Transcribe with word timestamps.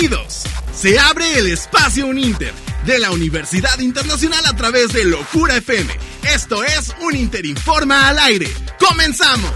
Bienvenidos. 0.00 0.44
Se 0.72 0.98
abre 0.98 1.38
el 1.38 1.46
espacio 1.48 2.06
Uninter 2.06 2.54
de 2.86 2.98
la 2.98 3.10
Universidad 3.10 3.78
Internacional 3.80 4.40
a 4.46 4.56
través 4.56 4.94
de 4.94 5.04
Locura 5.04 5.58
FM. 5.58 5.92
Esto 6.34 6.64
es 6.64 6.94
un 7.02 7.14
Interinforma 7.14 8.08
al 8.08 8.18
aire. 8.18 8.48
¡Comenzamos! 8.78 9.50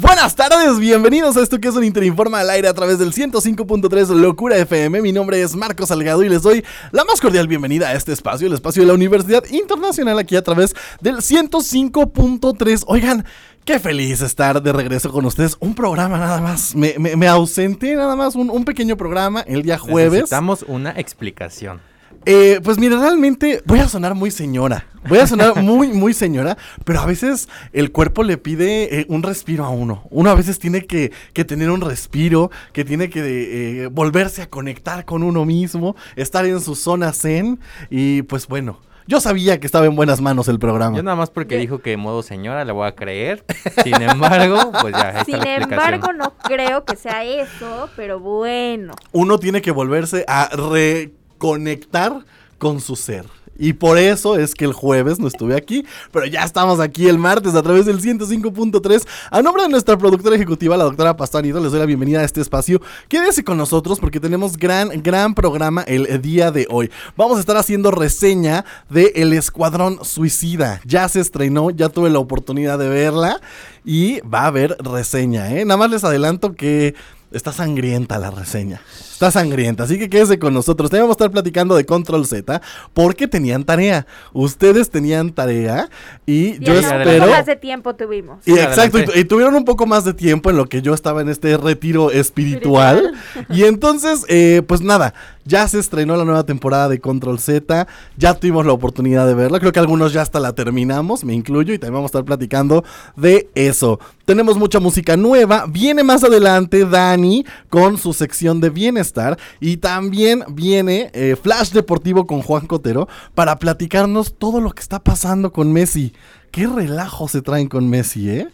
Buenas 0.00 0.34
tardes, 0.34 0.78
bienvenidos 0.78 1.36
a 1.36 1.42
esto 1.42 1.58
que 1.58 1.68
es 1.68 1.74
un 1.74 1.84
Interinforma 1.84 2.40
al 2.40 2.50
aire 2.50 2.68
a 2.68 2.74
través 2.74 2.98
del 2.98 3.12
105.3 3.12 4.14
Locura 4.14 4.58
FM. 4.58 5.00
Mi 5.00 5.12
nombre 5.12 5.40
es 5.40 5.54
Marcos 5.54 5.88
Salgado 5.88 6.22
y 6.22 6.28
les 6.28 6.42
doy 6.42 6.64
la 6.92 7.04
más 7.04 7.20
cordial 7.20 7.48
bienvenida 7.48 7.88
a 7.88 7.94
este 7.94 8.12
espacio, 8.12 8.46
el 8.46 8.52
espacio 8.52 8.82
de 8.82 8.88
la 8.88 8.94
Universidad 8.94 9.44
Internacional 9.50 10.18
aquí 10.18 10.36
a 10.36 10.42
través 10.42 10.74
del 11.00 11.16
105.3. 11.16 12.84
Oigan, 12.88 13.24
Qué 13.68 13.78
feliz 13.78 14.22
estar 14.22 14.62
de 14.62 14.72
regreso 14.72 15.12
con 15.12 15.26
ustedes. 15.26 15.58
Un 15.60 15.74
programa 15.74 16.16
nada 16.16 16.40
más. 16.40 16.74
Me, 16.74 16.94
me, 16.98 17.28
ausenté 17.28 17.96
nada 17.96 18.16
más. 18.16 18.34
Un, 18.34 18.48
un, 18.48 18.64
pequeño 18.64 18.96
programa 18.96 19.42
el 19.42 19.62
día 19.62 19.76
jueves. 19.76 20.12
Necesitamos 20.12 20.64
una 20.66 20.92
explicación. 20.92 21.78
Eh, 22.24 22.60
pues 22.64 22.78
mira, 22.78 22.98
realmente 22.98 23.62
voy 23.66 23.80
a 23.80 23.88
sonar 23.88 24.14
muy 24.14 24.30
señora. 24.30 24.86
Voy 25.06 25.18
a 25.18 25.26
sonar 25.26 25.54
muy, 25.62 25.88
muy 25.88 26.14
señora, 26.14 26.56
pero 26.86 27.00
a 27.00 27.04
veces 27.04 27.50
el 27.74 27.92
cuerpo 27.92 28.22
le 28.22 28.38
pide 28.38 29.00
eh, 29.00 29.06
un 29.10 29.22
respiro 29.22 29.66
a 29.66 29.68
uno. 29.68 30.06
Uno 30.08 30.30
a 30.30 30.34
veces 30.34 30.58
tiene 30.58 30.86
que, 30.86 31.12
tener 31.34 31.70
un 31.70 31.82
respiro, 31.82 32.50
que 32.72 32.86
tiene 32.86 33.10
que 33.10 33.82
eh, 33.82 33.86
volverse 33.88 34.40
a 34.40 34.48
conectar 34.48 35.04
con 35.04 35.22
uno 35.22 35.44
mismo, 35.44 35.94
estar 36.16 36.46
en 36.46 36.62
su 36.62 36.74
zona 36.74 37.12
zen 37.12 37.60
y 37.90 38.22
pues 38.22 38.46
bueno. 38.46 38.80
Yo 39.08 39.20
sabía 39.22 39.58
que 39.58 39.64
estaba 39.64 39.86
en 39.86 39.96
buenas 39.96 40.20
manos 40.20 40.48
el 40.48 40.58
programa. 40.58 40.94
Yo 40.94 41.02
nada 41.02 41.16
más 41.16 41.30
porque 41.30 41.56
dijo 41.56 41.78
que 41.78 41.96
modo 41.96 42.22
señora 42.22 42.66
le 42.66 42.72
voy 42.72 42.86
a 42.86 42.94
creer. 42.94 43.42
Sin 43.82 44.02
embargo, 44.02 44.70
pues 44.82 44.94
ya. 44.94 45.24
Sin 45.24 45.46
embargo, 45.46 46.12
no 46.12 46.34
creo 46.36 46.84
que 46.84 46.94
sea 46.94 47.24
eso, 47.24 47.88
pero 47.96 48.20
bueno. 48.20 48.92
Uno 49.12 49.38
tiene 49.38 49.62
que 49.62 49.70
volverse 49.70 50.26
a 50.28 50.50
re 50.54 51.14
conectar 51.38 52.18
con 52.58 52.82
su 52.82 52.96
ser. 52.96 53.24
Y 53.58 53.72
por 53.74 53.98
eso 53.98 54.38
es 54.38 54.54
que 54.54 54.64
el 54.64 54.72
jueves 54.72 55.18
no 55.18 55.26
estuve 55.26 55.56
aquí, 55.56 55.84
pero 56.12 56.26
ya 56.26 56.44
estamos 56.44 56.80
aquí 56.80 57.08
el 57.08 57.18
martes 57.18 57.54
a 57.54 57.62
través 57.62 57.86
del 57.86 58.00
105.3. 58.00 59.06
A 59.30 59.42
nombre 59.42 59.64
de 59.64 59.68
nuestra 59.68 59.98
productora 59.98 60.36
ejecutiva, 60.36 60.76
la 60.76 60.84
doctora 60.84 61.16
Pastanito, 61.16 61.60
les 61.60 61.72
doy 61.72 61.80
la 61.80 61.86
bienvenida 61.86 62.20
a 62.20 62.24
este 62.24 62.40
espacio. 62.40 62.80
Quédese 63.08 63.42
con 63.44 63.58
nosotros 63.58 63.98
porque 63.98 64.20
tenemos 64.20 64.56
gran, 64.56 65.02
gran 65.02 65.34
programa 65.34 65.82
el 65.82 66.22
día 66.22 66.50
de 66.50 66.66
hoy. 66.70 66.90
Vamos 67.16 67.38
a 67.38 67.40
estar 67.40 67.56
haciendo 67.56 67.90
reseña 67.90 68.64
de 68.88 69.12
El 69.16 69.32
Escuadrón 69.32 70.04
Suicida. 70.04 70.80
Ya 70.84 71.08
se 71.08 71.20
estrenó, 71.20 71.70
ya 71.70 71.88
tuve 71.88 72.10
la 72.10 72.18
oportunidad 72.18 72.78
de 72.78 72.88
verla 72.88 73.40
y 73.84 74.20
va 74.20 74.42
a 74.42 74.46
haber 74.46 74.76
reseña, 74.80 75.52
¿eh? 75.54 75.64
Nada 75.64 75.78
más 75.78 75.90
les 75.90 76.04
adelanto 76.04 76.54
que 76.54 76.94
Está 77.30 77.52
sangrienta 77.52 78.18
la 78.18 78.30
reseña. 78.30 78.80
Está 79.12 79.30
sangrienta. 79.30 79.84
Así 79.84 79.98
que 79.98 80.08
quédese 80.08 80.38
con 80.38 80.54
nosotros. 80.54 80.88
También 80.88 81.04
vamos 81.04 81.16
a 81.16 81.18
estar 81.18 81.30
platicando 81.30 81.76
de 81.76 81.84
Control 81.84 82.26
Z 82.26 82.62
porque 82.94 83.28
tenían 83.28 83.64
tarea. 83.64 84.06
Ustedes 84.32 84.88
tenían 84.88 85.32
tarea 85.32 85.90
y, 86.24 86.58
yo 86.58 86.72
espero. 86.72 87.26
Más 87.26 87.44
de 87.44 87.56
tiempo 87.56 87.94
tuvimos. 87.94 88.46
Y 88.46 88.52
exacto. 88.52 88.98
Y, 89.14 89.24
tuvieron 89.24 89.54
un 89.56 89.66
poco 89.66 89.84
más 89.84 90.04
de 90.04 90.14
tiempo 90.14 90.48
en 90.48 90.56
lo 90.56 90.70
que 90.70 90.80
yo 90.80 90.94
estaba 90.94 91.20
en 91.20 91.28
este 91.28 91.56
retiro 91.58 92.10
espiritual. 92.10 93.12
y 93.50 93.64
entonces, 93.64 94.24
eh, 94.28 94.62
pues 94.66 94.80
nada. 94.80 95.12
Ya 95.48 95.66
se 95.66 95.78
estrenó 95.78 96.14
la 96.14 96.26
nueva 96.26 96.44
temporada 96.44 96.90
de 96.90 97.00
Control 97.00 97.38
Z. 97.38 97.88
Ya 98.18 98.34
tuvimos 98.34 98.66
la 98.66 98.74
oportunidad 98.74 99.26
de 99.26 99.32
verla. 99.32 99.58
Creo 99.58 99.72
que 99.72 99.80
algunos 99.80 100.12
ya 100.12 100.20
hasta 100.20 100.40
la 100.40 100.52
terminamos. 100.52 101.24
Me 101.24 101.32
incluyo. 101.32 101.72
Y 101.72 101.78
también 101.78 101.94
vamos 101.94 102.10
a 102.10 102.12
estar 102.18 102.24
platicando 102.26 102.84
de 103.16 103.48
eso. 103.54 103.98
Tenemos 104.26 104.58
mucha 104.58 104.78
música 104.78 105.16
nueva. 105.16 105.64
Viene 105.66 106.04
más 106.04 106.22
adelante 106.22 106.84
Dani 106.84 107.46
con 107.70 107.96
su 107.96 108.12
sección 108.12 108.60
de 108.60 108.68
bienestar. 108.68 109.38
Y 109.58 109.78
también 109.78 110.44
viene 110.50 111.10
eh, 111.14 111.34
Flash 111.42 111.70
Deportivo 111.70 112.26
con 112.26 112.42
Juan 112.42 112.66
Cotero 112.66 113.08
para 113.34 113.58
platicarnos 113.58 114.34
todo 114.34 114.60
lo 114.60 114.72
que 114.72 114.82
está 114.82 115.02
pasando 115.02 115.50
con 115.50 115.72
Messi. 115.72 116.12
Qué 116.50 116.66
relajo 116.66 117.26
se 117.26 117.40
traen 117.40 117.68
con 117.68 117.88
Messi, 117.88 118.28
¿eh? 118.28 118.48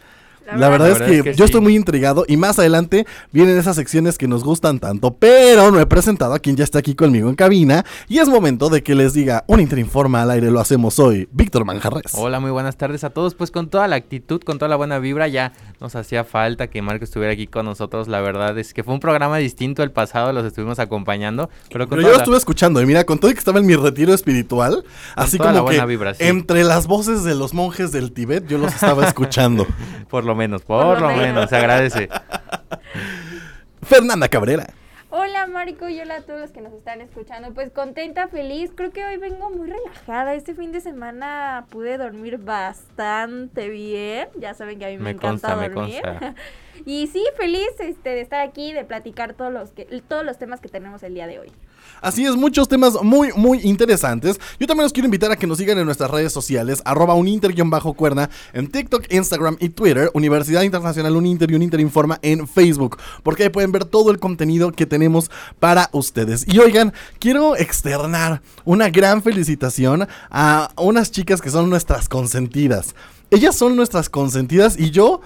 La, 0.46 0.68
verdad, 0.68 0.90
es, 0.90 1.22
que 1.22 1.34
yo 1.34 1.44
estoy 1.44 1.60
muy 1.60 1.74
intrigado 1.74 2.24
y 2.28 2.36
más 2.36 2.58
adelante 2.58 3.06
vienen 3.32 3.56
esas 3.56 3.76
secciones 3.76 4.18
que 4.18 4.28
nos 4.28 4.44
gustan 4.44 4.78
tanto, 4.78 5.14
pero 5.14 5.70
no 5.70 5.80
he 5.80 5.86
presentado 5.86 6.34
a 6.34 6.38
quien 6.38 6.56
ya 6.56 6.64
está 6.64 6.80
aquí 6.80 6.94
conmigo 6.94 7.30
en 7.30 7.34
cabina 7.34 7.84
y 8.08 8.18
es 8.18 8.28
momento 8.28 8.68
de 8.68 8.82
que 8.82 8.94
les 8.94 9.14
diga 9.14 9.44
un 9.46 9.60
Interinforma 9.60 10.22
al 10.22 10.30
aire, 10.30 10.50
lo 10.50 10.60
hacemos 10.60 10.98
hoy, 10.98 11.28
Víctor 11.32 11.64
Manjarres. 11.64 12.12
Hola, 12.14 12.40
muy 12.40 12.50
buenas 12.50 12.76
tardes 12.76 13.04
a 13.04 13.10
todos, 13.10 13.34
pues 13.34 13.50
con 13.50 13.68
toda 13.68 13.88
la 13.88 13.96
actitud, 13.96 14.42
con 14.42 14.58
toda 14.58 14.68
la 14.68 14.76
buena 14.76 14.98
vibra, 14.98 15.28
ya 15.28 15.52
nos 15.80 15.94
hacía 15.96 16.24
falta 16.24 16.68
que 16.68 16.82
Marco 16.82 17.04
estuviera 17.04 17.32
aquí 17.32 17.46
con 17.46 17.66
nosotros, 17.66 18.08
la 18.08 18.20
verdad 18.20 18.56
es 18.58 18.74
que 18.74 18.82
fue 18.82 18.94
un 18.94 19.00
programa 19.00 19.38
distinto 19.38 19.82
el 19.82 19.90
pasado, 19.90 20.32
los 20.32 20.44
estuvimos 20.44 20.78
acompañando, 20.78 21.50
pero, 21.70 21.86
yo 21.86 22.08
lo 22.08 22.16
estuve 22.16 22.36
escuchando 22.36 22.80
y 22.80 22.86
mira, 22.86 23.04
con 23.04 23.18
todo 23.18 23.32
que 23.32 23.38
estaba 23.38 23.58
en 23.58 23.66
mi 23.66 23.76
retiro 23.76 24.14
espiritual, 24.14 24.84
así 25.16 25.38
como 25.38 25.66
que 25.66 25.82
entre 26.18 26.64
las 26.64 26.86
voces 26.86 27.24
de 27.24 27.34
los 27.34 27.54
monjes 27.54 27.92
del 27.92 28.12
Tíbet, 28.12 28.46
yo 28.46 28.58
los 28.58 28.74
estaba 28.74 29.06
escuchando. 29.06 29.66
Por 30.08 30.24
lo 30.24 30.34
menos, 30.34 30.62
por, 30.62 31.00
lo 31.00 31.08
menos. 31.08 31.50
se 31.50 31.56
agradece. 31.56 32.08
Fernanda 33.82 34.28
Cabrera. 34.28 34.72
Hola 35.16 35.46
Marco 35.46 35.88
y 35.88 36.00
hola 36.00 36.16
a 36.16 36.20
todos 36.22 36.40
los 36.40 36.50
que 36.50 36.60
nos 36.60 36.72
están 36.72 37.00
escuchando. 37.00 37.54
Pues 37.54 37.70
contenta, 37.70 38.26
feliz. 38.26 38.72
Creo 38.74 38.90
que 38.90 39.04
hoy 39.04 39.16
vengo 39.16 39.48
muy 39.48 39.70
relajada. 39.70 40.34
Este 40.34 40.56
fin 40.56 40.72
de 40.72 40.80
semana 40.80 41.66
pude 41.70 41.98
dormir 41.98 42.38
bastante 42.38 43.68
bien. 43.68 44.28
Ya 44.34 44.54
saben 44.54 44.80
que 44.80 44.86
a 44.86 44.88
mí 44.88 44.98
me, 44.98 45.10
encanta 45.10 45.54
dormir. 45.54 46.02
y 46.84 47.06
sí, 47.06 47.24
feliz 47.36 47.68
este, 47.78 48.10
de 48.10 48.22
estar 48.22 48.40
aquí, 48.40 48.72
de 48.72 48.84
platicar 48.84 49.34
todos 49.34 49.52
los, 49.52 49.70
que, 49.70 49.84
todos 50.08 50.24
los 50.24 50.36
temas 50.36 50.60
que 50.60 50.68
tenemos 50.68 51.04
el 51.04 51.14
día 51.14 51.28
de 51.28 51.38
hoy. 51.38 51.52
Así 52.04 52.26
es, 52.26 52.36
muchos 52.36 52.68
temas 52.68 53.02
muy, 53.02 53.30
muy 53.34 53.60
interesantes. 53.62 54.38
Yo 54.60 54.66
también 54.66 54.82
los 54.82 54.92
quiero 54.92 55.06
invitar 55.06 55.32
a 55.32 55.36
que 55.36 55.46
nos 55.46 55.56
sigan 55.56 55.78
en 55.78 55.86
nuestras 55.86 56.10
redes 56.10 56.34
sociales, 56.34 56.82
arroba 56.84 57.14
uninter-cuerda 57.14 58.28
en 58.52 58.66
TikTok, 58.66 59.10
Instagram 59.10 59.56
y 59.58 59.70
Twitter, 59.70 60.10
Universidad 60.12 60.60
Internacional 60.64 61.16
Uninter 61.16 61.50
y 61.50 61.54
Uninter 61.54 61.80
Informa 61.80 62.18
en 62.20 62.46
Facebook, 62.46 62.98
porque 63.22 63.44
ahí 63.44 63.48
pueden 63.48 63.72
ver 63.72 63.86
todo 63.86 64.10
el 64.10 64.18
contenido 64.18 64.70
que 64.70 64.84
tenemos 64.84 65.30
para 65.60 65.88
ustedes. 65.92 66.44
Y 66.46 66.58
oigan, 66.58 66.92
quiero 67.18 67.56
externar 67.56 68.42
una 68.66 68.90
gran 68.90 69.22
felicitación 69.22 70.06
a 70.30 70.72
unas 70.76 71.10
chicas 71.10 71.40
que 71.40 71.48
son 71.48 71.70
nuestras 71.70 72.10
consentidas. 72.10 72.94
Ellas 73.30 73.56
son 73.56 73.76
nuestras 73.76 74.10
consentidas 74.10 74.78
y 74.78 74.90
yo 74.90 75.22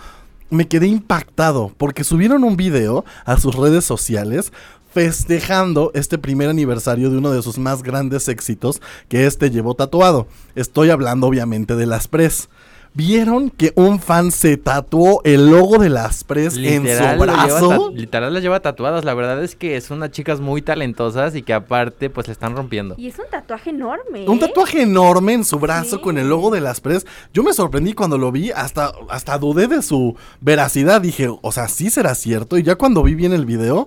me 0.50 0.68
quedé 0.68 0.86
impactado 0.86 1.72
porque 1.76 2.04
subieron 2.04 2.44
un 2.44 2.56
video 2.56 3.04
a 3.24 3.38
sus 3.38 3.54
redes 3.54 3.84
sociales 3.84 4.52
festejando 4.98 5.92
este 5.94 6.18
primer 6.18 6.48
aniversario 6.48 7.08
de 7.08 7.18
uno 7.18 7.30
de 7.30 7.40
sus 7.40 7.56
más 7.56 7.84
grandes 7.84 8.26
éxitos 8.26 8.82
que 9.08 9.26
este 9.26 9.48
llevó 9.48 9.74
tatuado. 9.74 10.26
Estoy 10.56 10.90
hablando 10.90 11.28
obviamente 11.28 11.76
de 11.76 11.86
las 11.86 12.08
Pres. 12.08 12.48
¿Vieron 12.94 13.50
que 13.50 13.72
un 13.76 14.00
fan 14.00 14.32
se 14.32 14.56
tatuó 14.56 15.20
el 15.22 15.52
logo 15.52 15.78
de 15.78 15.88
las 15.88 16.24
Pres 16.24 16.56
en 16.56 16.82
su 16.82 17.20
brazo? 17.20 17.92
literal 17.94 18.34
las 18.34 18.42
lleva 18.42 18.58
tatuadas. 18.58 19.04
La 19.04 19.14
verdad 19.14 19.40
es 19.44 19.54
que 19.54 19.80
son 19.80 19.98
unas 19.98 20.10
chicas 20.10 20.40
muy 20.40 20.62
talentosas 20.62 21.36
y 21.36 21.42
que 21.42 21.52
aparte 21.52 22.10
pues 22.10 22.26
le 22.26 22.32
están 22.32 22.56
rompiendo. 22.56 22.96
Y 22.98 23.06
es 23.06 23.18
un 23.20 23.26
tatuaje 23.30 23.70
enorme. 23.70 24.28
Un 24.28 24.38
¿eh? 24.38 24.40
tatuaje 24.40 24.82
enorme 24.82 25.34
en 25.34 25.44
su 25.44 25.60
brazo 25.60 26.00
con 26.00 26.18
el 26.18 26.28
logo 26.28 26.50
de 26.50 26.60
las 26.60 26.80
Pres. 26.80 27.06
Yo 27.32 27.44
me 27.44 27.52
sorprendí 27.52 27.92
cuando 27.92 28.18
lo 28.18 28.32
vi, 28.32 28.50
hasta, 28.50 28.90
hasta 29.10 29.38
dudé 29.38 29.68
de 29.68 29.80
su 29.80 30.16
veracidad. 30.40 31.00
Dije, 31.00 31.28
o 31.28 31.52
sea, 31.52 31.68
sí 31.68 31.90
será 31.90 32.16
cierto. 32.16 32.58
Y 32.58 32.64
ya 32.64 32.74
cuando 32.74 33.04
vi 33.04 33.14
bien 33.14 33.32
el 33.32 33.46
video, 33.46 33.86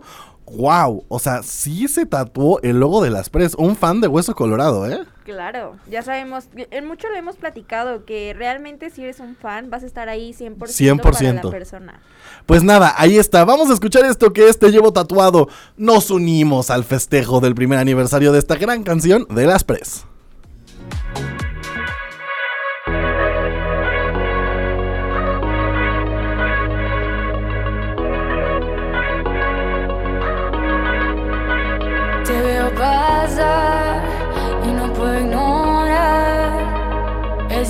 wow, 0.55 1.05
o 1.07 1.19
sea, 1.19 1.43
sí 1.43 1.87
se 1.87 2.05
tatuó 2.05 2.59
el 2.61 2.79
logo 2.79 3.03
de 3.03 3.09
las 3.09 3.29
Pres, 3.29 3.55
un 3.55 3.75
fan 3.75 4.01
de 4.01 4.07
Hueso 4.07 4.35
Colorado, 4.35 4.89
¿eh? 4.89 4.99
Claro, 5.23 5.77
ya 5.89 6.01
sabemos, 6.01 6.49
en 6.55 6.87
mucho 6.87 7.09
le 7.09 7.19
hemos 7.19 7.35
platicado 7.35 8.05
que 8.05 8.33
realmente 8.35 8.89
si 8.89 9.03
eres 9.03 9.19
un 9.19 9.35
fan 9.35 9.69
vas 9.69 9.83
a 9.83 9.85
estar 9.85 10.09
ahí 10.09 10.33
100%, 10.33 10.57
100%. 10.57 11.01
para 11.01 11.33
la 11.33 11.49
persona. 11.49 11.99
Pues 12.45 12.63
nada, 12.63 12.93
ahí 12.97 13.17
está, 13.17 13.45
vamos 13.45 13.69
a 13.69 13.73
escuchar 13.73 14.05
esto 14.05 14.33
que 14.33 14.49
este 14.49 14.71
llevo 14.71 14.91
tatuado. 14.91 15.47
Nos 15.77 16.09
unimos 16.09 16.69
al 16.69 16.83
festejo 16.83 17.39
del 17.39 17.55
primer 17.55 17.79
aniversario 17.79 18.31
de 18.31 18.39
esta 18.39 18.55
gran 18.55 18.83
canción 18.83 19.25
de 19.29 19.45
las 19.45 19.63
Pres. 19.63 20.05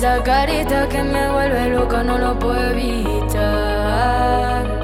Esa 0.02 0.20
carita 0.24 0.88
que 0.88 1.00
me 1.00 1.30
vuelve 1.30 1.68
loca 1.68 2.02
no 2.02 2.18
lo 2.18 2.36
puedo 2.36 2.60
evitar. 2.72 3.38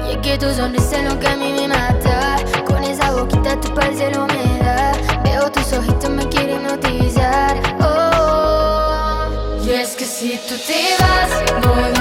Y 0.07 0.11
es 0.11 0.17
que 0.19 0.37
tu 0.37 0.49
sonrisa 0.49 0.99
es 0.99 1.11
lo 1.11 1.19
que 1.19 1.27
a 1.27 1.35
mí 1.35 1.51
me 1.51 1.67
mata. 1.67 2.37
Con 2.65 2.81
esa 2.85 3.11
boquita 3.11 3.59
tu 3.59 3.73
parcero 3.73 4.25
me 4.27 4.59
da. 4.63 4.93
Veo 5.25 5.51
tus 5.51 5.73
ojitos 5.73 6.09
me 6.09 6.25
quieren 6.29 6.63
notizar. 6.63 7.59
Oh, 7.81 9.27
y 9.61 9.71
es 9.71 9.97
que 9.97 10.05
si 10.05 10.39
tú 10.47 10.55
te 10.55 10.95
vas, 11.03 11.27
no 11.65 11.98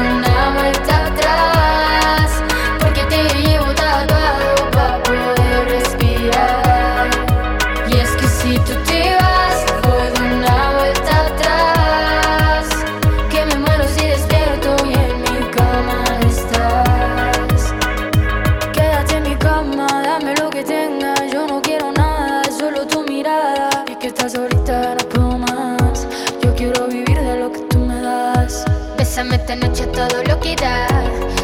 estás 24.19 24.35
ahorita 24.35 24.97
no 24.97 25.09
puedo 25.09 25.39
más. 25.39 26.07
Yo 26.43 26.53
quiero 26.57 26.89
vivir 26.89 27.21
de 27.21 27.39
lo 27.39 27.53
que 27.53 27.61
tú 27.71 27.79
me 27.79 28.01
das. 28.01 28.65
Bésame 28.97 29.37
esta 29.37 29.55
noche 29.55 29.87
todo 29.87 30.23
lo 30.27 30.41
que 30.41 30.57
da. 30.57 30.89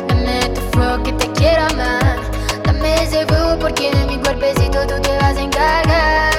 Dame 0.09 0.49
tu 0.55 0.61
fuego 0.73 1.03
que 1.05 1.13
te 1.13 1.31
quiero 1.33 1.63
amar. 1.67 2.17
Dame 2.65 2.95
ese 3.03 3.25
fuego 3.27 3.59
porque 3.61 3.93
de 3.93 4.07
mi 4.07 4.19
cuerpecito 4.19 4.87
tú 4.89 5.01
te 5.01 5.17
vas 5.19 5.37
a 5.37 5.41
encargar. 5.41 6.33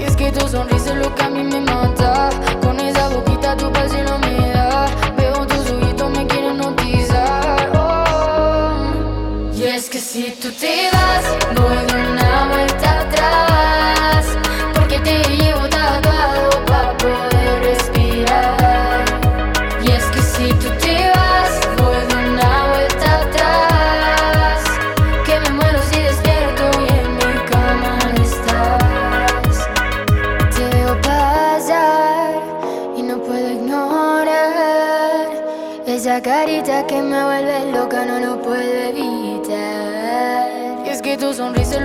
Y 0.00 0.04
es 0.04 0.16
que 0.16 0.32
tu 0.32 0.48
sonrisa 0.48 0.90
es 0.90 0.96
lo 0.96 1.14
que 1.14 1.22
a 1.22 1.30
mí 1.30 1.44
me 1.44 1.65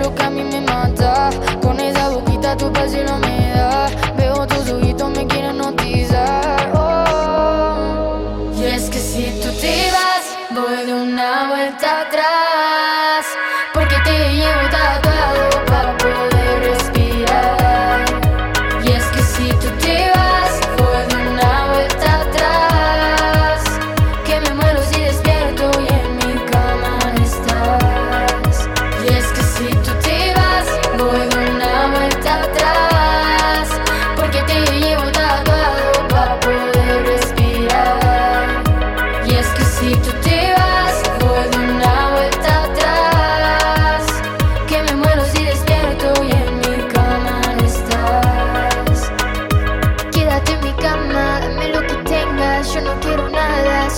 lo 0.02 0.14
que 0.16 0.24
a 0.24 0.30
mí 0.30 0.44
me 0.44 0.62
mata. 0.62 1.30
Con 1.62 1.80
esa 1.80 2.10
boquita 2.10 2.58
tu 2.58 2.72
piel 2.72 3.06
no 3.06 3.21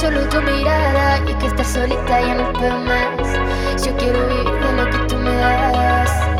solo 0.03 0.27
tu 0.27 0.41
mirada. 0.41 1.19
Y 1.29 1.33
que 1.35 1.47
estar 1.47 1.65
solita 1.65 2.21
ya 2.21 2.35
no 2.35 2.53
puedo 2.53 2.77
más. 2.79 3.85
Yo 3.85 3.95
quiero 3.97 4.27
vivir 4.27 4.51
de 4.63 4.73
lo 4.73 4.89
que 4.89 4.97
tú 5.07 5.15
me 5.17 5.33
das. 5.35 6.33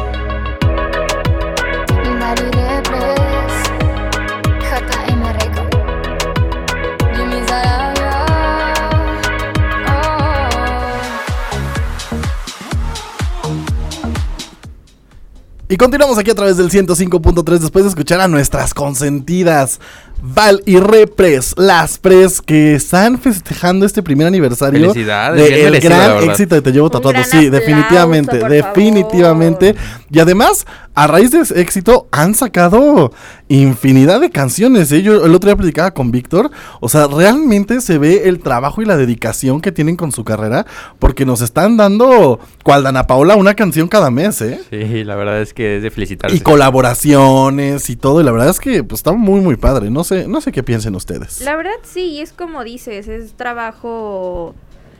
Y 15.73 15.77
continuamos 15.77 16.19
aquí 16.19 16.29
a 16.29 16.35
través 16.35 16.57
del 16.57 16.69
105.3 16.69 17.57
después 17.57 17.83
de 17.83 17.89
escuchar 17.89 18.21
a 18.21 18.27
nuestras 18.27 18.75
consentidas 18.75 19.79
Val 20.21 20.61
y 20.65 20.77
Repres, 20.77 21.53
las 21.57 21.97
Pres 21.97 22.41
que 22.41 22.75
están 22.75 23.19
festejando 23.19 23.85
este 23.85 24.01
primer 24.01 24.27
aniversario 24.27 24.79
Felicidades, 24.91 25.41
de 25.41 25.49
bien 25.49 25.73
el 25.73 25.79
gran 25.81 26.23
éxito 26.23 26.55
de 26.55 26.61
Te 26.61 26.71
llevo 26.71 26.89
tatuado. 26.89 27.17
Sí, 27.23 27.47
aplauso, 27.47 27.51
definitivamente, 27.51 28.37
definitivamente. 28.47 29.75
Y 30.09 30.19
además, 30.19 30.65
a 30.95 31.07
raíz 31.07 31.31
de 31.31 31.39
ese 31.39 31.59
éxito 31.59 32.07
han 32.11 32.35
sacado 32.35 33.11
infinidad 33.47 34.21
de 34.21 34.29
canciones. 34.29 34.91
¿eh? 34.91 35.01
Yo 35.01 35.25
el 35.25 35.33
otro 35.33 35.47
día 35.47 35.55
platicaba 35.55 35.91
con 35.91 36.11
Víctor, 36.11 36.51
o 36.81 36.89
sea, 36.89 37.07
realmente 37.07 37.81
se 37.81 37.97
ve 37.97 38.27
el 38.27 38.39
trabajo 38.39 38.81
y 38.81 38.85
la 38.85 38.95
dedicación 38.95 39.59
que 39.59 39.71
tienen 39.71 39.95
con 39.95 40.11
su 40.11 40.23
carrera 40.23 40.65
porque 40.99 41.25
nos 41.25 41.41
están 41.41 41.77
dando 41.77 42.39
cual 42.63 42.83
Dana 42.83 43.07
Paola 43.07 43.35
una 43.35 43.55
canción 43.55 43.87
cada 43.87 44.11
mes, 44.11 44.41
¿eh? 44.41 44.61
Sí, 44.69 45.03
la 45.03 45.15
verdad 45.15 45.41
es 45.41 45.53
que 45.53 45.77
es 45.77 45.83
de 45.83 45.89
felicitarse. 45.89 46.35
Y 46.35 46.41
colaboraciones 46.41 47.89
y 47.89 47.95
todo, 47.95 48.21
y 48.21 48.23
la 48.23 48.31
verdad 48.31 48.49
es 48.49 48.59
que 48.59 48.83
pues, 48.83 48.99
está 48.99 49.13
muy 49.13 49.41
muy 49.41 49.55
padre. 49.55 49.89
No 49.89 50.03
sé, 50.03 50.12
no 50.27 50.41
sé 50.41 50.51
qué 50.51 50.63
piensen 50.63 50.95
ustedes. 50.95 51.41
La 51.41 51.55
verdad 51.55 51.71
sí, 51.83 52.21
es 52.21 52.33
como 52.33 52.63
dices, 52.63 53.07
es 53.07 53.33
trabajo, 53.33 54.55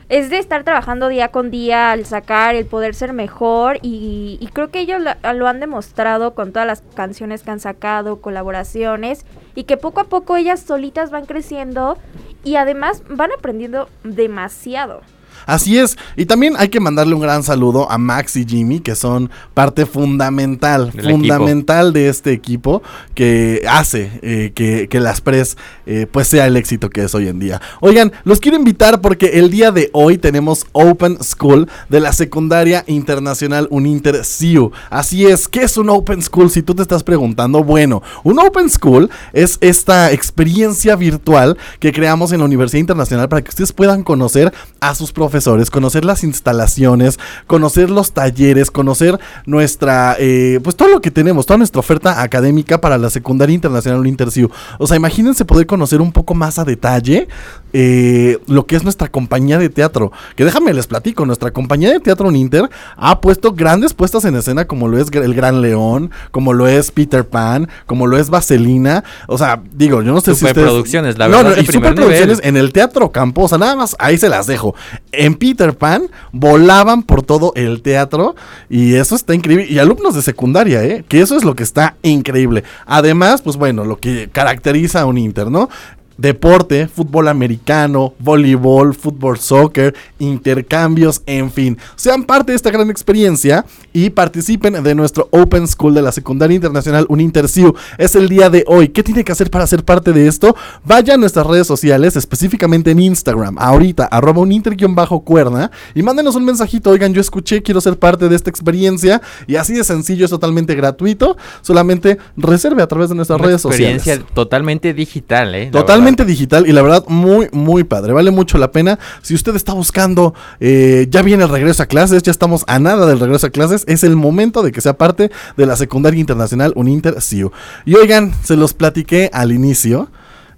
es 0.09 0.29
de 0.29 0.37
estar 0.37 0.63
trabajando 0.63 1.07
día 1.07 1.29
con 1.29 1.51
día 1.51 1.91
al 1.91 2.05
sacar, 2.05 2.55
el 2.55 2.65
poder 2.65 2.95
ser 2.95 3.13
mejor 3.13 3.79
y, 3.81 4.47
creo 4.53 4.69
que 4.69 4.79
ellos 4.79 5.01
lo, 5.01 5.33
lo 5.33 5.47
han 5.47 5.59
demostrado 5.59 6.35
con 6.35 6.51
todas 6.51 6.67
las 6.67 6.83
canciones 6.95 7.43
que 7.43 7.51
han 7.51 7.59
sacado, 7.59 8.21
colaboraciones 8.21 9.25
y 9.55 9.63
que 9.63 9.77
poco 9.77 10.01
a 10.01 10.05
poco 10.05 10.35
ellas 10.35 10.59
solitas 10.59 11.11
van 11.11 11.25
creciendo 11.25 11.97
y 12.43 12.55
además 12.55 13.03
van 13.09 13.31
aprendiendo 13.31 13.89
demasiado. 14.03 15.01
Así 15.45 15.77
es, 15.77 15.97
y 16.15 16.25
también 16.25 16.53
hay 16.57 16.69
que 16.69 16.79
mandarle 16.79 17.15
un 17.15 17.21
gran 17.21 17.43
saludo 17.43 17.89
a 17.89 17.97
Max 17.97 18.35
y 18.35 18.45
Jimmy, 18.45 18.79
que 18.79 18.95
son 18.95 19.29
parte 19.53 19.85
fundamental, 19.85 20.91
Del 20.91 21.11
fundamental 21.11 21.93
de 21.93 22.09
este 22.09 22.31
equipo 22.31 22.81
que 23.15 23.65
hace 23.67 24.19
eh, 24.21 24.51
que, 24.55 24.87
que 24.87 24.99
las 24.99 25.21
Pres 25.21 25.57
eh, 25.85 26.07
pues 26.09 26.27
sea 26.27 26.47
el 26.47 26.57
éxito 26.57 26.89
que 26.89 27.03
es 27.03 27.15
hoy 27.15 27.27
en 27.27 27.39
día. 27.39 27.61
Oigan, 27.81 28.11
los 28.23 28.39
quiero 28.39 28.57
invitar 28.57 29.01
porque 29.01 29.39
el 29.39 29.49
día 29.49 29.71
de 29.71 29.89
hoy 29.93 30.17
tenemos 30.17 30.65
Open 30.71 31.17
School 31.21 31.69
de 31.89 31.99
la 31.99 32.13
Secundaria 32.13 32.83
Internacional 32.87 33.67
Uninter 33.69 34.23
CIU. 34.23 34.71
Así 34.89 35.25
es, 35.25 35.47
¿qué 35.47 35.63
es 35.63 35.77
un 35.77 35.89
Open 35.89 36.21
School? 36.21 36.49
Si 36.49 36.61
tú 36.61 36.75
te 36.75 36.81
estás 36.81 37.03
preguntando, 37.03 37.63
bueno, 37.63 38.01
un 38.23 38.39
Open 38.39 38.69
School 38.69 39.09
es 39.33 39.57
esta 39.61 40.11
experiencia 40.11 40.95
virtual 40.95 41.57
que 41.79 41.91
creamos 41.91 42.31
en 42.31 42.39
la 42.39 42.45
Universidad 42.45 42.79
Internacional 42.79 43.29
para 43.29 43.41
que 43.41 43.49
ustedes 43.49 43.73
puedan 43.73 44.03
conocer 44.03 44.53
a 44.79 44.95
sus 44.95 45.11
profesores, 45.11 45.32
conocer 45.69 46.05
las 46.05 46.23
instalaciones, 46.23 47.19
conocer 47.47 47.89
los 47.89 48.13
talleres, 48.13 48.71
conocer 48.71 49.19
nuestra, 49.45 50.15
eh, 50.19 50.59
pues 50.63 50.75
todo 50.75 50.89
lo 50.89 51.01
que 51.01 51.11
tenemos, 51.11 51.45
toda 51.45 51.57
nuestra 51.57 51.79
oferta 51.79 52.21
académica 52.21 52.79
para 52.79 52.97
la 52.97 53.09
secundaria 53.09 53.53
internacional 53.53 54.05
Interciu. 54.07 54.49
O 54.77 54.87
sea, 54.87 54.97
imagínense 54.97 55.45
poder 55.45 55.65
conocer 55.65 56.01
un 56.01 56.11
poco 56.11 56.33
más 56.35 56.59
a 56.59 56.65
detalle 56.65 57.27
eh, 57.73 58.37
lo 58.47 58.65
que 58.65 58.75
es 58.75 58.83
nuestra 58.83 59.09
compañía 59.09 59.57
de 59.57 59.69
teatro. 59.69 60.11
Que 60.35 60.45
déjame 60.45 60.73
les 60.73 60.87
platico, 60.87 61.25
nuestra 61.25 61.51
compañía 61.51 61.91
de 61.91 61.99
teatro 61.99 62.27
Uninter 62.27 62.69
ha 62.95 63.19
puesto 63.19 63.53
grandes 63.53 63.93
puestas 63.93 64.25
en 64.25 64.35
escena 64.35 64.65
como 64.65 64.87
lo 64.87 64.97
es 64.97 65.11
El 65.11 65.33
Gran 65.33 65.61
León, 65.61 66.11
como 66.31 66.53
lo 66.53 66.67
es 66.67 66.91
Peter 66.91 67.27
Pan, 67.27 67.67
como 67.85 68.07
lo 68.07 68.17
es 68.17 68.29
Vaselina. 68.29 69.03
O 69.27 69.37
sea, 69.37 69.61
digo, 69.73 70.01
yo 70.01 70.13
no 70.13 70.21
sé 70.21 70.27
si 70.27 70.45
ustedes... 70.45 70.53
Superproducciones, 70.53 71.17
la 71.17 71.27
No, 71.27 71.37
verdad, 71.37 71.49
no, 71.49 71.55
de 71.55 71.61
y 71.61 71.65
superproducciones 71.65 72.37
nivel. 72.37 72.49
en 72.49 72.57
el 72.57 72.71
Teatro 72.73 73.11
Campo, 73.11 73.43
o 73.43 73.47
sea, 73.47 73.57
nada 73.57 73.75
más 73.75 73.95
ahí 73.99 74.17
se 74.17 74.29
las 74.29 74.47
dejo. 74.47 74.75
En 75.11 75.35
Peter 75.35 75.75
Pan 75.75 76.03
volaban 76.31 77.03
por 77.03 77.23
todo 77.23 77.53
el 77.55 77.81
teatro 77.81 78.35
y 78.69 78.95
eso 78.95 79.15
está 79.15 79.33
increíble. 79.33 79.67
Y 79.69 79.79
alumnos 79.79 80.15
de 80.15 80.21
secundaria, 80.21 80.83
¿eh? 80.83 81.03
Que 81.07 81.21
eso 81.21 81.35
es 81.35 81.43
lo 81.43 81.55
que 81.55 81.63
está 81.63 81.95
increíble. 82.03 82.63
Además, 82.85 83.41
pues 83.41 83.57
bueno, 83.57 83.85
lo 83.85 83.97
que 83.97 84.29
caracteriza 84.31 85.01
a 85.01 85.05
un 85.05 85.17
Inter, 85.17 85.49
¿no? 85.49 85.69
Deporte, 86.17 86.87
fútbol 86.87 87.27
americano, 87.27 88.13
voleibol, 88.19 88.93
fútbol, 88.93 89.39
soccer, 89.39 89.95
intercambios, 90.19 91.21
en 91.25 91.51
fin. 91.51 91.77
Sean 91.95 92.23
parte 92.23 92.51
de 92.51 92.55
esta 92.55 92.71
gran 92.71 92.89
experiencia 92.89 93.65
y 93.93 94.09
participen 94.11 94.83
de 94.83 94.95
nuestro 94.95 95.27
Open 95.31 95.67
School 95.67 95.93
de 95.93 96.01
la 96.01 96.11
Secundaria 96.11 96.55
Internacional 96.55 97.05
Uninterciu. 97.09 97.75
Es 97.97 98.15
el 98.15 98.29
día 98.29 98.49
de 98.49 98.63
hoy. 98.67 98.89
¿Qué 98.89 99.03
tiene 99.03 99.23
que 99.23 99.31
hacer 99.31 99.49
para 99.49 99.67
ser 99.67 99.83
parte 99.83 100.13
de 100.13 100.27
esto? 100.27 100.55
Vaya 100.83 101.15
a 101.15 101.17
nuestras 101.17 101.45
redes 101.45 101.67
sociales, 101.67 102.15
específicamente 102.15 102.91
en 102.91 102.99
Instagram, 102.99 103.57
ahorita, 103.59 104.05
arroba 104.05 104.41
uninter-cuerna, 104.41 105.71
y 105.95 106.03
mándenos 106.03 106.35
un 106.35 106.45
mensajito. 106.45 106.89
Oigan, 106.89 107.13
yo 107.13 107.21
escuché, 107.21 107.61
quiero 107.61 107.81
ser 107.81 107.97
parte 107.97 108.29
de 108.29 108.35
esta 108.35 108.49
experiencia. 108.49 109.21
Y 109.47 109.55
así 109.55 109.73
de 109.73 109.83
sencillo, 109.83 110.25
es 110.25 110.31
totalmente 110.31 110.75
gratuito. 110.75 111.37
Solamente 111.61 112.17
reserve 112.37 112.81
a 112.83 112.87
través 112.87 113.09
de 113.09 113.15
nuestras 113.15 113.39
Una 113.39 113.47
redes 113.47 113.65
experiencia 113.65 114.13
sociales. 114.15 114.33
totalmente 114.33 114.93
digital, 114.93 115.55
¿eh? 115.55 115.69
La 115.71 115.85
Totalmente 116.03 116.25
digital 116.25 116.67
y 116.67 116.71
la 116.71 116.81
verdad 116.81 117.05
muy 117.07 117.47
muy 117.51 117.83
padre, 117.83 118.13
vale 118.13 118.29
mucho 118.31 118.57
la 118.57 118.71
pena. 118.71 118.99
Si 119.21 119.33
usted 119.33 119.55
está 119.55 119.73
buscando, 119.73 120.33
eh, 120.59 121.07
ya 121.09 121.21
viene 121.21 121.43
el 121.43 121.49
regreso 121.49 121.81
a 121.83 121.85
clases, 121.85 122.23
ya 122.23 122.31
estamos 122.31 122.63
a 122.67 122.79
nada 122.79 123.05
del 123.05 123.19
regreso 123.19 123.47
a 123.47 123.49
clases, 123.49 123.83
es 123.87 124.03
el 124.03 124.15
momento 124.15 124.63
de 124.63 124.71
que 124.71 124.81
sea 124.81 124.97
parte 124.97 125.31
de 125.57 125.65
la 125.65 125.75
secundaria 125.75 126.19
internacional 126.19 126.73
Uninter 126.75 127.21
CIU. 127.21 127.51
Y 127.85 127.95
oigan, 127.95 128.33
se 128.43 128.55
los 128.57 128.73
platiqué 128.73 129.29
al 129.33 129.51
inicio 129.51 130.09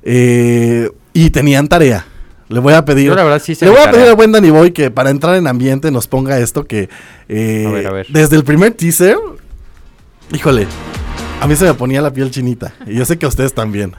eh, 0.03 0.89
y 1.13 1.29
tenían 1.29 1.67
tarea. 1.67 2.05
Le 2.47 2.59
voy 2.59 2.73
a 2.73 2.85
pedir. 2.85 3.07
Yo 3.07 3.15
la 3.15 3.23
verdad 3.23 3.41
sí 3.43 3.55
se 3.55 3.65
le 3.65 3.71
voy 3.71 3.81
a 3.81 3.91
pedir 3.91 4.07
al 4.07 4.15
buen 4.15 4.31
Danny 4.31 4.49
Boy 4.51 4.71
que 4.71 4.91
para 4.91 5.09
entrar 5.09 5.35
en 5.35 5.47
ambiente 5.47 5.89
nos 5.91 6.07
ponga 6.07 6.37
esto 6.39 6.65
que. 6.65 6.89
eh, 7.27 7.65
A 7.67 7.71
ver, 7.71 7.87
a 7.87 7.91
ver. 7.91 8.07
Desde 8.09 8.35
el 8.35 8.43
primer 8.43 8.73
teaser. 8.73 9.17
Híjole. 10.33 10.67
A 11.41 11.47
mí 11.47 11.55
se 11.55 11.65
me 11.65 11.73
ponía 11.73 12.01
la 12.01 12.11
piel 12.13 12.31
chinita. 12.31 12.73
Y 12.87 12.95
yo 12.95 13.05
sé 13.05 13.17
que 13.17 13.25
a 13.25 13.29
ustedes 13.29 13.53
también. 13.53 13.93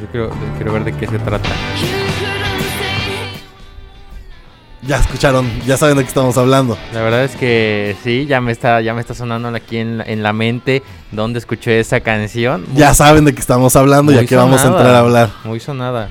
Yo 0.00 0.06
quiero, 0.10 0.30
quiero 0.56 0.72
ver 0.72 0.84
de 0.84 0.92
qué 0.92 1.06
se 1.06 1.18
trata. 1.18 1.48
Ya 4.82 4.96
escucharon, 4.98 5.50
ya 5.66 5.76
saben 5.76 5.96
de 5.96 6.04
qué 6.04 6.08
estamos 6.08 6.38
hablando. 6.38 6.78
La 6.92 7.02
verdad 7.02 7.24
es 7.24 7.34
que 7.34 7.96
sí, 8.04 8.26
ya 8.26 8.40
me 8.40 8.52
está, 8.52 8.80
ya 8.80 8.94
me 8.94 9.00
está 9.00 9.12
sonando 9.12 9.48
aquí 9.48 9.76
en 9.78 9.98
la, 9.98 10.04
en 10.04 10.22
la 10.22 10.32
mente 10.32 10.84
donde 11.10 11.40
escuché 11.40 11.80
esa 11.80 11.98
canción. 12.00 12.64
Muy- 12.68 12.78
Ya 12.80 12.94
saben 12.94 13.24
de 13.24 13.34
qué 13.34 13.40
estamos 13.40 13.74
hablando 13.74 14.12
y 14.12 14.18
aquí 14.18 14.34
vamos 14.36 14.60
a 14.64 14.68
entrar 14.68 14.94
a 14.94 15.00
hablar. 15.00 15.30
Muy 15.44 15.58
sonada. 15.58 16.08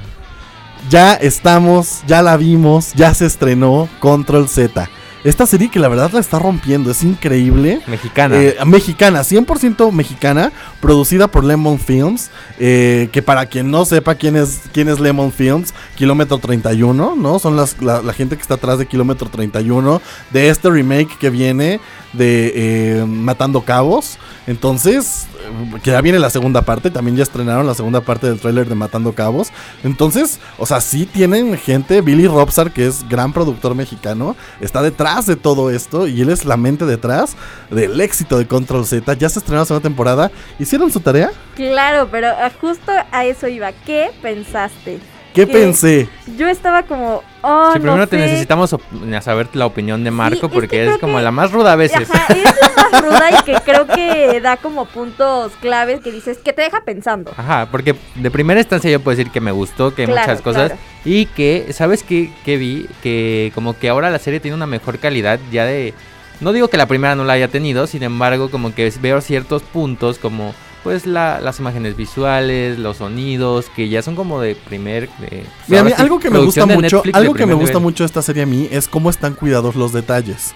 Ya 0.90 1.14
estamos, 1.14 2.02
ya 2.08 2.22
la 2.22 2.36
vimos, 2.38 2.92
ya 2.94 3.14
se 3.14 3.26
estrenó 3.26 3.88
Control 4.00 4.48
Z. 4.50 4.90
Esta 5.24 5.46
serie 5.46 5.70
que 5.70 5.80
la 5.80 5.88
verdad 5.88 6.12
la 6.12 6.20
está 6.20 6.40
rompiendo, 6.40 6.92
es 6.92 7.04
increíble. 7.04 7.82
Mexicana. 7.88 8.42
Eh, 8.42 8.56
mexicana, 8.66 9.22
100% 9.22 9.92
mexicana, 9.92 10.52
producida 10.80 11.28
por 11.28 11.44
Lemon 11.44 11.80
Films, 11.80 12.30
eh, 12.60 13.10
que 13.12 13.22
para 13.22 13.46
quien 13.48 13.72
no 13.72 13.84
sepa 13.86 14.16
quién 14.16 14.36
es, 14.36 14.62
quién 14.72 14.90
es 14.90 15.00
Lemon 15.00 15.32
Films, 15.32 15.74
Kilómetro 15.96 16.38
31, 16.38 17.16
¿no? 17.16 17.40
Son 17.40 17.56
las, 17.56 17.82
la, 17.82 18.02
la 18.02 18.14
gente 18.14 18.36
que 18.36 18.42
está 18.42 18.56
atrás 18.56 18.78
de 18.78 18.86
Kilómetro 18.86 19.30
31, 19.30 20.02
de 20.32 20.50
este 20.50 20.70
remake 20.70 21.18
que 21.18 21.30
viene 21.30 21.80
de 22.14 22.54
eh, 23.00 23.06
Matando 23.06 23.62
Cabos. 23.62 24.18
Entonces, 24.46 25.28
eh, 25.40 25.80
que 25.84 25.92
ya 25.92 26.02
viene 26.02 26.20
la 26.20 26.30
segunda 26.30 26.62
parte, 26.62 26.92
también 26.92 27.18
ya 27.18 27.24
estrenaron 27.24 27.66
la 27.66 27.74
segunda 27.74 28.02
parte 28.02 28.28
del 28.28 28.40
tráiler 28.40 28.70
de 28.70 28.76
Matando 28.76 29.14
Cabos. 29.14 29.50
Entonces, 29.84 30.40
o 30.58 30.66
sea, 30.66 30.80
sí 30.80 31.06
tienen 31.06 31.58
gente, 31.58 32.02
Billy 32.02 32.28
Robsar, 32.28 32.72
que 32.72 32.88
es 32.88 33.08
gran 33.10 33.34
productor 33.34 33.76
mexicano, 33.76 34.36
está 34.62 34.82
detrás 34.82 35.07
de 35.08 35.38
todo 35.38 35.72
esto 35.72 36.06
y 36.06 36.22
él 36.22 36.30
es 36.30 36.44
la 36.44 36.58
mente 36.58 36.86
detrás 36.86 37.38
del 37.72 38.00
éxito 38.02 38.38
de 38.38 38.46
Control 38.46 38.86
Z. 38.86 39.14
Ya 39.14 39.30
se 39.30 39.40
estrenó 39.40 39.62
la 39.62 39.66
segunda 39.66 39.84
temporada. 39.84 40.32
¿Hicieron 40.60 40.92
su 40.92 41.00
tarea? 41.00 41.32
Claro, 41.56 42.10
pero 42.12 42.28
ah, 42.28 42.52
justo 42.60 42.92
a 43.12 43.26
eso 43.26 43.48
iba. 43.48 43.72
¿Qué 43.72 44.12
pensaste? 44.22 45.00
¿Qué 45.46 45.48
pensé? 45.48 46.10
Yo 46.38 46.48
estaba 46.48 46.84
como, 46.84 47.22
oh, 47.44 47.70
sí, 47.74 47.80
primero 47.80 47.98
no 47.98 48.08
te 48.08 48.18
sé. 48.18 48.24
necesitamos 48.26 48.76
saber 49.22 49.48
la 49.54 49.66
opinión 49.68 50.04
de 50.04 50.12
Marco 50.12 50.50
porque 50.50 50.68
que 50.68 50.88
es 50.90 50.98
como 50.98 51.18
que- 51.18 51.24
la 51.24 51.32
más 51.32 51.52
ruda 51.52 51.74
a 51.74 51.76
veces. 51.76 52.10
Ajá, 52.10 52.34
es 52.34 52.44
la 52.44 52.90
más 52.92 53.02
ruda 53.06 53.30
y 53.40 53.44
que 53.44 53.54
creo 53.64 53.86
que 53.88 54.42
da 54.42 54.58
como 54.58 54.86
puntos 54.86 55.52
claves 55.62 56.02
que 56.02 56.12
dices 56.12 56.40
que 56.40 56.54
te 56.54 56.64
deja 56.64 56.82
pensando. 56.82 57.32
Ajá, 57.38 57.68
porque 57.72 57.96
de 58.16 58.32
primera 58.32 58.60
instancia 58.60 58.90
yo 58.90 59.00
puedo 59.00 59.16
decir 59.16 59.32
que 59.32 59.40
me 59.42 59.52
gustó, 59.52 59.94
que 59.94 60.02
hay 60.04 60.08
Claro, 60.08 60.28
muchas 60.28 60.42
cosas. 60.42 60.66
claro. 60.72 60.82
Y 61.06 61.28
que, 61.28 61.72
¿sabes 61.72 62.04
qué, 62.04 62.32
qué 62.44 62.58
vi? 62.58 62.88
Que 63.04 63.52
como 63.56 63.78
que 63.78 63.90
ahora 63.90 64.10
la 64.10 64.20
serie 64.20 64.40
tiene 64.40 64.56
una 64.56 64.66
mejor 64.68 64.98
calidad 65.00 65.40
ya 65.52 65.66
de... 65.66 65.94
No 66.40 66.52
digo 66.54 66.68
que 66.68 66.78
la 66.78 66.86
primera 66.88 67.16
no 67.16 67.24
la 67.24 67.34
haya 67.34 67.48
tenido, 67.48 67.88
sin 67.88 68.04
embargo 68.04 68.52
como 68.52 68.74
que 68.76 68.92
veo 69.02 69.22
ciertos 69.22 69.64
puntos 69.64 70.20
como 70.20 70.54
pues 70.84 71.06
la- 71.06 71.42
las 71.42 71.60
imágenes 71.60 71.96
visuales, 71.98 72.78
los 72.80 72.98
sonidos, 72.98 73.66
que 73.76 73.90
ya 73.90 74.02
son 74.02 74.16
como 74.16 74.40
de 74.42 74.56
primer... 74.56 75.10
de- 75.20 75.28
pues, 75.28 75.46
Mira, 75.68 75.82
a 75.82 75.84
mí 75.84 75.92
sí, 75.96 76.02
algo 76.02 76.20
que 76.20 76.30
me 76.30 76.40
gusta 76.40 76.66
mucho, 76.66 76.82
Netflix 76.98 77.16
algo 77.16 77.34
que 77.34 77.46
me 77.46 77.54
gusta 77.54 77.70
nivel. 77.74 77.84
mucho 77.84 78.04
de 78.04 78.08
esta 78.08 78.22
serie 78.22 78.44
a 78.44 78.46
mí 78.46 78.68
es 78.72 78.88
cómo 78.88 79.10
están 79.10 79.34
cuidados 79.34 79.76
los 79.76 79.92
detalles. 79.94 80.54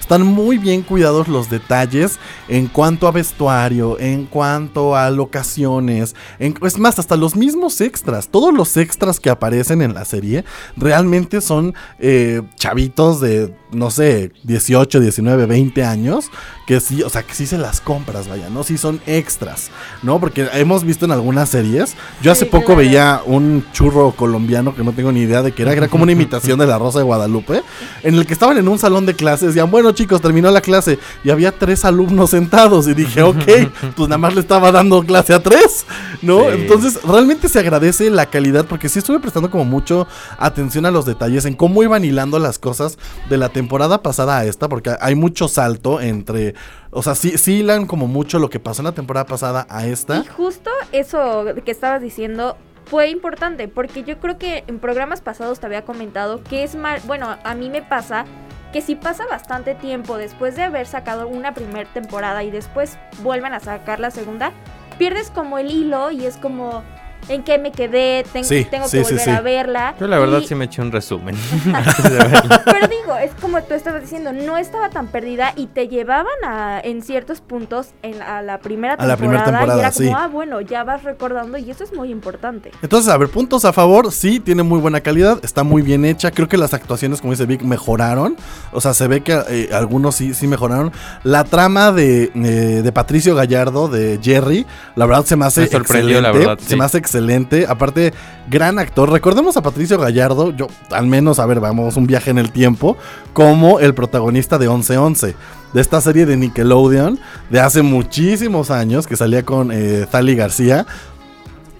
Están 0.00 0.22
muy 0.26 0.58
bien 0.58 0.82
cuidados 0.82 1.28
los 1.28 1.48
detalles 1.48 2.18
en 2.48 2.66
cuanto 2.66 3.08
a 3.08 3.10
vestuario, 3.10 3.98
en 3.98 4.26
cuanto 4.26 4.94
a 4.96 5.08
locaciones, 5.54 6.14
en- 6.38 6.54
es 6.62 6.78
más, 6.78 6.98
hasta 6.98 7.16
los 7.16 7.36
mismos 7.36 7.80
extras, 7.80 8.28
todos 8.28 8.52
los 8.52 8.76
extras 8.76 9.18
que 9.18 9.30
aparecen 9.30 9.80
en 9.80 9.94
la 9.94 10.04
serie 10.04 10.44
realmente 10.76 11.40
son 11.40 11.74
eh, 11.98 12.42
chavitos 12.56 13.20
de, 13.20 13.54
no 13.74 13.90
sé, 13.90 14.32
18, 14.44 15.00
19, 15.00 15.46
20 15.46 15.84
años, 15.84 16.30
que 16.66 16.80
sí, 16.80 17.02
o 17.02 17.08
sea, 17.10 17.22
que 17.22 17.34
sí 17.34 17.46
se 17.46 17.58
las 17.58 17.80
compras, 17.80 18.28
vaya, 18.28 18.48
¿no? 18.50 18.64
Sí 18.64 18.78
son 18.78 19.00
extras, 19.06 19.70
¿no? 20.02 20.18
Porque 20.20 20.48
hemos 20.54 20.84
visto 20.84 21.04
en 21.04 21.10
algunas 21.12 21.48
series, 21.50 21.94
yo 22.22 22.32
hace 22.32 22.44
Sí, 22.44 22.50
poco 22.50 22.66
claro. 22.66 22.78
veía 22.80 23.20
un 23.26 23.64
churro 23.72 24.12
colombiano 24.12 24.74
que 24.74 24.82
no 24.82 24.92
tengo 24.92 25.12
ni 25.12 25.20
idea 25.20 25.42
de 25.42 25.52
qué 25.52 25.62
era, 25.62 25.72
que 25.72 25.78
era 25.78 25.88
como 25.88 26.04
una 26.04 26.12
imitación 26.18 26.58
de 26.58 26.66
la 26.66 26.78
Rosa 26.78 26.98
de 26.98 27.04
Guadalupe, 27.04 27.62
en 28.02 28.14
el 28.14 28.26
que 28.26 28.32
estaban 28.32 28.56
en 28.58 28.68
un 28.68 28.78
salón 28.78 29.06
de 29.06 29.14
clases, 29.14 29.48
decían, 29.48 29.70
bueno 29.70 29.92
chicos, 29.92 30.20
terminó 30.20 30.50
la 30.50 30.60
clase, 30.60 30.98
y 31.24 31.30
había 31.30 31.52
tres 31.52 31.84
alumnos 31.84 32.30
sentados, 32.30 32.88
y 32.88 32.94
dije, 32.94 33.22
ok, 33.22 33.44
pues 33.96 34.08
nada 34.08 34.18
más 34.18 34.34
le 34.34 34.40
estaba 34.40 34.72
dando 34.72 35.02
clase 35.04 35.34
a 35.34 35.42
tres, 35.42 35.84
¿no? 36.22 36.50
Sí. 36.50 36.56
Entonces, 36.60 37.02
realmente 37.02 37.48
se 37.48 37.58
agradece 37.58 38.10
la 38.10 38.26
calidad, 38.26 38.66
porque 38.66 38.88
sí 38.88 38.98
estuve 38.98 39.20
prestando 39.20 39.50
como 39.50 39.64
mucho 39.64 40.06
atención 40.38 40.86
a 40.86 40.90
los 40.90 41.06
detalles, 41.06 41.44
en 41.44 41.54
cómo 41.54 41.82
iban 41.82 42.04
hilando 42.04 42.38
las 42.38 42.58
cosas 42.58 42.98
de 43.28 43.36
la 43.38 43.48
temporada 43.48 44.02
pasada 44.02 44.38
a 44.38 44.44
esta, 44.44 44.68
porque 44.68 44.96
hay 45.00 45.14
mucho 45.14 45.48
salto 45.48 46.00
entre, 46.00 46.54
o 46.90 47.02
sea, 47.02 47.14
sí, 47.14 47.36
sí 47.38 47.60
hilan 47.60 47.86
como 47.86 48.06
mucho 48.06 48.38
lo 48.38 48.50
que 48.50 48.60
pasó 48.60 48.82
en 48.82 48.86
la 48.86 48.92
temporada 48.92 49.26
pasada 49.26 49.66
a 49.68 49.86
esta. 49.86 50.18
Y 50.18 50.26
justo 50.26 50.70
eso 50.92 51.44
que 51.64 51.70
estabas 51.70 52.00
diciendo 52.00 52.56
fue 52.86 53.08
importante, 53.08 53.68
porque 53.68 54.04
yo 54.04 54.18
creo 54.18 54.38
que 54.38 54.64
en 54.66 54.78
programas 54.78 55.20
pasados 55.20 55.58
te 55.58 55.66
había 55.66 55.84
comentado 55.84 56.42
que 56.42 56.64
es 56.64 56.74
mal, 56.74 57.00
bueno, 57.06 57.36
a 57.42 57.54
mí 57.54 57.70
me 57.70 57.82
pasa 57.82 58.26
que 58.72 58.82
si 58.82 58.96
pasa 58.96 59.24
bastante 59.26 59.74
tiempo 59.74 60.16
después 60.16 60.56
de 60.56 60.64
haber 60.64 60.86
sacado 60.86 61.28
una 61.28 61.54
primera 61.54 61.88
temporada 61.92 62.42
y 62.42 62.50
después 62.50 62.98
vuelven 63.22 63.54
a 63.54 63.60
sacar 63.60 64.00
la 64.00 64.10
segunda, 64.10 64.52
pierdes 64.94 65.30
como 65.30 65.58
el 65.58 65.70
hilo 65.70 66.10
y 66.10 66.26
es 66.26 66.36
como 66.36 66.82
en 67.28 67.42
qué 67.42 67.58
me 67.58 67.72
quedé, 67.72 68.24
Ten- 68.32 68.44
Sí, 68.44 68.66
tengo 68.70 68.86
sí, 68.88 68.98
que 68.98 69.02
volver 69.04 69.20
sí. 69.20 69.30
a 69.30 69.40
verla. 69.40 69.94
Yo 69.98 70.06
la 70.06 70.18
verdad 70.18 70.40
y- 70.42 70.46
sí 70.46 70.54
me 70.54 70.66
eché 70.66 70.82
un 70.82 70.92
resumen. 70.92 71.34
Pero 72.64 72.88
digo, 72.88 73.16
es 73.22 73.32
como 73.40 73.62
tú 73.62 73.74
estabas 73.74 74.02
diciendo, 74.02 74.32
no 74.32 74.56
estaba 74.56 74.90
tan 74.90 75.06
perdida 75.08 75.52
y 75.56 75.66
te 75.66 75.88
llevaban 75.88 76.26
a, 76.46 76.80
en 76.82 77.02
ciertos 77.02 77.40
puntos 77.40 77.88
en, 78.02 78.20
a 78.22 78.42
la 78.42 78.58
primera 78.58 78.94
A 78.94 79.06
la 79.06 79.16
temporada. 79.16 79.44
primera 79.44 79.44
temporada, 79.44 79.76
y 79.76 79.80
era 79.80 79.90
como, 79.92 80.06
sí. 80.08 80.12
ah, 80.16 80.28
bueno, 80.28 80.60
ya 80.60 80.84
vas 80.84 81.02
recordando 81.04 81.58
y 81.58 81.70
eso 81.70 81.84
es 81.84 81.92
muy 81.92 82.10
importante. 82.10 82.70
Entonces, 82.82 83.12
a 83.12 83.16
ver, 83.16 83.28
puntos 83.28 83.64
a 83.64 83.72
favor, 83.72 84.12
sí, 84.12 84.40
tiene 84.40 84.62
muy 84.62 84.78
buena 84.80 85.00
calidad, 85.00 85.38
está 85.42 85.62
muy 85.64 85.82
bien 85.82 86.04
hecha. 86.04 86.30
Creo 86.30 86.48
que 86.48 86.56
las 86.56 86.74
actuaciones, 86.74 87.20
como 87.20 87.32
dice 87.32 87.46
Vic, 87.46 87.62
mejoraron. 87.62 88.36
O 88.72 88.80
sea, 88.80 88.94
se 88.94 89.08
ve 89.08 89.22
que 89.22 89.40
eh, 89.48 89.70
algunos 89.72 90.14
sí, 90.16 90.34
sí 90.34 90.46
mejoraron. 90.46 90.92
La 91.22 91.44
trama 91.44 91.92
de, 91.92 92.24
eh, 92.34 92.38
de 92.82 92.92
Patricio 92.92 93.34
Gallardo, 93.34 93.88
de 93.88 94.18
Jerry, 94.22 94.66
la 94.96 95.06
verdad 95.06 95.24
se 95.24 95.36
me 95.36 95.44
hace 95.46 95.62
Me 95.62 95.66
sorprendió, 95.68 96.20
la 96.20 96.28
excelente. 96.28 96.38
verdad, 96.50 96.64
Se 96.68 96.76
me 96.76 96.84
hace 96.84 96.98
excelente. 97.14 97.66
Aparte, 97.68 98.12
gran 98.50 98.78
actor. 98.78 99.10
Recordemos 99.10 99.56
a 99.56 99.62
Patricio 99.62 99.98
Gallardo, 99.98 100.50
yo, 100.50 100.66
al 100.90 101.06
menos, 101.06 101.38
a 101.38 101.46
ver, 101.46 101.60
vamos, 101.60 101.96
un 101.96 102.06
viaje 102.06 102.30
en 102.30 102.38
el 102.38 102.50
tiempo, 102.50 102.96
como 103.32 103.78
el 103.78 103.94
protagonista 103.94 104.58
de 104.58 104.68
1111 104.68 105.36
de 105.72 105.80
esta 105.80 106.00
serie 106.00 106.26
de 106.26 106.36
Nickelodeon 106.36 107.18
de 107.50 107.60
hace 107.60 107.82
muchísimos 107.82 108.70
años 108.70 109.06
que 109.06 109.16
salía 109.16 109.44
con 109.44 109.70
eh, 109.72 110.06
Thali 110.10 110.34
García. 110.34 110.86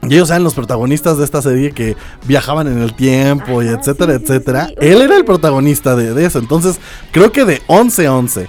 Y 0.03 0.15
ellos 0.15 0.31
eran 0.31 0.45
los 0.45 0.55
protagonistas 0.55 1.17
de 1.19 1.25
esta 1.25 1.41
serie 1.41 1.73
que 1.73 1.97
viajaban 2.27 2.67
en 2.69 2.79
el 2.79 2.95
tiempo 2.95 3.63
y 3.63 3.69
etcétera, 3.69 4.15
etcétera. 4.15 4.69
Él 4.81 5.01
era 5.01 5.17
el 5.17 5.25
protagonista 5.25 5.97
de, 5.97 6.13
de 6.13 6.27
eso. 6.27 6.39
Entonces, 6.39 6.79
creo 7.11 7.33
que 7.33 7.45
de 7.45 7.63
11-11 7.63 8.47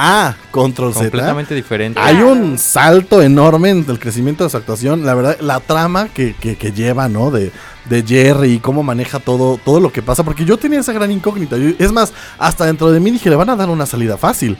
a 0.00 0.36
Control 0.52 0.92
Z 0.94 1.00
Completamente 1.10 1.54
diferente. 1.56 1.98
hay 2.00 2.22
un 2.22 2.56
salto 2.56 3.20
enorme 3.20 3.70
en 3.70 3.84
el 3.88 3.98
crecimiento 3.98 4.44
de 4.44 4.50
su 4.50 4.56
actuación. 4.56 5.04
La 5.04 5.14
verdad, 5.14 5.36
la 5.40 5.58
trama 5.58 6.08
que, 6.08 6.34
que- 6.34 6.54
que 6.56 6.70
lleva, 6.70 7.08
¿no? 7.08 7.32
De, 7.32 7.50
de 7.86 8.02
Jerry 8.06 8.52
y 8.54 8.58
cómo 8.60 8.84
maneja 8.84 9.18
todo, 9.18 9.58
todo 9.64 9.80
lo 9.80 9.90
que 9.92 10.00
pasa. 10.02 10.22
Porque 10.22 10.44
yo 10.44 10.56
tenía 10.56 10.78
esa 10.80 10.92
gran 10.92 11.10
incógnita. 11.10 11.56
Yo- 11.56 11.70
es 11.78 11.90
más, 11.90 12.12
hasta 12.38 12.64
dentro 12.66 12.92
de 12.92 13.00
mí 13.00 13.10
dije, 13.10 13.28
le 13.28 13.34
van 13.36 13.50
a 13.50 13.56
dar 13.56 13.68
una 13.70 13.86
salida 13.86 14.16
fácil. 14.16 14.56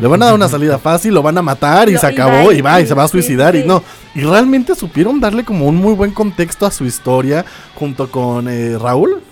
Le 0.00 0.06
van 0.06 0.22
a 0.22 0.26
dar 0.26 0.34
una 0.34 0.48
salida 0.48 0.78
fácil, 0.78 1.12
lo 1.12 1.22
van 1.22 1.36
a 1.38 1.42
matar 1.42 1.88
y 1.88 1.94
No, 1.94 2.00
se 2.00 2.06
y 2.06 2.10
acabó 2.12 2.46
va, 2.48 2.54
y 2.54 2.60
va 2.60 2.80
y 2.80 2.86
se 2.86 2.94
va 2.94 3.04
a 3.04 3.08
suicidar 3.08 3.54
sí, 3.54 3.62
y 3.64 3.66
no. 3.66 3.82
Y 4.14 4.20
realmente 4.20 4.74
supieron 4.74 5.18
darle 5.18 5.44
como 5.44 5.66
un 5.66 5.76
muy 5.76 5.94
buen 5.94 6.12
contexto 6.12 6.66
a 6.66 6.70
su 6.70 6.84
historia 6.84 7.44
junto 7.74 8.10
con 8.10 8.48
eh, 8.48 8.78
Raúl. 8.78 9.22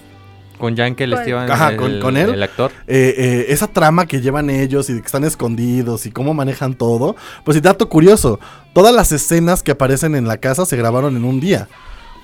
Con 0.58 0.74
Yankel 0.76 1.12
Esteban, 1.12 1.50
Ajá, 1.50 1.70
el, 1.70 1.76
con- 1.76 2.00
con 2.00 2.16
él. 2.16 2.30
el 2.30 2.42
actor. 2.42 2.70
eh, 2.86 3.14
eh, 3.16 3.46
esa 3.50 3.66
trama 3.68 4.06
que 4.06 4.20
llevan 4.20 4.50
ellos 4.50 4.88
y 4.90 4.94
de 4.94 5.00
que 5.00 5.06
están 5.06 5.24
escondidos 5.24 6.06
y 6.06 6.10
cómo 6.10 6.34
manejan 6.34 6.74
todo. 6.74 7.16
Pues 7.44 7.56
y 7.56 7.60
dato 7.60 7.88
curioso, 7.88 8.40
todas 8.72 8.94
las 8.94 9.12
escenas 9.12 9.62
que 9.62 9.72
aparecen 9.72 10.14
en 10.14 10.26
la 10.28 10.38
casa 10.38 10.66
se 10.66 10.76
grabaron 10.76 11.16
en 11.16 11.24
un 11.24 11.40
día. 11.40 11.68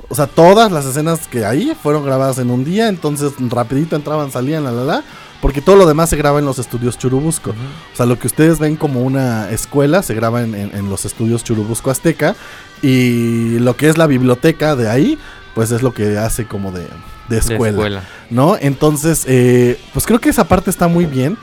O 0.08 0.14
sea, 0.14 0.26
todas 0.26 0.70
las 0.72 0.84
escenas 0.84 1.26
que 1.28 1.44
hay 1.46 1.74
fueron 1.80 2.04
grabadas 2.04 2.38
en 2.38 2.50
un 2.50 2.64
día, 2.64 2.88
entonces 2.88 3.32
rapidito 3.48 3.96
entraban, 3.96 4.30
salían, 4.30 4.62
la 4.64 4.70
la 4.72 4.84
la, 4.84 5.02
porque 5.40 5.62
todo 5.62 5.76
lo 5.76 5.86
demás 5.86 6.10
se 6.10 6.16
graba 6.16 6.38
en 6.38 6.44
los 6.44 6.58
estudios 6.58 6.98
Churubusco. 6.98 7.50
O 7.50 7.96
sea, 7.96 8.04
lo 8.04 8.18
que 8.18 8.26
ustedes 8.26 8.58
ven 8.58 8.76
como 8.76 9.00
una 9.02 9.50
escuela 9.50 10.02
se 10.02 10.14
graba 10.14 10.42
en, 10.42 10.54
en- 10.54 10.76
en 10.76 10.90
los 10.90 11.04
estudios 11.06 11.44
Churubusco 11.44 11.90
Azteca 11.90 12.36
y 12.82 13.58
lo 13.60 13.76
que 13.76 13.88
es 13.88 13.96
la 13.96 14.06
biblioteca 14.06 14.76
de 14.76 14.90
ahí, 14.90 15.18
pues 15.54 15.70
es 15.70 15.82
lo 15.82 15.92
que 15.92 16.18
hace 16.18 16.46
como 16.46 16.72
de, 16.72 16.80
de 16.82 16.88
De 17.28 17.38
escuela. 17.38 17.68
escuela. 17.76 18.02
¿no? 18.30 18.56
Entonces, 18.60 19.24
eh, 19.26 19.78
pues 19.92 20.06
creo 20.06 20.20
que 20.20 20.28
esa 20.30 20.44
parte 20.44 20.70
está 20.70 20.88
muy 20.88 21.06
bien. 21.06 21.36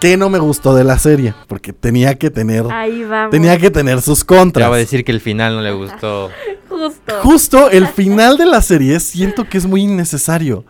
¿Qué 0.00 0.18
no 0.18 0.28
me 0.28 0.38
gustó 0.38 0.74
de 0.74 0.84
la 0.84 0.98
serie? 0.98 1.34
Porque 1.48 1.72
tenía 1.72 2.16
que 2.16 2.30
tener. 2.30 2.66
Ahí 2.70 3.02
vamos. 3.04 3.30
Tenía 3.30 3.56
que 3.56 3.70
tener 3.70 4.02
sus 4.02 4.24
contras. 4.24 4.66
Ya 4.66 4.68
va 4.68 4.76
a 4.76 4.78
decir 4.78 5.04
que 5.04 5.12
el 5.12 5.20
final 5.22 5.54
no 5.56 5.62
le 5.62 5.72
gustó. 5.72 6.30
Justo. 6.68 7.14
Justo 7.22 7.70
el 7.70 7.86
final 7.88 8.36
de 8.36 8.44
la 8.44 8.60
serie 8.60 9.00
siento 9.00 9.48
que 9.48 9.56
es 9.56 9.64
muy 9.64 9.82
innecesario. 9.82 10.64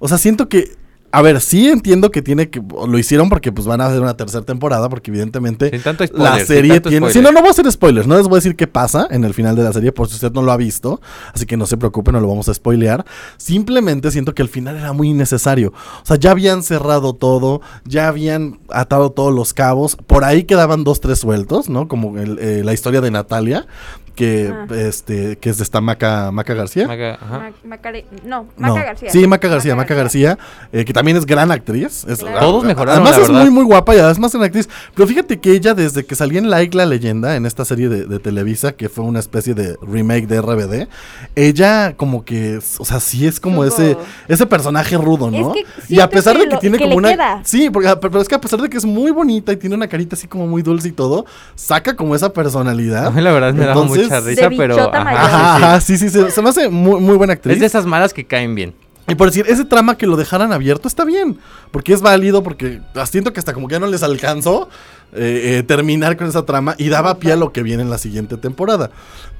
O 0.00 0.08
sea, 0.08 0.18
siento 0.18 0.48
que 0.48 0.72
a 1.14 1.22
ver, 1.22 1.40
sí 1.40 1.68
entiendo 1.68 2.10
que 2.10 2.22
tiene 2.22 2.50
que. 2.50 2.60
Lo 2.60 2.98
hicieron 2.98 3.28
porque 3.28 3.52
pues 3.52 3.68
van 3.68 3.80
a 3.80 3.86
hacer 3.86 4.00
una 4.00 4.16
tercera 4.16 4.44
temporada, 4.44 4.88
porque 4.88 5.12
evidentemente 5.12 5.70
Sin 5.70 5.80
tanto 5.80 6.04
spoiler, 6.04 6.28
la 6.28 6.36
sin 6.38 6.46
serie 6.46 6.72
tanto 6.72 6.88
tiene. 6.88 7.10
Si 7.12 7.20
no, 7.20 7.30
no 7.30 7.38
voy 7.38 7.48
a 7.48 7.50
hacer 7.52 7.70
spoilers, 7.70 8.08
no 8.08 8.16
les 8.16 8.26
voy 8.26 8.34
a 8.34 8.38
decir 8.38 8.56
qué 8.56 8.66
pasa 8.66 9.06
en 9.10 9.22
el 9.22 9.32
final 9.32 9.54
de 9.54 9.62
la 9.62 9.72
serie, 9.72 9.92
por 9.92 10.08
si 10.08 10.14
usted 10.14 10.32
no 10.32 10.42
lo 10.42 10.50
ha 10.50 10.56
visto. 10.56 11.00
Así 11.32 11.46
que 11.46 11.56
no 11.56 11.66
se 11.66 11.76
preocupe, 11.76 12.10
no 12.10 12.18
lo 12.18 12.26
vamos 12.26 12.48
a 12.48 12.54
spoilear. 12.54 13.04
Simplemente 13.36 14.10
siento 14.10 14.34
que 14.34 14.42
el 14.42 14.48
final 14.48 14.76
era 14.76 14.92
muy 14.92 15.10
innecesario. 15.10 15.72
O 16.02 16.04
sea, 16.04 16.16
ya 16.16 16.32
habían 16.32 16.64
cerrado 16.64 17.14
todo, 17.14 17.60
ya 17.84 18.08
habían 18.08 18.58
atado 18.68 19.12
todos 19.12 19.32
los 19.32 19.54
cabos. 19.54 19.96
Por 20.08 20.24
ahí 20.24 20.42
quedaban 20.42 20.82
dos, 20.82 21.00
tres 21.00 21.20
sueltos, 21.20 21.68
¿no? 21.68 21.86
Como 21.86 22.18
el, 22.18 22.40
eh, 22.40 22.62
la 22.64 22.72
historia 22.72 23.00
de 23.00 23.12
Natalia, 23.12 23.68
que, 24.14 24.52
Ah. 24.52 24.66
este, 24.76 25.36
que 25.38 25.50
es 25.50 25.56
de 25.58 25.64
esta 25.64 25.80
Maca, 25.80 26.30
Maca 26.30 26.54
García. 26.54 26.84
Ajá. 27.20 27.50
Ma- 27.64 27.76
Macare- 27.76 28.04
no, 28.24 28.46
No. 28.56 28.68
Maca 28.74 28.84
García. 28.84 29.10
Sí, 29.10 29.26
Maca 29.26 29.48
García, 29.48 29.74
Maca 29.76 29.94
García, 29.94 30.38
eh, 30.72 30.84
que 30.84 30.92
también 30.92 31.16
es 31.16 31.26
gran 31.26 31.50
actriz. 31.50 32.04
Es- 32.08 32.20
Claro. 32.20 32.38
Todos 32.40 32.64
mejoraron, 32.64 32.94
Además 33.02 33.16
la 33.18 33.22
es 33.22 33.28
verdad. 33.28 33.42
muy, 33.42 33.50
muy 33.50 33.64
guapa 33.64 33.94
y 33.94 33.98
además 33.98 34.30
es 34.30 34.34
una 34.36 34.46
actriz. 34.46 34.68
Pero 34.94 35.06
fíjate 35.08 35.40
que 35.40 35.52
ella, 35.52 35.74
desde 35.74 36.04
que 36.06 36.14
salía 36.14 36.38
en 36.38 36.48
Like 36.50 36.76
la 36.76 36.86
leyenda, 36.86 37.36
en 37.36 37.44
esta 37.46 37.64
serie 37.64 37.88
de, 37.88 38.06
de 38.06 38.18
Televisa, 38.18 38.72
que 38.72 38.88
fue 38.88 39.04
una 39.04 39.18
especie 39.20 39.54
de 39.54 39.76
remake 39.82 40.26
de 40.26 40.40
RBD, 40.40 40.88
ella 41.34 41.94
como 41.96 42.24
que, 42.24 42.58
o 42.78 42.84
sea, 42.84 43.00
sí 43.00 43.26
es 43.26 43.40
como 43.40 43.64
ese, 43.64 43.96
ese 44.28 44.46
personaje 44.46 44.96
rudo, 44.96 45.30
¿no? 45.30 45.54
Es 45.54 45.64
que 45.88 45.94
y 45.94 46.00
a 46.00 46.08
pesar 46.08 46.34
que 46.36 46.42
de 46.42 46.48
que 46.48 46.54
lo- 46.54 46.60
tiene 46.60 46.78
que 46.78 46.84
como 46.84 47.00
le 47.00 47.08
una... 47.08 47.10
queda. 47.12 47.40
Sí, 47.44 47.70
porque, 47.70 47.88
a- 47.88 47.98
pero 48.00 48.20
es 48.20 48.28
que 48.28 48.34
a 48.34 48.40
pesar 48.40 48.60
de 48.60 48.68
que 48.68 48.76
es 48.76 48.84
muy 48.84 49.10
bonita 49.10 49.52
y 49.52 49.56
tiene 49.56 49.74
una 49.74 49.88
carita 49.88 50.14
así 50.16 50.26
como 50.28 50.46
muy 50.46 50.62
dulce 50.62 50.88
y 50.88 50.92
todo, 50.92 51.24
saca 51.54 51.96
como 51.96 52.14
esa 52.14 52.32
personalidad. 52.32 53.06
A 53.06 53.10
mí 53.10 53.20
la 53.20 53.32
verdad 53.32 53.52
me 53.54 53.64
Entonces- 53.66 54.03
mucha 54.04 54.20
risa, 54.20 54.48
De 54.48 54.56
pero. 54.56 54.92
ajá, 54.92 55.00
sí, 55.00 55.16
sí. 55.16 55.64
ajá, 55.64 55.80
sí, 55.80 55.98
sí, 55.98 56.10
se, 56.10 56.30
se 56.30 56.42
me 56.42 56.48
hace 56.48 56.68
muy, 56.68 57.00
muy 57.00 57.16
buena 57.16 57.32
actriz. 57.34 57.54
Es 57.54 57.60
de 57.60 57.66
esas 57.66 57.86
malas 57.86 58.12
que 58.12 58.24
caen 58.24 58.54
bien. 58.54 58.74
Y 59.06 59.14
por 59.16 59.28
decir, 59.28 59.44
ese 59.48 59.64
trama 59.64 59.98
que 59.98 60.06
lo 60.06 60.16
dejaran 60.16 60.52
abierto 60.52 60.88
está 60.88 61.04
bien, 61.04 61.38
porque 61.70 61.92
es 61.92 62.00
válido, 62.00 62.42
porque 62.42 62.80
siento 63.06 63.32
que 63.32 63.38
hasta 63.38 63.52
como 63.52 63.68
que 63.68 63.74
ya 63.74 63.78
no 63.78 63.86
les 63.86 64.02
alcanzó 64.02 64.70
eh, 65.12 65.58
eh, 65.58 65.62
terminar 65.62 66.16
con 66.16 66.26
esa 66.26 66.46
trama 66.46 66.74
y 66.78 66.88
daba 66.88 67.18
pie 67.18 67.32
a 67.32 67.36
lo 67.36 67.52
que 67.52 67.62
viene 67.62 67.82
en 67.82 67.90
la 67.90 67.98
siguiente 67.98 68.38
temporada. 68.38 68.90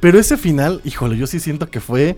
Pero 0.01 0.19
ese 0.19 0.37
final, 0.37 0.83
híjole, 0.85 1.17
yo 1.17 1.27
sí 1.27 1.41
siento 1.41 1.71
que 1.71 1.81
fue 1.81 2.17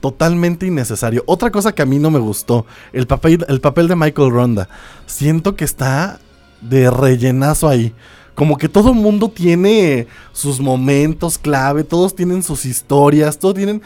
totalmente 0.00 0.66
innecesario. 0.66 1.24
Otra 1.26 1.50
cosa 1.50 1.74
que 1.74 1.80
a 1.80 1.86
mí 1.86 1.98
no 1.98 2.10
me 2.10 2.18
gustó, 2.18 2.66
el 2.92 3.06
papel, 3.06 3.46
el 3.48 3.62
papel 3.62 3.88
de 3.88 3.96
Michael 3.96 4.30
Ronda. 4.30 4.68
Siento 5.06 5.56
que 5.56 5.64
está 5.64 6.20
de 6.60 6.90
rellenazo 6.90 7.66
ahí. 7.68 7.94
Como 8.34 8.58
que 8.58 8.68
todo 8.68 8.94
mundo 8.94 9.28
tiene 9.28 10.06
sus 10.32 10.60
momentos 10.60 11.38
clave, 11.38 11.84
todos 11.84 12.14
tienen 12.16 12.42
sus 12.42 12.64
historias, 12.64 13.38
todos 13.38 13.54
tienen... 13.54 13.82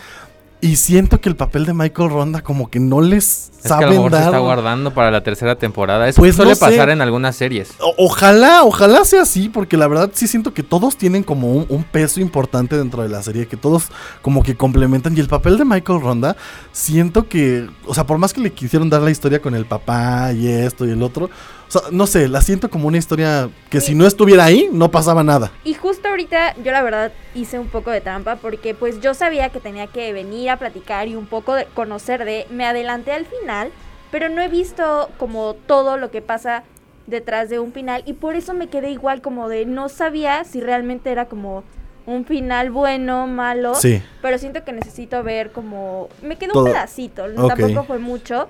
Y 0.61 0.75
siento 0.75 1.21
que 1.21 1.29
el 1.29 1.37
papel 1.37 1.67
de 1.67 1.73
Michael 1.73 2.11
Ronda 2.11 2.43
como 2.43 2.69
que 2.69 2.81
no 2.81 3.01
les 3.01 3.53
Es 3.59 3.63
que 3.63 3.69
a 3.69 3.77
lo 3.77 3.81
saben 3.83 3.91
mejor 3.91 4.11
se 4.11 4.17
dar... 4.17 4.25
está 4.25 4.39
guardando 4.41 4.93
para 4.93 5.13
la 5.13 5.23
tercera 5.23 5.55
temporada. 5.55 6.09
Eso 6.09 6.21
Pues 6.21 6.33
no 6.37 6.43
suele 6.43 6.57
sé. 6.57 6.61
pasar 6.61 6.91
en 6.91 7.01
algunas 7.01 7.37
series. 7.37 7.71
O- 7.79 7.95
ojalá, 7.99 8.65
ojalá 8.65 9.05
sea 9.05 9.23
así, 9.23 9.49
porque 9.49 9.77
la 9.77 9.87
verdad 9.87 10.11
sí 10.13 10.27
siento 10.27 10.53
que 10.55 10.65
todos 10.65 10.97
tienen 10.97 11.23
como 11.23 11.53
un, 11.53 11.65
un 11.69 11.85
peso 11.85 12.19
importante 12.21 12.77
dentro 12.77 13.05
de 13.05 13.09
la 13.09 13.23
serie, 13.23 13.47
que 13.47 13.57
todos 13.57 13.85
como 14.21 14.43
que 14.43 14.57
complementan. 14.57 15.17
Y 15.17 15.21
el 15.21 15.29
papel 15.29 15.59
de 15.59 15.65
Michael 15.65 16.01
Ronda, 16.01 16.37
siento 16.73 17.29
que, 17.29 17.69
o 17.87 17.95
sea, 17.95 18.05
por 18.05 18.19
más 18.19 18.33
que 18.33 18.41
le 18.41 18.53
quisieron 18.53 18.91
dar 18.91 19.03
la 19.03 19.13
historia 19.13 19.41
con 19.41 19.55
el 19.55 19.65
papá 19.65 20.33
y 20.33 20.49
esto 20.49 20.85
y 20.85 20.91
el 20.91 21.05
otro, 21.05 21.31
o 21.69 21.71
sea, 21.71 21.83
no 21.91 22.07
sé, 22.07 22.29
la 22.29 22.41
siento 22.41 22.71
como 22.71 22.89
una 22.89 22.97
historia 22.97 23.51
que 23.69 23.81
si 23.81 23.95
no 23.95 24.07
estuviera 24.07 24.45
ahí, 24.45 24.69
no 24.73 24.91
pasaba 24.91 25.23
nada. 25.23 25.53
Y 25.65 25.75
justo 25.75 26.09
ahorita 26.09 26.55
yo 26.65 26.73
la 26.73 26.83
verdad 26.83 27.13
hice 27.35 27.59
un 27.59 27.69
poco 27.69 27.91
de 27.91 28.01
trampa 28.01 28.37
porque 28.37 28.75
pues 28.75 29.01
yo 29.01 29.13
sabía 29.13 29.51
que 29.51 29.61
tenía 29.61 29.87
que 29.87 30.13
venir 30.13 30.51
a 30.51 30.59
platicar 30.59 31.09
y 31.09 31.15
un 31.15 31.27
poco 31.27 31.55
de 31.55 31.67
conocer 31.67 32.25
de... 32.25 32.47
Me 32.51 32.65
adelanté 32.65 33.13
al 33.13 33.27
final, 33.27 33.71
pero 34.11 34.29
no 34.31 34.41
he 34.41 34.49
visto 34.49 35.11
como 35.19 35.55
todo 35.55 35.99
lo 35.99 36.11
que 36.11 36.23
pasa 36.23 36.65
detrás 37.07 37.51
de 37.51 37.59
un 37.59 37.73
final 37.73 38.03
y 38.07 38.15
por 38.15 38.35
eso 38.35 38.55
me 38.55 38.69
quedé 38.69 38.91
igual 38.91 39.21
como 39.21 39.49
de 39.49 39.67
no 39.67 39.89
sabía 39.89 40.45
si 40.45 40.61
realmente 40.61 41.11
era 41.11 41.27
como 41.27 41.65
un 42.07 42.25
final 42.25 42.71
bueno, 42.71 43.27
malo. 43.27 43.75
Sí. 43.75 44.03
Pero 44.23 44.39
siento 44.39 44.65
que 44.65 44.73
necesito 44.73 45.23
ver 45.23 45.53
como... 45.53 46.09
Me 46.23 46.37
quedó 46.37 46.59
un 46.61 46.65
pedacito, 46.65 47.27
tampoco 47.47 47.85
fue 47.85 47.99
mucho. 47.99 48.49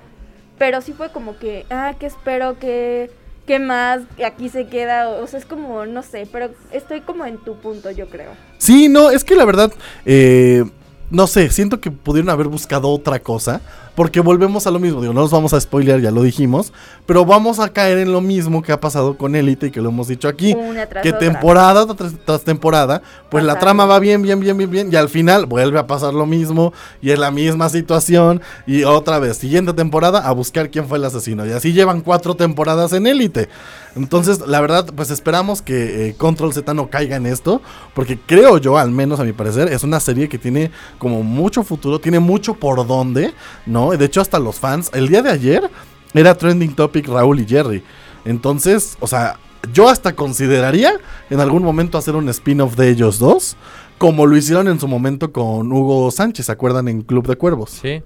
Pero 0.59 0.81
sí 0.81 0.93
fue 0.93 1.09
como 1.11 1.39
que, 1.39 1.65
ah, 1.71 1.95
que 1.99 2.05
espero 2.05 2.59
que... 2.59 3.09
¿Qué 3.47 3.57
más? 3.57 4.01
Aquí 4.23 4.47
se 4.49 4.67
queda. 4.67 5.09
O 5.09 5.25
sea, 5.25 5.39
es 5.39 5.45
como, 5.45 5.87
no 5.87 6.03
sé, 6.03 6.27
pero 6.31 6.51
estoy 6.71 7.01
como 7.01 7.25
en 7.25 7.39
tu 7.39 7.55
punto, 7.55 7.89
yo 7.89 8.07
creo. 8.07 8.33
Sí, 8.59 8.89
no, 8.89 9.09
es 9.09 9.23
que 9.23 9.33
la 9.33 9.43
verdad, 9.43 9.71
eh, 10.05 10.63
no 11.09 11.27
sé, 11.27 11.49
siento 11.49 11.79
que 11.79 11.91
pudieron 11.91 12.29
haber 12.29 12.47
buscado 12.47 12.89
otra 12.89 13.19
cosa. 13.19 13.61
Porque 13.95 14.21
volvemos 14.21 14.65
a 14.65 14.71
lo 14.71 14.79
mismo, 14.79 15.01
digo, 15.01 15.13
no 15.13 15.19
nos 15.19 15.31
vamos 15.31 15.51
a 15.51 15.59
spoilear, 15.59 15.99
ya 15.99 16.09
lo 16.09 16.23
dijimos. 16.23 16.71
Pero 17.05 17.25
vamos 17.25 17.59
a 17.59 17.67
caer 17.67 17.97
en 17.97 18.13
lo 18.13 18.21
mismo 18.21 18.61
que 18.61 18.71
ha 18.71 18.79
pasado 18.79 19.17
con 19.17 19.35
Elite 19.35 19.67
y 19.67 19.71
que 19.71 19.81
lo 19.81 19.89
hemos 19.89 20.07
dicho 20.07 20.29
aquí. 20.29 20.53
Una 20.53 20.85
tras 20.85 21.03
que 21.03 21.09
otra. 21.09 21.19
temporada 21.19 21.85
tras, 21.85 22.13
tras 22.23 22.43
temporada, 22.43 23.01
pues 23.29 23.43
la 23.43 23.59
trama 23.59 23.85
va 23.85 23.99
bien, 23.99 24.21
bien, 24.21 24.39
bien, 24.39 24.55
bien, 24.57 24.71
bien. 24.71 24.89
Y 24.89 24.95
al 24.95 25.09
final 25.09 25.47
vuelve 25.47 25.79
a 25.79 25.85
pasar 25.85 26.13
lo 26.13 26.25
mismo. 26.25 26.71
Y 27.01 27.11
es 27.11 27.19
la 27.19 27.29
misma 27.29 27.67
situación. 27.67 28.41
Y 28.65 28.83
otra 28.83 29.19
vez, 29.19 29.35
siguiente 29.35 29.73
temporada, 29.73 30.19
a 30.19 30.31
buscar 30.31 30.69
quién 30.69 30.87
fue 30.87 30.97
el 30.97 31.03
asesino. 31.03 31.45
Y 31.45 31.51
así 31.51 31.73
llevan 31.73 31.99
cuatro 31.99 32.35
temporadas 32.35 32.93
en 32.93 33.05
Elite. 33.05 33.49
Entonces, 33.95 34.45
la 34.47 34.61
verdad, 34.61 34.87
pues 34.95 35.09
esperamos 35.11 35.61
que 35.61 36.07
eh, 36.07 36.15
Control 36.15 36.53
Z 36.53 36.73
no 36.73 36.89
caiga 36.89 37.15
en 37.15 37.25
esto. 37.25 37.61
Porque 37.93 38.17
creo 38.17 38.57
yo, 38.57 38.77
al 38.77 38.91
menos 38.91 39.19
a 39.19 39.23
mi 39.23 39.33
parecer, 39.33 39.71
es 39.71 39.83
una 39.83 39.99
serie 39.99 40.29
que 40.29 40.37
tiene 40.37 40.71
como 40.97 41.23
mucho 41.23 41.63
futuro, 41.63 41.99
tiene 41.99 42.19
mucho 42.19 42.53
por 42.53 42.85
dónde, 42.85 43.33
¿no? 43.65 43.91
De 43.91 44.05
hecho, 44.05 44.21
hasta 44.21 44.39
los 44.39 44.59
fans, 44.59 44.89
el 44.93 45.07
día 45.07 45.21
de 45.21 45.31
ayer 45.31 45.69
era 46.13 46.35
trending 46.35 46.75
topic 46.75 47.07
Raúl 47.07 47.39
y 47.39 47.45
Jerry. 47.45 47.83
Entonces, 48.25 48.97
o 48.99 49.07
sea, 49.07 49.37
yo 49.73 49.89
hasta 49.89 50.15
consideraría 50.15 50.93
en 51.29 51.39
algún 51.39 51.63
momento 51.63 51.97
hacer 51.97 52.15
un 52.15 52.29
spin-off 52.29 52.75
de 52.75 52.89
ellos 52.89 53.19
dos. 53.19 53.57
Como 53.97 54.25
lo 54.25 54.37
hicieron 54.37 54.69
en 54.69 54.79
su 54.79 54.87
momento 54.87 55.33
con 55.33 55.71
Hugo 55.71 56.09
Sánchez, 56.09 56.45
¿se 56.45 56.51
acuerdan? 56.51 56.87
En 56.87 57.01
Club 57.01 57.27
de 57.27 57.35
Cuervos. 57.35 57.71
Sí. 57.71 58.01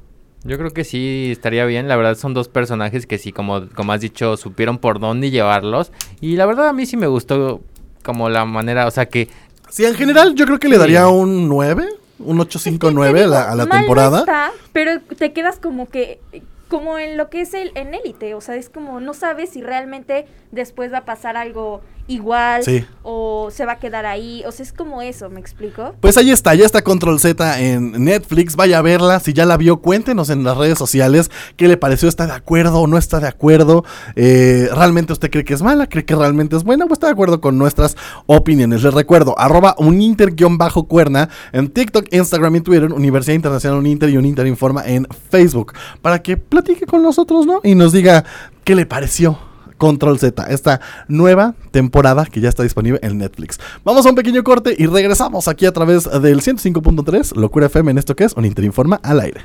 Yo 0.46 0.58
creo 0.58 0.72
que 0.72 0.84
sí 0.84 1.30
estaría 1.32 1.66
bien. 1.66 1.88
La 1.88 1.96
verdad 1.96 2.16
son 2.16 2.34
dos 2.34 2.48
personajes 2.50 3.06
que 3.06 3.18
sí, 3.18 3.32
como, 3.32 3.70
como 3.70 3.94
has 3.94 4.02
dicho, 4.02 4.36
supieron 4.38 4.78
por 4.78 5.00
dónde 5.00 5.32
llevarlos. 5.32 5.92
Y 6.20 6.36
la 6.36 6.46
verdad 6.46 6.68
a 6.68 6.74
mí 6.74 6.86
sí 6.86 6.98
me 6.98 7.08
gustó 7.08 7.62
como 8.04 8.30
la 8.30 8.44
manera, 8.46 8.86
o 8.88 8.92
sea 8.92 9.06
que 9.08 9.30
Sí, 9.70 9.86
en 9.86 9.96
general 9.96 10.36
yo 10.36 10.46
creo 10.46 10.60
que 10.60 10.68
le 10.68 10.76
Sí. 10.76 10.82
daría 10.82 11.08
un 11.08 11.48
9, 11.50 11.88
un 12.20 12.40
859 12.40 13.24
a 13.24 13.28
la, 13.28 13.42
a 13.52 13.56
la 13.56 13.66
Mal 13.66 13.70
no 13.70 13.76
temporada. 13.78 14.20
está, 14.20 14.52
pero 14.72 15.00
te 15.02 15.34
quedas 15.34 15.58
como 15.60 15.90
que 15.90 16.20
como 16.68 16.98
en 17.00 17.18
lo 17.18 17.30
que 17.30 17.42
es 17.42 17.54
el 17.54 17.72
en 17.76 17.94
élite, 17.94 18.34
o 18.36 18.42
sea, 18.42 18.56
es 18.56 18.70
como 18.70 19.00
no 19.00 19.14
sabes 19.14 19.52
si 19.52 19.62
realmente 19.62 20.26
después 20.52 20.92
va 20.92 21.00
a 21.00 21.06
pasar 21.06 21.38
algo 21.38 21.82
igual 22.08 22.64
Sí. 22.64 22.86
o 23.02 23.50
se 23.52 23.66
va 23.66 23.74
a 23.74 23.80
quedar 23.80 24.06
ahí, 24.06 24.44
o 24.46 24.52
sea, 24.52 24.64
es 24.66 24.74
como 24.74 25.02
eso, 25.02 25.30
¿me 25.30 25.40
explico? 25.40 25.96
Pues 26.00 26.18
ahí 26.18 26.32
está, 26.32 26.54
ya 26.56 26.66
está 26.66 26.82
Control 26.82 27.20
Z 27.20 27.60
en 27.62 28.04
Netflix. 28.04 28.56
Vaya 28.56 28.80
a 28.80 28.82
verla. 28.82 29.20
Si 29.20 29.34
ya 29.34 29.46
la 29.46 29.58
vio, 29.58 29.78
cuéntenos 29.78 30.30
en 30.30 30.44
las 30.44 30.58
redes 30.58 30.78
sociales 30.78 31.32
qué 31.58 31.68
le 31.68 31.78
pareció. 31.78 32.10
¿Está 32.10 32.26
de 32.26 32.34
acuerdo 32.34 32.80
o 32.82 32.88
no 32.88 32.98
está 32.98 33.20
de 33.20 33.28
acuerdo? 33.28 33.84
Eh, 34.16 34.70
¿Realmente 34.74 35.14
usted 35.14 35.30
cree 35.32 35.44
que 35.44 35.54
es 35.54 35.62
mala? 35.62 35.88
¿Cree 35.88 36.06
que 36.06 36.16
realmente 36.16 36.56
es 36.56 36.64
buena? 36.64 36.86
¿O 36.86 36.94
está 36.94 37.08
de 37.08 37.14
acuerdo 37.14 37.42
con 37.42 37.58
nuestras 37.58 37.96
opiniones? 38.26 38.84
Les 38.84 38.94
recuerdo, 38.94 39.38
arroba 39.38 39.76
uninter-cuerna 39.78 41.30
en 41.52 41.70
TikTok, 41.70 42.08
Instagram 42.12 42.56
y 42.58 42.62
Twitter, 42.62 42.92
Universidad 42.94 43.36
Internacional 43.36 43.80
Uninter 43.80 44.10
y 44.10 44.18
Uninter 44.18 44.48
Informa 44.48 44.84
en 44.86 45.08
Facebook. 45.30 45.74
Para 46.02 46.22
que 46.22 46.38
platique 46.38 46.86
con 46.86 47.02
nosotros, 47.02 47.46
¿no? 47.46 47.62
Y 47.64 47.76
nos 47.76 47.92
diga 47.92 48.24
qué 48.64 48.76
le 48.76 48.86
pareció. 48.86 49.38
Control 49.84 50.18
Z, 50.18 50.46
esta 50.46 50.80
nueva 51.10 51.56
temporada 51.72 52.26
que 52.26 52.40
ya 52.40 52.48
está 52.48 52.64
disponible 52.64 53.02
en 53.04 53.18
Netflix. 53.18 53.60
Vamos 53.84 54.06
a 54.06 54.10
un 54.12 54.16
pequeño 54.16 54.42
corte 54.42 54.74
y 54.78 54.86
regresamos 54.86 55.50
aquí 55.50 55.66
a 55.66 55.74
través 55.74 56.06
del 56.06 56.40
105.3 56.40 57.36
Locura 57.36 57.66
FM 57.66 57.92
en 57.92 57.98
esto 57.98 58.16
que 58.16 58.24
es 58.24 58.32
un 58.38 58.46
Interinforma 58.46 59.02
al 59.04 59.20
aire. 59.20 59.42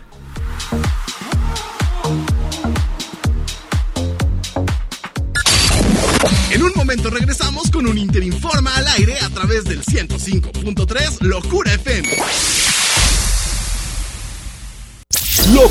En 6.53 6.63
un 6.63 6.71
momento 6.77 7.11
regresamos 7.11 7.69
con 7.73 7.89
un 7.89 7.99
Interinforma 7.99 8.71
al 8.77 8.87
aire 8.97 9.15
a 9.19 9.31
través 9.31 9.65
del 9.65 9.83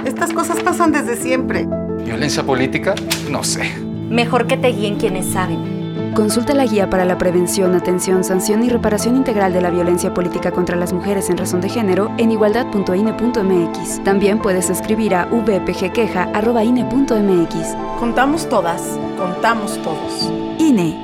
Estas 0.05 0.33
cosas 0.33 0.61
pasan 0.65 0.91
desde 0.91 1.15
siempre. 1.15 1.65
¿Violencia 2.05 2.43
política? 2.43 2.97
No 3.31 3.45
sé. 3.45 3.73
Mejor 4.11 4.49
que 4.49 4.57
te 4.57 4.73
guíen 4.73 4.97
quienes 4.97 5.27
saben. 5.27 5.74
Consulta 6.15 6.55
la 6.55 6.65
guía 6.65 6.89
para 6.89 7.05
la 7.05 7.19
prevención, 7.19 7.75
atención, 7.75 8.23
sanción 8.23 8.63
y 8.63 8.69
reparación 8.69 9.17
integral 9.17 9.53
de 9.53 9.61
la 9.61 9.71
violencia 9.71 10.15
política 10.15 10.53
contra 10.53 10.77
las 10.77 10.93
mujeres 10.93 11.29
en 11.29 11.37
razón 11.37 11.61
de 11.61 11.69
género 11.69 12.13
en 12.19 12.31
igualdad.ine.mx. 12.31 14.05
También 14.05 14.39
puedes 14.39 14.71
escribir 14.71 15.17
a 15.17 15.25
vpgqueja.ine.mx. 15.25 17.99
Contamos 17.99 18.49
todas, 18.49 18.81
contamos 19.19 19.77
todos. 19.83 20.31
INE. 20.59 21.04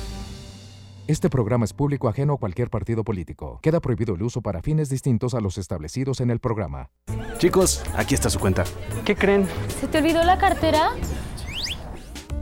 Este 1.07 1.29
programa 1.29 1.65
es 1.65 1.73
público 1.73 2.07
ajeno 2.07 2.33
a 2.33 2.37
cualquier 2.37 2.69
partido 2.69 3.03
político. 3.03 3.59
Queda 3.61 3.79
prohibido 3.79 4.15
el 4.15 4.21
uso 4.21 4.41
para 4.41 4.61
fines 4.61 4.87
distintos 4.89 5.33
a 5.33 5.41
los 5.41 5.57
establecidos 5.57 6.21
en 6.21 6.29
el 6.29 6.39
programa. 6.39 6.89
Chicos, 7.39 7.83
aquí 7.95 8.13
está 8.13 8.29
su 8.29 8.39
cuenta. 8.39 8.63
¿Qué 9.03 9.15
creen? 9.15 9.47
¿Se 9.79 9.87
te 9.87 9.97
olvidó 9.97 10.23
la 10.23 10.37
cartera? 10.37 10.91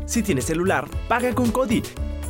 Si 0.06 0.22
tienes 0.24 0.46
celular, 0.46 0.88
paga 1.08 1.34
con 1.34 1.52
Cody. 1.52 1.82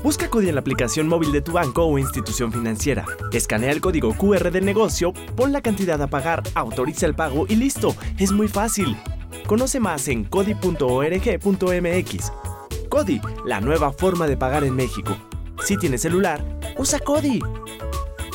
Busca 0.04 0.30
Cody 0.30 0.50
en 0.50 0.56
la 0.56 0.62
aplicación 0.62 1.08
móvil 1.08 1.32
de 1.32 1.42
tu 1.42 1.52
banco 1.52 1.84
o 1.84 1.98
institución 1.98 2.54
financiera. 2.54 3.06
Escanea 3.34 3.72
el 3.72 3.82
código 3.82 4.14
QR 4.14 4.52
del 4.52 4.66
negocio, 4.66 5.14
pon 5.36 5.52
la 5.52 5.62
cantidad 5.62 6.02
a 6.02 6.08
pagar, 6.08 6.44
autoriza 6.54 7.06
el 7.06 7.16
pago 7.16 7.48
y 7.50 7.56
listo. 7.56 7.96
Es 8.18 8.32
muy 8.32 8.48
fácil. 8.48 8.96
Conoce 9.48 9.80
más 9.80 10.08
en 10.08 10.24
cody.org.mx. 10.26 10.74
Cody, 12.88 13.22
la 13.46 13.62
nueva 13.62 13.92
forma 13.92 14.28
de 14.28 14.38
pagar 14.38 14.64
en 14.64 14.76
México. 14.76 15.18
Si 15.66 15.78
tienes 15.78 16.02
celular, 16.02 16.44
usa 16.78 17.00
Cody. 17.00 17.40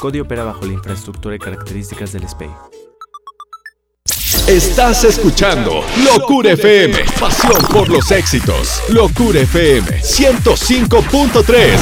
Cody 0.00 0.20
opera 0.20 0.44
bajo 0.44 0.64
la 0.66 0.72
infraestructura 0.72 1.36
y 1.36 1.38
características 1.38 2.12
del 2.12 2.28
SPEI. 2.28 2.50
Estás 4.46 5.04
escuchando 5.04 5.82
Locura 6.04 6.52
FM, 6.52 7.02
pasión 7.18 7.62
por 7.72 7.88
los 7.88 8.10
éxitos. 8.10 8.82
Locura 8.90 9.40
FM 9.40 10.02
105.3. 10.02 11.78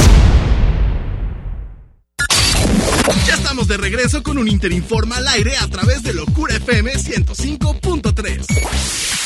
Ya 3.26 3.34
estamos 3.34 3.66
de 3.66 3.76
regreso 3.76 4.22
con 4.22 4.38
un 4.38 4.46
Interinforma 4.46 5.16
al 5.16 5.26
aire 5.26 5.56
a 5.56 5.66
través 5.66 6.04
de 6.04 6.14
Locura 6.14 6.54
FM 6.54 6.94
105.3. 6.94 9.21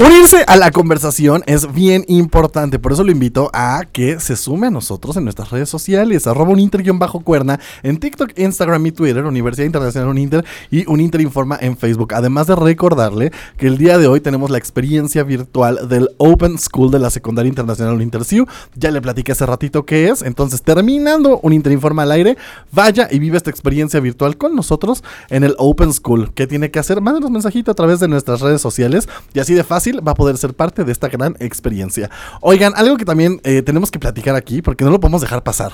Unirse 0.00 0.44
a 0.46 0.56
la 0.56 0.70
conversación 0.70 1.42
es 1.46 1.72
bien 1.72 2.04
importante, 2.06 2.78
por 2.78 2.92
eso 2.92 3.02
lo 3.02 3.10
invito 3.10 3.50
a 3.52 3.82
que 3.90 4.20
se 4.20 4.36
sume 4.36 4.68
a 4.68 4.70
nosotros 4.70 5.16
en 5.16 5.24
nuestras 5.24 5.50
redes 5.50 5.68
sociales, 5.68 6.28
arroba 6.28 6.52
un 6.52 6.98
bajo 7.00 7.20
cuerna 7.20 7.58
en 7.82 7.98
TikTok, 7.98 8.38
Instagram 8.38 8.86
y 8.86 8.92
Twitter, 8.92 9.24
Universidad 9.24 9.66
Internacional 9.66 10.08
Uninter 10.08 10.44
y 10.70 10.88
Uninter 10.88 11.20
Informa 11.20 11.58
en 11.60 11.76
Facebook. 11.76 12.14
Además 12.14 12.46
de 12.46 12.54
recordarle 12.54 13.32
que 13.56 13.66
el 13.66 13.76
día 13.76 13.98
de 13.98 14.06
hoy 14.06 14.20
tenemos 14.20 14.50
la 14.50 14.58
experiencia 14.58 15.24
virtual 15.24 15.88
del 15.88 16.10
Open 16.18 16.58
School 16.58 16.92
de 16.92 17.00
la 17.00 17.10
Secundaria 17.10 17.48
Internacional 17.48 17.94
Uninter 17.94 18.24
CIU. 18.24 18.46
Ya 18.76 18.92
le 18.92 19.02
platiqué 19.02 19.32
hace 19.32 19.46
ratito 19.46 19.84
qué 19.84 20.10
es, 20.10 20.22
entonces 20.22 20.62
terminando 20.62 21.40
Uninter 21.42 21.72
Informa 21.72 22.04
al 22.04 22.12
aire, 22.12 22.36
vaya 22.70 23.08
y 23.10 23.18
vive 23.18 23.36
esta 23.36 23.50
experiencia 23.50 23.98
virtual 23.98 24.36
con 24.36 24.54
nosotros 24.54 25.02
en 25.28 25.42
el 25.42 25.56
Open 25.58 25.92
School. 25.92 26.30
¿Qué 26.34 26.46
tiene 26.46 26.70
que 26.70 26.78
hacer? 26.78 27.00
Mándenos 27.00 27.32
mensajito 27.32 27.72
a 27.72 27.74
través 27.74 27.98
de 27.98 28.06
nuestras 28.06 28.40
redes 28.40 28.60
sociales 28.60 29.08
y 29.34 29.40
así 29.40 29.54
de 29.54 29.64
fácil 29.64 29.87
va 29.96 30.12
a 30.12 30.14
poder 30.14 30.36
ser 30.36 30.54
parte 30.54 30.84
de 30.84 30.92
esta 30.92 31.08
gran 31.08 31.36
experiencia. 31.40 32.10
Oigan, 32.40 32.72
algo 32.76 32.96
que 32.96 33.04
también 33.04 33.40
eh, 33.44 33.62
tenemos 33.62 33.90
que 33.90 33.98
platicar 33.98 34.34
aquí, 34.34 34.62
porque 34.62 34.84
no 34.84 34.90
lo 34.90 35.00
podemos 35.00 35.20
dejar 35.20 35.42
pasar. 35.42 35.72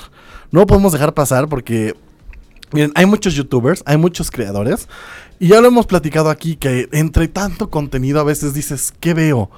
No 0.51 0.61
lo 0.61 0.65
podemos 0.65 0.93
dejar 0.93 1.13
pasar 1.13 1.47
porque, 1.47 1.95
miren, 2.71 2.91
hay 2.95 3.05
muchos 3.05 3.33
youtubers, 3.33 3.83
hay 3.85 3.97
muchos 3.97 4.31
creadores, 4.31 4.87
y 5.39 5.49
ya 5.49 5.61
lo 5.61 5.67
hemos 5.67 5.85
platicado 5.85 6.29
aquí, 6.29 6.55
que 6.55 6.87
entre 6.91 7.27
tanto 7.27 7.69
contenido 7.69 8.19
a 8.19 8.23
veces 8.23 8.53
dices, 8.53 8.93
¿qué 8.99 9.13
veo? 9.13 9.49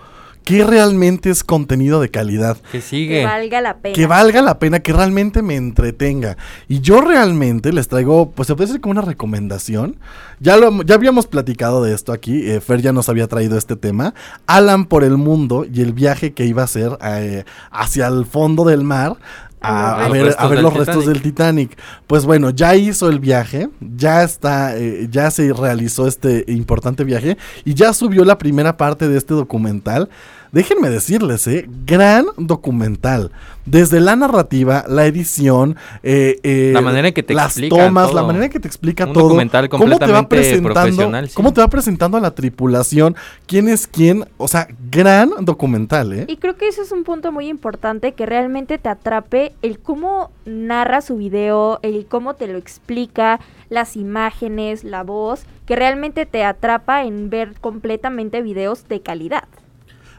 ¿Qué 0.47 0.63
realmente 0.63 1.29
es 1.29 1.43
contenido 1.43 1.99
de 1.99 2.09
calidad? 2.09 2.55
Que 2.71 2.79
sigue. 2.79 3.19
Que 3.19 3.25
valga 3.25 3.59
la 3.59 3.77
pena. 3.79 3.93
Que 3.95 4.05
valga 4.07 4.41
la 4.41 4.59
pena, 4.59 4.79
que 4.79 4.93
realmente 4.93 5.41
me 5.41 5.55
entretenga. 5.57 6.37
Y 6.69 6.79
yo 6.79 7.01
realmente 7.01 7.73
les 7.73 7.89
traigo, 7.89 8.31
pues 8.31 8.47
se 8.47 8.55
puede 8.55 8.67
decir 8.67 8.79
como 8.79 8.93
una 8.93 9.01
recomendación. 9.01 9.97
Ya, 10.39 10.55
lo, 10.55 10.83
ya 10.83 10.95
habíamos 10.95 11.27
platicado 11.27 11.83
de 11.83 11.93
esto 11.93 12.13
aquí. 12.13 12.49
eh, 12.49 12.61
Fer 12.61 12.81
ya 12.81 12.93
nos 12.93 13.09
había 13.09 13.27
traído 13.27 13.57
este 13.57 13.75
tema. 13.75 14.13
Alan 14.45 14.85
por 14.85 15.03
el 15.03 15.17
mundo 15.17 15.65
y 15.71 15.81
el 15.81 15.91
viaje 15.91 16.31
que 16.31 16.45
iba 16.45 16.61
a 16.61 16.65
hacer 16.65 16.97
eh, 17.03 17.43
hacia 17.69 18.07
el 18.07 18.25
fondo 18.25 18.63
del 18.63 18.83
mar. 18.85 19.17
A, 19.59 20.07
ver, 20.09 20.35
a 20.37 20.47
ver 20.47 20.61
los 20.61 20.71
restos 20.73 20.99
Titanic. 20.99 21.13
del 21.13 21.21
Titanic. 21.23 21.77
Pues 22.05 22.25
bueno, 22.25 22.51
ya 22.51 22.75
hizo 22.75 23.09
el 23.09 23.19
viaje, 23.19 23.69
ya 23.81 24.23
está, 24.23 24.77
eh, 24.77 25.07
ya 25.11 25.29
se 25.31 25.51
realizó 25.51 26.07
este 26.07 26.45
importante 26.47 27.03
viaje 27.03 27.37
y 27.65 27.73
ya 27.73 27.91
subió 27.91 28.23
la 28.23 28.37
primera 28.37 28.77
parte 28.77 29.09
de 29.09 29.17
este 29.17 29.33
documental. 29.33 30.09
Déjenme 30.51 30.89
decirles, 30.89 31.47
eh, 31.47 31.67
gran 31.85 32.25
documental. 32.37 33.31
Desde 33.65 33.99
la 33.99 34.15
narrativa, 34.15 34.85
la 34.87 35.05
edición, 35.05 35.75
eh, 36.01 36.39
eh, 36.43 36.71
La 36.73 36.79
manera 36.81 37.09
en 37.09 37.13
que 37.13 37.21
te 37.23 37.33
las 37.33 37.47
explica 37.57 37.75
tomas, 37.75 38.07
la 38.13 38.21
todo. 38.21 38.27
manera 38.27 38.45
en 38.45 38.51
que 38.51 38.59
te 38.61 38.67
explica 38.67 39.05
Un 39.05 39.13
todo. 39.13 39.23
documental 39.23 39.67
cómo 39.67 39.83
te 39.83 39.89
va 39.89 39.97
completamente 39.97 40.35
presentando, 40.35 40.73
profesional, 40.73 41.27
sí. 41.29 41.35
cómo 41.35 41.53
te 41.53 41.61
va 41.61 41.67
presentando 41.67 42.17
a 42.17 42.21
la 42.21 42.31
tripulación, 42.31 43.15
quién 43.45 43.67
es 43.67 43.85
quién, 43.87 44.25
o 44.37 44.47
sea, 44.47 44.67
gran 44.89 45.31
documental, 45.41 46.13
eh. 46.13 46.25
Y 46.29 46.37
creo 46.37 46.55
que 46.55 46.69
eso 46.69 46.81
es 46.81 46.93
un 46.93 47.03
punto 47.03 47.31
muy 47.33 47.49
importante 47.49 48.13
que 48.13 48.25
realmente 48.25 48.77
te 48.77 48.87
atrape 48.87 49.53
el 49.61 49.79
cómo 49.79 50.31
narra 50.45 51.01
su 51.01 51.17
video, 51.17 51.79
el 51.81 52.05
cómo 52.05 52.35
te 52.35 52.47
lo 52.47 52.57
explica, 52.57 53.41
las 53.69 53.97
imágenes, 53.97 54.85
la 54.85 55.03
voz, 55.03 55.43
que 55.65 55.75
realmente 55.75 56.25
te 56.25 56.45
atrapa 56.45 57.03
en 57.03 57.29
ver 57.29 57.55
completamente 57.59 58.41
videos 58.41 58.87
de 58.87 59.01
calidad. 59.01 59.43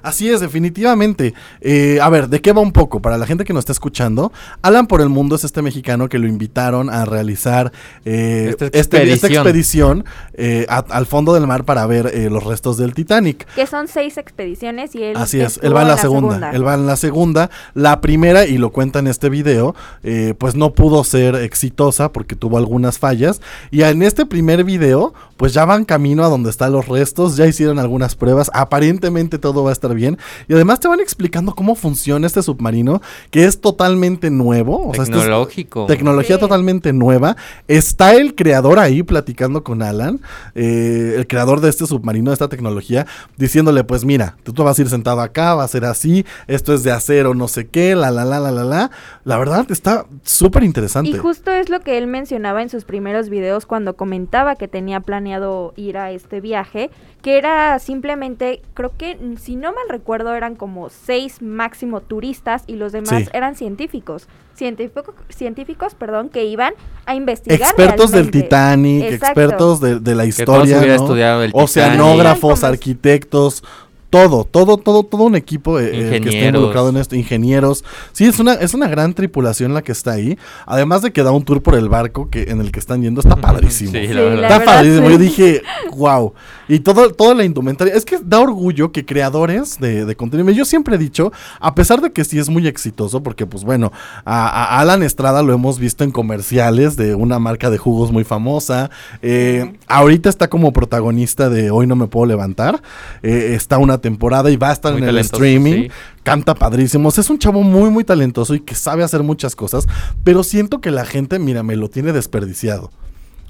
Así 0.09 0.31
es, 0.31 0.40
definitivamente. 0.40 1.35
Eh, 1.61 1.99
a 2.01 2.09
ver, 2.09 2.29
¿de 2.29 2.40
qué 2.40 2.53
va 2.53 2.61
un 2.62 2.73
poco? 2.73 3.01
Para 3.03 3.18
la 3.18 3.27
gente 3.27 3.44
que 3.44 3.53
nos 3.53 3.61
está 3.62 3.73
escuchando, 3.73 4.33
Alan 4.62 4.87
por 4.87 5.01
el 5.01 5.09
Mundo 5.11 5.37
es 5.37 5.44
este 5.44 5.61
mexicano 5.62 6.09
que 6.09 6.18
lo 6.18 6.27
invitaron 6.27 6.88
a 6.88 7.05
realizar 7.05 7.73
eh, 8.05 8.47
Esta 8.51 8.66
este- 8.66 9.12
esta 9.12 9.27
expedición. 9.29 10.05
eh, 10.35 10.64
a- 10.68 10.85
al 10.90 11.07
fondo 11.07 11.35
del 11.35 11.47
mar 11.47 11.64
para 11.64 11.85
ver 11.87 12.07
eh, 12.14 12.31
los 12.31 12.44
restos 12.44 12.77
del 12.79 12.94
Titanic. 12.94 13.47
Que 13.55 13.66
son 13.66 13.87
seis 13.88 14.16
expediciones 14.18 14.94
y 14.94 15.03
él 15.03 15.16
Así 15.16 15.40
es, 15.40 15.59
él 15.62 15.75
va 15.77 15.83
en 15.83 15.88
la, 15.88 15.97
segunda, 15.99 16.51
Él 16.53 16.66
va 16.66 16.75
en 16.75 16.87
la 16.87 16.97
segunda. 16.97 17.51
La 17.75 18.01
primera, 18.01 18.47
y 18.47 18.57
lo 18.59 18.71
cuenta 18.71 19.01
en 19.01 19.09
este 19.09 19.29
video, 19.29 19.75
eh, 20.03 20.35
pues 20.38 20.55
no 20.55 20.73
pudo 20.75 21.05
ser 21.05 21.35
exitosa 21.35 22.12
porque 22.12 22.35
tuvo 22.37 22.57
algunas 22.59 22.99
fallas. 22.99 23.40
Y 23.71 23.83
en 23.83 24.03
este 24.03 24.25
primer 24.27 24.64
video, 24.64 25.12
pues 25.38 25.55
ya 25.55 25.64
van 25.64 25.87
camino 25.87 26.24
a 26.24 26.29
donde 26.29 26.51
están 26.51 26.72
los 26.72 26.87
restos, 26.88 27.37
ya 27.37 27.46
hicieron 27.46 27.79
algunas 27.79 28.14
pruebas. 28.14 28.51
Aparentemente 28.53 29.38
todo 29.38 29.64
va 29.64 29.70
a 29.70 29.72
estar 29.72 29.94
bien. 29.94 30.18
Y 30.48 30.53
además 30.53 30.81
te 30.81 30.88
van 30.88 31.01
explicando 31.01 31.55
cómo 31.55 31.74
funciona 31.74 32.27
este 32.27 32.42
submarino, 32.42 33.01
que 33.31 33.46
es 33.46 33.61
totalmente 33.61 34.31
nuevo. 34.31 34.88
O 34.88 34.94
sea, 34.94 35.05
esto 35.05 35.16
es 35.16 35.22
Tecnológico. 35.22 35.87
tecnología 35.87 36.37
Sí. 36.37 36.40
totalmente 36.40 36.92
nueva. 36.92 37.37
Está 37.68 38.14
el 38.14 38.35
creador 38.35 38.79
ahí 38.79 39.03
platicando 39.03 39.64
con 39.64 39.81
Alan, 39.83 40.20
eh, 40.55 41.14
el 41.16 41.27
creador 41.27 41.61
de 41.61 41.70
este 41.70 41.87
submarino, 41.87 42.31
de 42.31 42.35
esta 42.35 42.48
tecnología, 42.48 43.07
diciéndole, 43.37 43.85
pues 43.85 44.05
mira, 44.05 44.37
tú 44.42 44.53
vas 44.64 44.79
a 44.79 44.83
ir 44.83 44.88
sentado 44.90 45.20
acá, 45.20 45.55
va 45.55 45.64
a 45.64 45.68
ser 45.68 45.85
así, 45.85 46.27
esto 46.48 46.74
es 46.74 46.83
de 46.83 46.90
acero, 46.90 47.35
no 47.35 47.46
sé 47.48 47.68
qué, 47.68 47.94
la, 47.94 48.11
la, 48.11 48.24
la, 48.24 48.40
la, 48.40 48.51
la, 48.51 48.64
la. 48.64 48.90
La 49.29 49.37
verdad 49.37 49.67
está 49.71 50.07
súper 50.23 50.62
interesante. 50.64 51.11
Y 51.11 51.19
justo 51.19 51.51
es 51.51 51.69
lo 51.69 51.81
que 51.81 51.99
él 51.99 52.07
mencionaba 52.07 52.62
en 52.62 52.71
sus 52.71 52.85
primeros 52.87 53.29
videos 53.29 53.67
cuando 53.67 53.95
comentaba 53.95 54.57
que 54.57 54.69
tenía 54.69 55.01
planeado 55.01 55.75
ir 55.77 55.99
a 55.99 56.11
este 56.12 56.41
viaje, 56.41 56.88
que 57.21 57.37
era 57.37 57.79
simplemente, 57.79 58.62
creo 58.73 58.91
que 58.97 59.19
si 59.38 59.57
no 59.57 59.75
mal 59.75 59.85
recuerdo 59.91 60.35
eran 60.35 60.55
como 60.57 60.88
seis 60.88 61.43
máximo 61.43 62.01
turistas 62.01 62.64
y 62.67 62.77
los 62.77 62.93
demás 62.93 63.25
Sí. 63.25 63.29
eran 63.35 63.55
científicos, 63.55 64.29
científico- 64.55 65.14
científicos, 65.29 65.95
perdón, 65.95 66.31
que 66.31 66.47
iban 66.47 66.73
a 67.05 67.14
investigar. 67.14 67.61
Expertos 67.61 68.11
del. 68.12 68.31
Titanic, 68.31 69.03
Exacto. 69.05 69.27
expertos 69.43 69.81
de, 69.83 70.01
de 70.01 70.14
la 70.14 70.23
todos 70.23 70.29
historia, 70.38 70.79
hubieran 70.79 70.97
¿no? 70.97 71.03
estudiado 71.05 71.43
el 71.43 71.51
oceanógrafos, 71.53 72.55
Titanic. 72.61 72.75
arquitectos, 72.79 73.62
todo, 74.11 74.44
todo, 74.44 74.77
todo, 74.77 75.03
todo 75.03 75.25
un 75.25 75.37
equipo 75.37 75.79
eh, 75.79 76.16
eh, 76.16 76.21
que 76.21 76.29
está 76.31 76.47
involucrado 76.47 76.88
en 76.88 76.97
esto, 76.97 77.16
ingenieros. 77.16 77.85
Sí, 78.12 78.25
es 78.25 78.38
una, 78.38 78.55
es 78.55 78.75
una 78.75 78.88
gran 78.88 79.14
tripulación 79.14 79.75
la 79.75 79.83
que 79.83 79.92
está 79.92 80.12
ahí. 80.12 80.38
Además 80.66 81.03
de 81.03 81.12
que 81.12 81.23
da 81.23 81.31
un 81.31 81.44
tour 81.44 81.62
por 81.62 81.75
el 81.75 81.88
barco 81.88 82.31
que, 82.31 82.44
en 82.44 82.61
el 82.61 82.73
que 82.73 82.81
están 82.81 83.03
yendo, 83.03 83.21
está 83.21 83.37
padrísimo. 83.40 83.92
Sí, 83.92 84.07
la 84.09 84.23
verdad. 84.23 84.51
Está 84.51 84.64
padrísimo. 84.64 85.07
sí. 85.07 85.12
Yo 85.12 85.18
dije, 85.18 85.62
wow. 85.97 86.33
Y 86.68 86.81
todo, 86.81 87.11
toda 87.12 87.35
la 87.35 87.44
indumentaria. 87.44 87.94
Es 87.94 88.05
que 88.05 88.18
da 88.23 88.40
orgullo 88.40 88.92
que 88.92 89.05
creadores 89.05 89.79
de, 89.79 90.05
de 90.05 90.16
contenido. 90.16 90.51
Yo 90.51 90.64
siempre 90.64 90.97
he 90.97 90.99
dicho, 90.99 91.33
a 91.61 91.75
pesar 91.75 92.01
de 92.01 92.12
que 92.12 92.25
sí 92.25 92.38
es 92.38 92.49
muy 92.49 92.66
exitoso, 92.66 93.23
porque 93.23 93.47
pues 93.47 93.64
bueno, 93.64 93.92
a, 94.25 94.49
a 94.49 94.81
Alan 94.81 95.03
Estrada 95.03 95.42
lo 95.42 95.53
hemos 95.53 95.79
visto 95.79 96.05
en 96.05 96.11
comerciales 96.11 96.97
de 96.97 97.14
una 97.14 97.38
marca 97.38 97.71
de 97.71 97.79
jugos 97.79 98.12
muy 98.12 98.25
famosa. 98.25 98.90
Eh, 99.23 99.75
Ahorita 99.87 100.29
está 100.29 100.49
como 100.49 100.73
protagonista 100.73 101.49
de 101.49 101.71
Hoy 101.71 101.87
no 101.87 101.97
me 101.97 102.07
puedo 102.07 102.27
levantar. 102.27 102.83
Eh, 103.23 103.53
está 103.55 103.79
una 103.79 103.98
temporada 103.99 104.51
y 104.51 104.57
va 104.57 104.71
a 104.71 104.73
estar 104.73 104.93
Muy 104.93 105.03
en 105.03 105.09
el 105.09 105.19
streaming. 105.19 105.83
sí. 105.85 105.91
Canta 106.23 106.55
padrísimo. 106.55 107.09
O 107.09 107.11
sea, 107.11 107.23
es 107.23 107.31
un 107.31 107.39
chavo 107.39 107.63
muy, 107.63 107.91
muy 107.91 108.05
talentoso 108.05 108.55
y 108.55 108.61
que 108.61 108.75
sabe 108.75 109.03
hacer 109.03 109.23
muchas 109.23 109.57
cosas. 109.57 109.87
Pero 110.25 110.43
siento 110.45 110.81
que 110.81 110.91
la 110.91 111.07
gente, 111.07 111.39
mira, 111.39 111.63
me 111.63 111.75
lo 111.77 111.89
tiene 111.89 112.13
desperdiciado. 112.13 112.91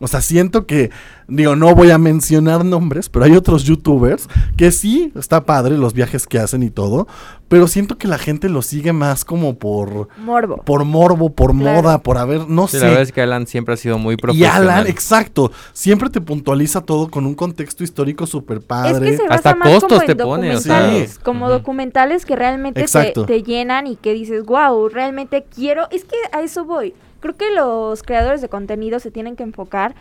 O 0.01 0.07
sea, 0.07 0.21
siento 0.21 0.65
que, 0.67 0.91
digo, 1.27 1.57
no 1.57 1.75
voy 1.75 1.91
a 1.91 1.99
mencionar 1.99 2.65
nombres, 2.65 3.09
pero 3.09 3.25
hay 3.25 3.33
otros 3.37 3.65
youtubers 3.65 4.29
que 4.57 4.71
sí, 4.71 5.13
está 5.17 5.45
padre 5.45 5.77
los 5.77 5.93
viajes 5.93 6.27
que 6.27 6.39
hacen 6.39 6.63
y 6.63 6.71
todo, 6.71 7.09
pero 7.49 7.67
siento 7.67 7.99
que 7.99 8.07
la 8.07 8.19
gente 8.19 8.49
lo 8.49 8.63
sigue 8.63 8.93
más 8.93 9.25
como 9.25 9.59
por, 9.59 10.09
Morbo. 10.19 10.59
por 10.59 10.85
morbo, 10.85 11.31
por 11.31 11.57
Claro. 11.57 11.83
moda, 11.83 12.03
por 12.03 12.19
haber, 12.19 12.49
no 12.49 12.69
Sí, 12.69 12.77
sé. 12.77 12.83
la 12.83 12.87
verdad 12.89 13.03
es 13.03 13.13
que 13.13 13.23
Alan 13.23 13.47
siempre 13.47 13.75
ha 13.75 13.77
sido 13.77 13.99
muy 13.99 14.15
y 14.15 14.17
profesional. 14.19 14.63
Alan, 14.71 14.87
exacto, 14.87 15.51
siempre 15.73 16.11
te 16.11 16.21
puntualiza 16.21 16.83
todo 16.83 17.09
con 17.11 17.27
un 17.27 17.35
contexto 17.35 17.83
histórico 17.83 18.27
súper 18.27 18.59
Es 18.59 18.65
padre. 18.65 19.11
que 19.11 19.17
se 19.17 19.27
Hasta 19.29 19.55
más 19.57 19.69
costos 19.69 19.89
como 20.03 20.07
te 20.07 20.15
pone, 20.17 20.55
o 20.57 20.61
sea. 20.61 20.91
Sí. 21.07 21.13
como 21.25 21.49
documentales 21.51 22.25
que 22.25 22.37
realmente 22.37 22.85
te 23.27 23.43
llenan 23.43 23.87
y 23.87 23.97
que 23.97 24.13
dices, 24.13 24.45
wow, 24.45 24.89
realmente 24.89 25.45
quiero, 25.53 25.89
es 25.91 26.05
que 26.05 26.17
a 26.33 26.43
eso 26.43 26.65
voy. 26.65 26.95
Creo 27.21 27.37
que 27.37 27.51
los 27.55 28.03
creadores 28.03 28.41
de 28.41 28.49
contenido 28.49 28.99
se 29.01 29.11
tienen 29.11 29.37
que 29.37 29.43
enfocar 29.43 29.95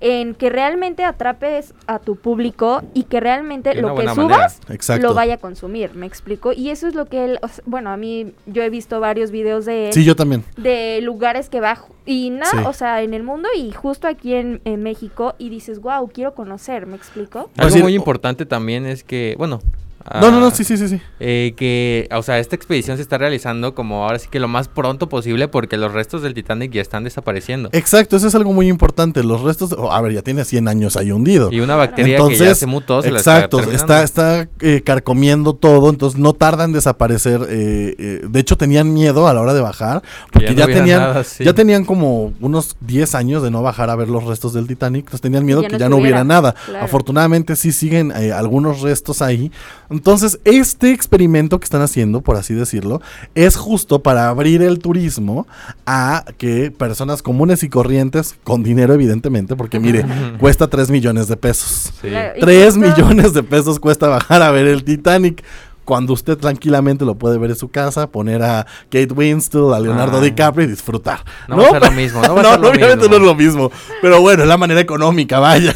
en 0.00 0.34
que 0.34 0.48
realmente 0.48 1.02
atrapes 1.02 1.74
a 1.88 1.98
tu 1.98 2.14
público 2.14 2.82
y 2.94 3.02
que 3.04 3.18
realmente 3.18 3.70
De 3.74 3.82
lo 3.82 3.96
que 3.96 4.08
subas 4.08 4.60
lo 5.00 5.12
vaya 5.12 5.34
a 5.34 5.38
consumir, 5.38 5.92
¿me 5.94 6.06
explico? 6.06 6.52
Y 6.52 6.70
eso 6.70 6.86
es 6.86 6.94
lo 6.94 7.06
que 7.06 7.24
él, 7.24 7.38
o 7.42 7.48
sea, 7.48 7.64
bueno, 7.66 7.90
a 7.90 7.96
mí 7.96 8.32
yo 8.46 8.62
he 8.62 8.70
visto 8.70 9.00
varios 9.00 9.32
videos 9.32 9.64
de 9.64 9.88
él 9.88 9.92
Sí, 9.92 10.04
yo 10.04 10.14
también. 10.14 10.44
de 10.56 11.00
lugares 11.02 11.48
que 11.48 11.60
va 11.60 11.78
y 12.06 12.30
nada, 12.30 12.48
Sí. 12.50 12.58
o 12.64 12.72
sea, 12.72 13.02
en 13.02 13.12
el 13.12 13.24
mundo 13.24 13.48
y 13.56 13.72
justo 13.72 14.06
aquí 14.06 14.34
en, 14.34 14.60
en 14.64 14.84
México 14.84 15.34
y 15.36 15.48
dices, 15.48 15.80
wow, 15.80 16.08
quiero 16.14 16.32
conocer, 16.32 16.86
¿me 16.86 16.94
explico? 16.94 17.50
Algo 17.56 17.78
muy 17.78 17.94
importante 17.94 18.46
también 18.46 18.86
es 18.86 19.02
que, 19.02 19.34
bueno... 19.36 19.60
No, 20.20 20.30
no, 20.30 20.40
no, 20.40 20.46
ah, 20.46 20.50
sí, 20.50 20.64
sí, 20.64 20.76
sí, 20.76 20.88
sí. 20.88 21.00
eh, 21.20 21.54
que, 21.56 22.08
o 22.12 22.22
sea, 22.22 22.38
esta 22.38 22.56
expedición 22.56 22.96
se 22.96 23.02
está 23.02 23.18
realizando 23.18 23.74
como 23.74 24.04
ahora 24.04 24.18
sí 24.18 24.28
que 24.30 24.40
lo 24.40 24.48
más 24.48 24.68
pronto 24.68 25.08
posible 25.08 25.48
porque 25.48 25.76
los 25.76 25.92
restos 25.92 26.22
del 26.22 26.34
Titanic 26.34 26.72
ya 26.72 26.82
están 26.82 27.04
desapareciendo. 27.04 27.68
Exacto, 27.72 28.16
eso 28.16 28.28
es 28.28 28.34
algo 28.34 28.52
muy 28.52 28.68
importante. 28.68 29.22
Los 29.22 29.42
restos, 29.42 29.74
oh, 29.76 29.92
a 29.92 30.00
ver, 30.00 30.12
ya 30.12 30.22
tiene 30.22 30.44
100 30.44 30.68
años 30.68 30.96
ahí 30.96 31.10
hundido. 31.10 31.52
Y 31.52 31.60
una 31.60 31.76
bacteria 31.76 32.18
que 32.26 32.36
ya 32.36 32.54
se 32.54 32.66
mutó, 32.66 33.02
se 33.02 33.10
la 33.10 33.18
está 33.18 33.36
exacto, 33.36 33.60
está, 33.60 34.02
está 34.02 34.48
eh, 34.60 34.82
carcomiendo 34.84 35.54
todo, 35.54 35.90
entonces 35.90 36.18
no 36.18 36.32
tarda 36.32 36.64
en 36.64 36.72
desaparecer. 36.72 37.42
eh, 37.48 37.94
eh, 37.98 38.20
de 38.28 38.40
hecho, 38.40 38.56
tenían 38.56 38.92
miedo 38.92 39.28
a 39.28 39.34
la 39.34 39.40
hora 39.40 39.54
de 39.54 39.60
bajar, 39.60 40.02
porque 40.32 40.54
ya 40.54 40.66
no 40.66 40.72
tenían, 40.72 41.00
nada, 41.00 41.24
sí. 41.24 41.44
ya 41.44 41.52
tenían 41.52 41.84
como 41.84 42.32
unos 42.40 42.76
10 42.80 43.14
años 43.14 43.42
de 43.42 43.50
no 43.50 43.62
bajar 43.62 43.90
a 43.90 43.96
ver 43.96 44.08
los 44.08 44.24
restos 44.24 44.52
del 44.52 44.66
Titanic, 44.66 45.00
entonces 45.00 45.20
tenían 45.20 45.44
miedo 45.44 45.62
ya 45.62 45.68
que 45.68 45.74
no 45.74 45.78
ya 45.78 45.88
no 45.88 45.96
hubiera 45.96 46.24
nada. 46.24 46.54
claro. 46.66 46.84
Afortunadamente 46.84 47.56
sí 47.56 47.72
siguen 47.72 48.12
eh, 48.16 48.32
algunos 48.32 48.80
restos 48.80 49.22
ahí. 49.22 49.50
Entonces, 49.98 50.38
este 50.44 50.92
experimento 50.92 51.58
que 51.58 51.64
están 51.64 51.82
haciendo, 51.82 52.20
por 52.20 52.36
así 52.36 52.54
decirlo, 52.54 53.02
es 53.34 53.56
justo 53.56 54.00
para 54.00 54.28
abrir 54.28 54.62
el 54.62 54.78
turismo 54.78 55.48
a 55.86 56.24
que 56.38 56.70
personas 56.70 57.20
comunes 57.20 57.64
y 57.64 57.68
corrientes, 57.68 58.36
con 58.44 58.62
dinero 58.62 58.94
evidentemente, 58.94 59.56
porque 59.56 59.80
mire, 59.80 60.04
cuesta 60.38 60.68
3 60.68 60.88
millones 60.90 61.26
de 61.26 61.36
pesos. 61.36 61.92
Sí. 62.00 62.10
Claro, 62.10 62.32
y 62.36 62.40
3 62.40 62.74
justo- 62.76 62.88
millones 62.96 63.32
de 63.34 63.42
pesos 63.42 63.80
cuesta 63.80 64.06
bajar 64.06 64.40
a 64.42 64.52
ver 64.52 64.68
el 64.68 64.84
Titanic. 64.84 65.42
Cuando 65.88 66.12
usted 66.12 66.36
tranquilamente 66.36 67.06
lo 67.06 67.14
puede 67.14 67.38
ver 67.38 67.48
en 67.48 67.56
su 67.56 67.68
casa, 67.70 68.10
poner 68.10 68.42
a 68.42 68.66
Kate 68.90 69.08
Winslet, 69.14 69.72
a 69.72 69.80
Leonardo 69.80 70.18
Ah. 70.18 70.20
DiCaprio 70.20 70.66
y 70.66 70.68
disfrutar. 70.68 71.24
No 71.48 71.56
va 71.56 71.62
a 71.68 71.70
ser 71.70 71.82
lo 71.82 71.90
mismo, 71.92 72.20
no 72.20 72.34
va 72.34 72.40
a 72.42 72.44
ser 72.50 72.60
lo 72.60 72.68
obviamente 72.68 72.96
mismo. 72.96 73.08
no 73.08 73.16
es 73.16 73.22
lo 73.22 73.34
mismo. 73.34 73.72
Pero 74.02 74.20
bueno, 74.20 74.42
es 74.42 74.48
la 74.50 74.58
manera 74.58 74.82
económica, 74.82 75.38
vaya. 75.38 75.74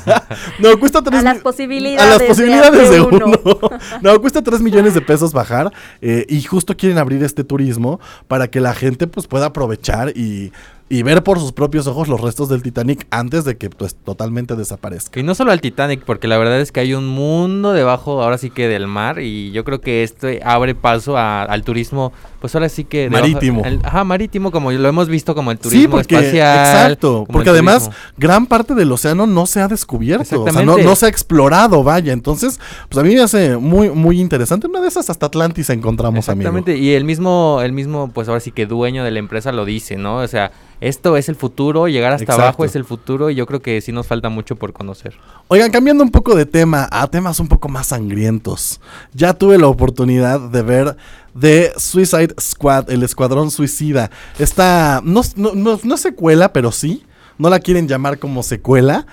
no, 0.58 0.78
cuesta 0.78 1.00
3 1.00 1.18
A 1.18 1.22
las 1.22 1.38
A 1.38 1.42
posibilidades. 1.42 2.10
las 2.10 2.18
de 2.18 2.26
posibilidades 2.26 2.72
de 2.78 2.86
hacer 2.88 3.00
uno. 3.00 3.32
no, 4.02 4.20
cuesta 4.20 4.42
3 4.42 4.60
millones 4.60 4.92
de 4.92 5.00
pesos 5.00 5.32
bajar. 5.32 5.72
eh, 6.02 6.26
y 6.28 6.42
justo 6.42 6.76
quieren 6.76 6.98
abrir 6.98 7.22
este 7.24 7.42
turismo 7.42 8.00
para 8.28 8.48
que 8.48 8.60
la 8.60 8.74
gente 8.74 9.06
pues 9.06 9.26
pueda 9.26 9.46
aprovechar 9.46 10.10
y, 10.14 10.52
y 10.88 11.02
ver 11.02 11.22
por 11.22 11.40
sus 11.40 11.52
propios 11.52 11.86
ojos 11.86 12.08
los 12.08 12.20
restos 12.20 12.48
del 12.48 12.62
Titanic 12.62 13.06
antes 13.10 13.44
de 13.44 13.56
que 13.56 13.70
pues 13.70 13.94
totalmente 13.94 14.54
desaparezca. 14.54 15.18
Y 15.18 15.22
no 15.22 15.34
solo 15.34 15.50
al 15.50 15.60
Titanic, 15.60 16.04
porque 16.04 16.28
la 16.28 16.36
verdad 16.36 16.60
es 16.60 16.72
que 16.72 16.80
hay 16.80 16.94
un 16.94 17.06
mundo 17.06 17.72
debajo, 17.72 18.22
ahora 18.22 18.38
sí 18.38 18.50
que 18.50 18.68
del 18.68 18.86
mar, 18.86 19.20
y 19.20 19.50
yo 19.52 19.64
creo 19.64 19.80
que 19.80 20.02
esto 20.02 20.28
abre 20.44 20.74
paso 20.74 21.16
al 21.16 21.62
turismo, 21.64 22.12
pues 22.44 22.54
ahora 22.54 22.68
sí 22.68 22.84
que... 22.84 23.08
Marítimo. 23.08 23.62
el- 23.64 23.80
ajá, 23.82 24.04
marítimo, 24.04 24.50
como 24.50 24.70
lo 24.70 24.86
hemos 24.86 25.08
visto 25.08 25.34
como 25.34 25.50
el 25.50 25.56
Sí, 25.56 25.62
turismo 25.62 25.92
porque, 25.96 26.14
espacial. 26.16 26.58
exacto, 26.58 27.24
porque 27.26 27.48
además 27.48 27.90
gran 28.18 28.44
parte 28.44 28.74
del 28.74 28.92
océano 28.92 29.26
no 29.26 29.46
se 29.46 29.62
ha 29.62 29.66
descubierto, 29.68 30.42
o 30.42 30.52
sea, 30.52 30.62
no, 30.62 30.94
se 30.94 31.06
ha 31.06 31.08
explorado, 31.08 31.82
vaya, 31.82 32.12
entonces, 32.12 32.60
pues 32.90 32.98
a 33.02 33.02
mí 33.08 33.14
me 33.14 33.22
hace 33.22 33.56
muy, 33.56 33.88
muy 33.88 34.20
interesante, 34.20 34.66
una 34.66 34.82
de 34.82 34.88
esas 34.88 35.08
hasta 35.08 35.24
Atlantis 35.24 35.70
encontramos, 35.70 36.28
amigo. 36.28 36.50
Exactamente, 36.50 36.76
y 36.76 36.92
el 36.92 37.04
mismo, 37.04 37.60
el 37.62 37.72
mismo, 37.72 38.10
pues 38.12 38.28
ahora 38.28 38.40
sí 38.40 38.50
que 38.50 38.66
dueño 38.66 39.04
de 39.04 39.10
la 39.10 39.20
empresa 39.20 39.50
lo 39.50 39.64
dice, 39.64 39.96
¿no? 39.96 40.16
O 40.18 40.28
sea, 40.28 40.52
esto 40.82 41.16
es 41.16 41.30
el 41.30 41.36
futuro, 41.36 41.88
llegar 41.88 42.12
hasta 42.12 42.24
Exacto. 42.24 42.42
abajo 42.42 42.64
es 42.66 42.76
el 42.76 42.84
futuro, 42.84 43.30
y 43.30 43.36
yo 43.36 43.46
creo 43.46 43.62
que 43.62 43.80
sí 43.80 43.90
nos 43.90 44.06
falta 44.06 44.28
mucho 44.28 44.56
por 44.56 44.74
conocer. 44.74 45.14
Oigan, 45.48 45.70
cambiando 45.70 46.04
un 46.04 46.10
poco 46.10 46.34
de 46.34 46.44
tema 46.44 46.86
a 46.92 47.06
temas 47.06 47.40
un 47.40 47.48
poco 47.48 47.70
más 47.70 47.86
sangrientos. 47.86 48.82
Ya 49.14 49.32
tuve 49.32 49.56
la 49.56 49.68
oportunidad 49.68 50.40
de 50.50 50.60
ver 50.60 50.96
The 51.38 51.72
Suicide 51.76 52.34
Squad, 52.40 52.90
el 52.90 53.02
Escuadrón 53.02 53.50
Suicida. 53.50 54.10
Esta, 54.38 55.00
no, 55.04 55.22
no, 55.36 55.54
no, 55.54 55.80
no 55.82 55.94
es 55.94 56.00
secuela, 56.00 56.52
pero 56.52 56.72
sí. 56.72 57.04
No 57.38 57.50
la 57.50 57.58
quieren 57.58 57.88
llamar 57.88 58.18
como 58.18 58.42
secuela. 58.42 59.06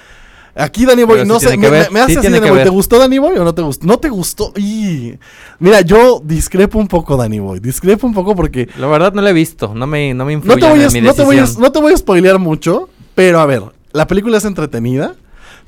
Aquí 0.53 0.85
Danny 0.85 1.03
Boy, 1.03 1.19
Pero 1.19 1.23
sí 1.23 1.29
no 1.29 1.39
sé, 1.39 1.57
me, 1.57 1.69
me- 1.69 1.89
me 1.89 2.01
hace 2.01 2.13
sí 2.13 2.17
así, 2.19 2.27
Danny 2.29 2.49
Boy, 2.49 2.63
¿te 2.63 2.69
gustó 2.69 2.99
Danny 2.99 3.17
Boy 3.19 3.37
o 3.37 3.43
no 3.43 3.55
te 3.55 3.61
gustó? 3.61 3.87
No 3.87 3.97
te 3.99 4.09
gustó. 4.09 4.51
Y 4.57 5.13
mira, 5.59 5.79
yo 5.81 6.21
discrepo 6.23 6.77
un 6.77 6.87
poco, 6.89 7.15
Danny 7.15 7.39
Boy. 7.39 7.59
Discrepo 7.61 8.05
un 8.05 8.13
poco 8.13 8.35
porque 8.35 8.67
La 8.77 8.87
verdad 8.87 9.13
no 9.13 9.21
la 9.21 9.29
he 9.29 9.33
visto, 9.33 9.73
no 9.73 9.87
me, 9.87 10.13
no 10.13 10.25
me 10.25 10.33
no 10.33 10.37
influye 10.39 10.59
te, 10.59 10.69
voy 10.69 10.81
a, 10.81 10.87
en 10.87 10.93
mi 10.93 11.01
no, 11.01 11.13
te 11.13 11.23
voy 11.23 11.39
a, 11.39 11.45
no 11.57 11.71
te 11.71 11.79
voy 11.79 11.93
a 11.93 11.97
spoilear 11.97 12.37
mucho, 12.37 12.89
pero 13.15 13.39
a 13.39 13.45
ver, 13.45 13.63
la 13.93 14.07
película 14.07 14.37
es 14.37 14.45
entretenida, 14.45 15.15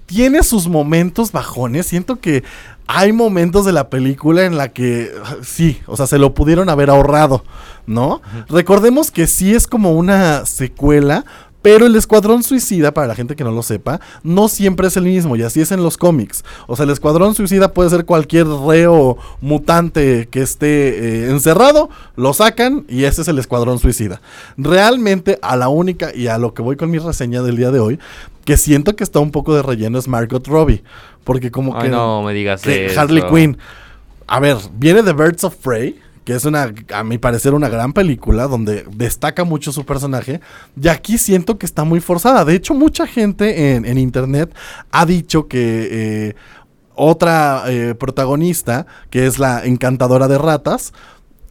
tiene 0.06 0.44
sus 0.44 0.68
momentos 0.68 1.32
bajones, 1.32 1.86
siento 1.88 2.20
que 2.20 2.44
hay 2.88 3.14
momentos 3.14 3.66
de 3.66 3.72
la 3.72 3.90
película 3.90 4.46
en 4.46 4.58
la 4.58 4.70
que 4.70 5.12
sí, 5.42 5.82
o 5.88 5.96
sea, 5.96 6.08
se 6.08 6.18
lo 6.18 6.34
pudieron 6.34 6.70
haber 6.70 6.90
ahorrado, 6.90 7.44
¿no? 7.86 8.22
Recordemos 8.50 9.12
que 9.12 9.28
sí 9.28 9.54
es 9.54 9.68
como 9.68 9.94
una 9.94 10.46
secuela, 10.46 11.26
pero 11.64 11.88
el 11.88 11.96
Escuadrón 11.96 12.44
Suicida, 12.44 12.94
para 12.94 13.08
la 13.08 13.16
gente 13.16 13.36
que 13.36 13.44
no 13.44 13.52
lo 13.52 13.64
sepa, 13.64 14.00
no 14.22 14.50
siempre 14.50 14.88
es 14.88 14.98
el 14.98 15.06
mismo, 15.06 15.36
y 15.36 15.42
así 15.42 15.62
es 15.62 15.72
en 15.72 15.82
los 15.82 15.98
cómics. 15.98 16.44
O 16.68 16.76
sea, 16.76 16.84
el 16.84 16.92
Escuadrón 16.92 17.34
Suicida 17.34 17.74
puede 17.74 17.90
ser 17.90 18.06
cualquier 18.06 18.46
reo 18.46 19.18
mutante 19.42 20.28
que 20.30 20.42
esté 20.42 20.90
eh, 20.90 21.30
encerrado, 21.32 21.90
lo 22.16 22.34
sacan 22.34 22.86
y 22.90 23.06
ese 23.06 23.24
es 23.24 23.30
el 23.30 23.40
Escuadrón 23.40 23.80
Suicida. 23.80 24.22
Realmente, 24.58 25.40
a 25.42 25.56
la 25.56 25.70
única, 25.70 26.14
y 26.14 26.28
a 26.28 26.38
lo 26.38 26.54
que 26.54 26.62
voy 26.62 26.76
con 26.76 26.92
mi 26.92 27.00
reseña 27.00 27.42
del 27.42 27.56
día 27.56 27.72
de 27.72 27.80
hoy, 27.80 28.00
que 28.44 28.58
siento 28.58 28.96
que 28.96 29.06
está 29.06 29.20
un 29.20 29.32
poco 29.32 29.56
de 29.56 29.62
relleno 29.62 29.98
es 29.98 30.08
Margot 30.08 30.46
Robbie. 30.46 30.84
Porque 31.24 31.50
como 31.50 31.78
Ay, 31.78 31.84
que... 31.84 31.90
no 31.90 32.24
me 32.24 32.34
digas 32.34 32.62
que 32.62 32.88
eso. 32.88 33.00
Harley 33.00 33.24
Quinn. 33.32 33.58
A 34.28 34.42
ver, 34.42 34.58
viene 34.74 35.02
de 35.02 35.14
Birds 35.14 35.46
of 35.46 35.56
Prey, 35.56 35.98
que 36.26 36.34
es 36.34 36.46
una, 36.46 36.74
a 36.94 37.04
mi 37.04 37.18
parecer, 37.18 37.54
una 37.54 37.70
gran 37.70 37.94
película 37.94 38.48
donde 38.48 38.86
destaca 38.96 39.44
mucho 39.44 39.72
su 39.72 39.86
personaje. 39.86 40.42
Y 40.82 40.88
aquí 40.88 41.18
siento 41.18 41.58
que 41.58 41.66
está 41.66 41.84
muy 41.84 42.00
forzada. 42.00 42.46
De 42.46 42.56
hecho, 42.56 42.74
mucha 42.74 43.08
gente 43.08 43.74
en, 43.74 43.86
en 43.86 43.98
internet 43.98 44.54
ha 44.92 45.06
dicho 45.06 45.48
que 45.48 45.88
eh, 46.30 46.36
otra 46.96 47.64
eh, 47.68 47.96
protagonista, 47.96 48.86
que 49.10 49.26
es 49.26 49.40
la 49.40 49.66
encantadora 49.66 50.28
de 50.28 50.38
ratas, 50.38 50.94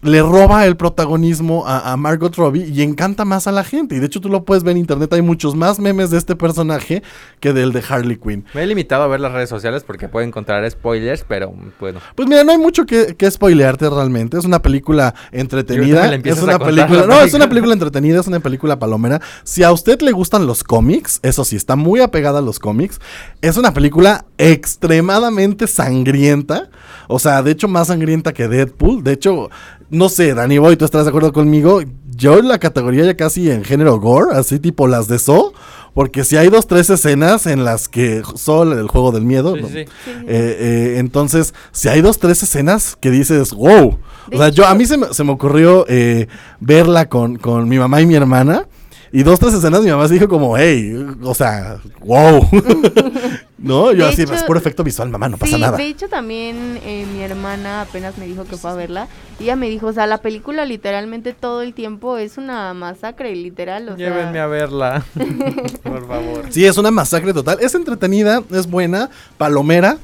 le 0.02 0.20
roba 0.20 0.66
el 0.66 0.76
protagonismo 0.76 1.64
a, 1.66 1.96
Margot 1.96 2.34
Robbie 2.34 2.66
y 2.68 2.82
encanta 2.82 3.24
más 3.24 3.46
a 3.46 3.52
la 3.52 3.62
gente. 3.62 3.94
Y 3.94 4.00
de 4.00 4.06
hecho 4.06 4.20
tú 4.20 4.28
lo 4.28 4.44
puedes 4.44 4.64
ver 4.64 4.72
en 4.72 4.78
internet, 4.78 5.12
hay 5.12 5.22
muchos 5.22 5.54
más 5.54 5.78
memes 5.78 6.10
de 6.10 6.18
este 6.18 6.34
personaje 6.34 7.02
que 7.38 7.52
del 7.52 7.72
de 7.72 7.82
Harley 7.88 8.16
Quinn. 8.16 8.44
Me 8.52 8.64
he 8.64 8.66
limitado 8.66 9.04
a 9.04 9.06
ver 9.06 9.20
las 9.20 9.32
redes 9.32 9.48
sociales 9.48 9.84
porque 9.84 10.08
puedo 10.08 10.26
encontrar 10.26 10.68
spoilers, 10.68 11.24
pero 11.26 11.54
bueno. 11.78 12.00
Pues 12.16 12.28
mira, 12.28 12.42
no 12.42 12.50
hay 12.50 12.58
mucho 12.58 12.84
que, 12.84 13.14
que 13.16 13.30
spoilearte 13.30 13.88
realmente. 13.88 14.36
Es 14.36 14.44
una 14.44 14.60
película 14.60 15.14
entretenida. 15.30 16.12
Es 16.14 16.42
una 16.42 16.58
película. 16.58 17.06
No, 17.06 17.20
es 17.20 17.32
una 17.34 17.48
película 17.48 17.72
entretenida, 17.72 18.20
es 18.20 18.26
una 18.26 18.40
película 18.40 18.78
palomera. 18.78 19.20
Si 19.44 19.62
a 19.62 19.70
usted 19.70 20.00
le 20.02 20.10
gustan 20.10 20.46
los 20.46 20.64
cómics, 20.64 21.20
eso 21.22 21.44
sí, 21.44 21.54
está 21.54 21.76
muy 21.76 22.00
apegada 22.00 22.40
a 22.40 22.42
los 22.42 22.58
cómics. 22.58 23.00
Es 23.40 23.56
una 23.56 23.72
película 23.72 24.24
extremadamente 24.38 25.68
sangrienta. 25.68 26.70
O 27.06 27.20
sea, 27.20 27.42
de 27.42 27.52
hecho, 27.52 27.68
más 27.68 27.86
sangrienta 27.88 28.32
que 28.32 28.48
Deadpool. 28.48 29.04
De 29.04 29.12
hecho, 29.12 29.50
no 29.92 30.09
sé, 30.09 30.33
Danny 30.33 30.57
Boy, 30.57 30.76
¿tú 30.76 30.87
estás 30.87 31.05
de 31.05 31.11
acuerdo 31.11 31.35
conmigo? 31.35 31.83
Yo 32.16 32.38
en 32.38 32.48
la 32.48 32.59
categoría 32.59 33.05
ya 33.05 33.14
casi 33.14 33.50
en 33.50 33.62
género 33.62 34.00
gore, 34.00 34.35
así 34.35 34.59
tipo 34.59 34.88
las 34.88 35.07
de 35.07 35.18
So, 35.18 35.52
porque 35.92 36.24
si 36.24 36.38
hay 36.38 36.48
dos, 36.48 36.66
tres 36.66 36.88
escenas 36.88 37.46
en 37.46 37.66
las 37.66 37.88
que 37.90 38.22
Sol, 38.35 38.72
el 38.72 38.88
juego 38.88 39.12
del 39.12 39.24
miedo, 39.24 39.55
eh, 39.55 39.87
eh, 40.26 40.94
entonces, 40.96 41.52
si 41.72 41.88
hay 41.88 42.00
dos, 42.00 42.18
tres 42.18 42.42
escenas 42.42 42.96
que 42.98 43.11
dices, 43.11 43.52
wow, 43.52 43.98
o 44.33 44.38
sea, 44.38 44.48
yo 44.48 44.66
a 44.66 44.74
mí 44.74 44.87
se 44.87 44.96
me, 44.96 45.12
se 45.12 45.24
me 45.24 45.33
ocurrió 45.33 45.85
eh, 45.88 46.26
verla 46.59 47.11
con, 47.11 47.37
con 47.37 47.68
mi 47.68 47.78
mamá 47.78 48.00
y 48.00 48.07
mi 48.07 48.14
hermana. 48.14 48.66
Y 49.14 49.24
dos, 49.24 49.38
tres 49.40 49.52
escenas 49.52 49.83
mi 49.83 49.90
mamá 49.90 50.09
se 50.09 50.14
dijo 50.14 50.26
como, 50.26 50.57
hey, 50.57 50.96
o 51.22 51.35
sea, 51.35 51.76
wow. 52.00 52.48
no, 53.62 53.92
yo 53.92 54.07
así, 54.07 54.22
es 54.22 54.42
por 54.42 54.57
efecto 54.57 54.85
visual, 54.85 55.09
mamá, 55.09 55.29
no 55.29 55.38
pasa 55.38 55.57
nada. 55.57 55.77
De 55.77 55.87
hecho, 55.87 56.09
también 56.09 56.81
eh, 56.85 57.07
mi 57.12 57.22
hermana 57.22 57.83
apenas 57.83 58.18
me 58.18 58.27
dijo 58.27 58.44
que 58.44 58.57
fue 58.57 58.70
a 58.70 58.75
verla. 58.75 59.09
Y 59.38 59.44
ella 59.44 59.57
me 59.57 59.68
dijo, 59.68 59.87
o 59.87 59.92
sea, 59.92 60.07
la 60.07 60.18
película 60.18 60.64
literalmente 60.64 61.33
todo 61.33 61.62
el 61.62 61.72
tiempo 61.72 62.18
es 62.18 62.38
una 62.38 62.75
masacre, 62.75 63.35
literal. 63.35 63.88
O 63.90 63.96
Llévenme 63.96 64.40
a 64.40 64.46
verla, 64.46 65.05
por 65.83 66.07
favor. 66.07 66.46
Sí, 66.51 66.66
es 66.66 66.77
una 66.77 66.90
masacre 66.90 67.33
total. 67.33 67.59
Es 67.61 67.75
entretenida, 67.75 68.42
es 68.51 68.68
buena, 68.68 69.11
palomera. 69.38 69.98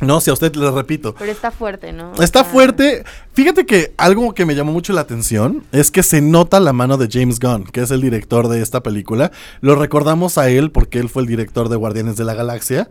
No, 0.00 0.20
si 0.20 0.30
a 0.30 0.34
usted 0.34 0.54
le 0.56 0.70
repito. 0.70 1.14
Pero 1.18 1.32
está 1.32 1.50
fuerte, 1.50 1.92
¿no? 1.92 2.12
Está 2.20 2.44
fuerte. 2.44 3.04
Fíjate 3.32 3.64
que 3.64 3.94
algo 3.96 4.34
que 4.34 4.44
me 4.44 4.54
llamó 4.54 4.72
mucho 4.72 4.92
la 4.92 5.00
atención 5.00 5.64
es 5.72 5.90
que 5.90 6.02
se 6.02 6.20
nota 6.20 6.60
la 6.60 6.72
mano 6.72 6.98
de 6.98 7.08
James 7.10 7.40
Gunn, 7.40 7.64
que 7.64 7.80
es 7.80 7.90
el 7.90 8.02
director 8.02 8.48
de 8.48 8.60
esta 8.60 8.82
película. 8.82 9.32
Lo 9.60 9.74
recordamos 9.74 10.36
a 10.38 10.50
él 10.50 10.70
porque 10.70 10.98
él 10.98 11.08
fue 11.08 11.22
el 11.22 11.28
director 11.28 11.68
de 11.68 11.76
Guardianes 11.76 12.16
de 12.16 12.24
la 12.24 12.34
Galaxia. 12.34 12.88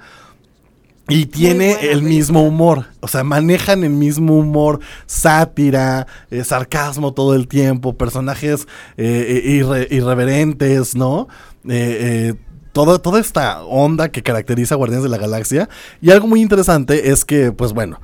Y 1.08 1.28
tiene 1.28 1.92
el 1.92 2.02
mismo 2.02 2.42
humor, 2.42 2.88
o 3.00 3.08
sea, 3.08 3.24
manejan 3.24 3.84
el 3.84 3.92
mismo 3.92 4.40
humor, 4.40 4.80
sátira, 5.06 6.08
eh, 6.32 6.44
sarcasmo 6.44 7.14
todo 7.14 7.36
el 7.36 7.48
tiempo, 7.48 7.96
personajes 7.96 8.68
eh, 8.98 9.44
eh, 9.62 9.88
irreverentes, 9.92 10.96
¿no? 10.96 11.28
Eh, 11.70 12.34
toda, 12.76 13.20
esta 13.20 13.64
onda 13.64 14.10
que 14.10 14.22
caracteriza 14.22 14.76
a 14.76 14.78
Guardianes 14.78 15.04
de 15.04 15.10
la 15.10 15.18
Galaxia. 15.18 15.70
Y 16.02 16.12
algo 16.12 16.28
muy 16.28 16.42
interesante 16.42 17.10
es 17.10 17.24
que, 17.24 17.54
pues 17.54 17.72
bueno, 17.72 18.02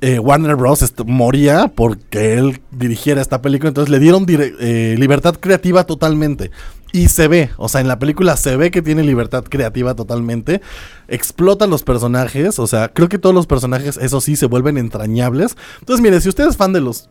eh, 0.00 0.18
Warner 0.18 0.56
Bros. 0.56 0.94
moría 1.04 1.68
porque 1.68 2.38
él 2.38 2.62
dirigiera 2.70 3.20
esta 3.20 3.42
película, 3.42 3.68
entonces 3.68 3.90
le 3.90 3.98
dieron 3.98 4.24
eh, 4.28 4.96
libertad 4.98 5.34
creativa 5.38 5.84
totalmente. 5.84 6.50
Y 6.90 7.08
se 7.08 7.28
ve, 7.28 7.50
o 7.58 7.68
sea, 7.68 7.82
en 7.82 7.88
la 7.88 7.98
película 7.98 8.38
se 8.38 8.56
ve 8.56 8.70
que 8.70 8.80
tiene 8.80 9.02
libertad 9.02 9.44
creativa 9.44 9.94
totalmente. 9.94 10.62
Explotan 11.06 11.68
los 11.68 11.82
personajes, 11.82 12.58
o 12.58 12.66
sea, 12.66 12.88
creo 12.88 13.10
que 13.10 13.18
todos 13.18 13.34
los 13.34 13.46
personajes, 13.46 13.98
eso 13.98 14.22
sí, 14.22 14.36
se 14.36 14.46
vuelven 14.46 14.78
entrañables. 14.78 15.54
Entonces, 15.80 16.02
mire, 16.02 16.18
si 16.22 16.30
usted 16.30 16.48
es 16.48 16.56
fan 16.56 16.72
de 16.72 16.80
los 16.80 17.10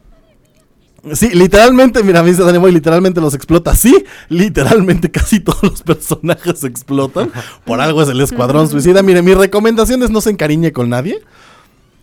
Sí, 1.14 1.30
literalmente, 1.30 2.04
mira, 2.04 2.24
me 2.24 2.30
dice 2.30 2.44
Dani 2.44 2.58
Boy, 2.58 2.72
literalmente 2.72 3.22
los 3.22 3.34
explota. 3.34 3.76
Sí, 3.76 4.04
literalmente 4.30 5.12
casi 5.12 5.40
todos 5.42 5.64
los 5.64 5.84
personajes 5.84 6.64
explotan. 6.64 7.32
Por 7.66 7.82
algo 7.82 8.02
es 8.02 8.10
el 8.10 8.22
escuadrón 8.22 8.70
suicida. 8.70 9.04
Mire, 9.04 9.22
mi 9.22 9.34
recomendación 9.34 10.04
es 10.04 10.10
no 10.10 10.22
se 10.22 10.32
encariñe 10.32 10.72
con 10.72 10.90
nadie. 10.90 11.22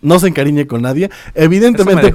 No 0.01 0.19
se 0.19 0.27
encariñe 0.27 0.67
con 0.67 0.83
nadie. 0.83 1.09
Evidentemente. 1.33 2.13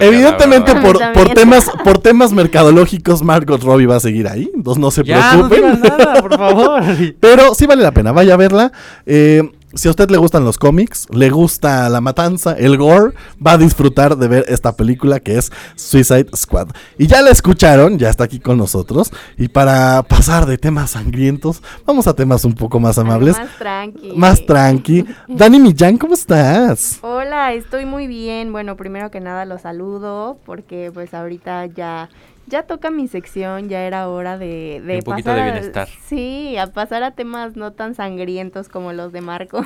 evidentemente, 0.00 0.74
por, 0.74 0.98
por, 1.12 1.34
temas, 1.34 1.70
por 1.84 1.98
temas 1.98 2.32
mercadológicos, 2.32 3.22
Margot 3.22 3.62
Robbie 3.62 3.86
va 3.86 3.96
a 3.96 4.00
seguir 4.00 4.26
ahí. 4.26 4.50
Entonces 4.52 4.80
no 4.80 4.90
se 4.90 5.04
preocupen. 5.04 5.80
nada, 5.82 6.20
por 6.20 6.36
favor. 6.36 6.82
Pero 7.20 7.54
sí 7.54 7.66
vale 7.66 7.82
la 7.82 7.92
pena, 7.92 8.10
vaya 8.10 8.34
a 8.34 8.36
verla. 8.36 8.72
Eh, 9.06 9.48
si 9.74 9.88
a 9.88 9.90
usted 9.90 10.10
le 10.10 10.18
gustan 10.18 10.44
los 10.44 10.58
cómics, 10.58 11.06
le 11.10 11.30
gusta 11.30 11.88
la 11.88 12.00
matanza, 12.00 12.52
el 12.52 12.76
gore, 12.76 13.14
va 13.44 13.52
a 13.52 13.58
disfrutar 13.58 14.16
de 14.16 14.28
ver 14.28 14.44
esta 14.48 14.76
película 14.76 15.20
que 15.20 15.38
es 15.38 15.50
Suicide 15.76 16.28
Squad. 16.36 16.68
Y 16.98 17.06
ya 17.06 17.22
la 17.22 17.30
escucharon, 17.30 17.98
ya 17.98 18.10
está 18.10 18.24
aquí 18.24 18.38
con 18.38 18.58
nosotros. 18.58 19.10
Y 19.36 19.48
para 19.48 20.02
pasar 20.02 20.46
de 20.46 20.58
temas 20.58 20.90
sangrientos, 20.90 21.62
vamos 21.86 22.06
a 22.06 22.14
temas 22.14 22.44
un 22.44 22.54
poco 22.54 22.80
más 22.80 22.98
amables. 22.98 23.38
más 23.38 23.58
tranqui. 23.58 24.12
Más 24.16 24.46
tranqui. 24.46 25.06
Dani 25.28 25.58
Millán, 25.58 25.98
¿cómo 25.98 26.14
estás? 26.14 26.98
Hola, 27.02 27.52
estoy 27.52 27.86
muy 27.86 28.06
bien. 28.06 28.52
Bueno, 28.52 28.76
primero 28.76 29.10
que 29.10 29.20
nada 29.20 29.44
los 29.44 29.62
saludo 29.62 30.38
porque 30.44 30.90
pues 30.92 31.14
ahorita 31.14 31.66
ya 31.66 32.08
ya 32.46 32.64
toca 32.64 32.90
mi 32.90 33.06
sección, 33.06 33.68
ya 33.68 33.82
era 33.82 34.08
hora 34.08 34.36
de, 34.36 34.82
de 34.84 34.96
Un 34.96 35.02
poquito 35.02 35.32
de 35.32 35.42
bienestar. 35.42 35.88
sí, 36.04 36.56
a 36.56 36.66
pasar 36.66 37.02
a 37.02 37.12
temas 37.12 37.56
no 37.56 37.72
tan 37.72 37.94
sangrientos 37.94 38.68
como 38.68 38.92
los 38.92 39.12
de 39.12 39.20
Marco. 39.20 39.64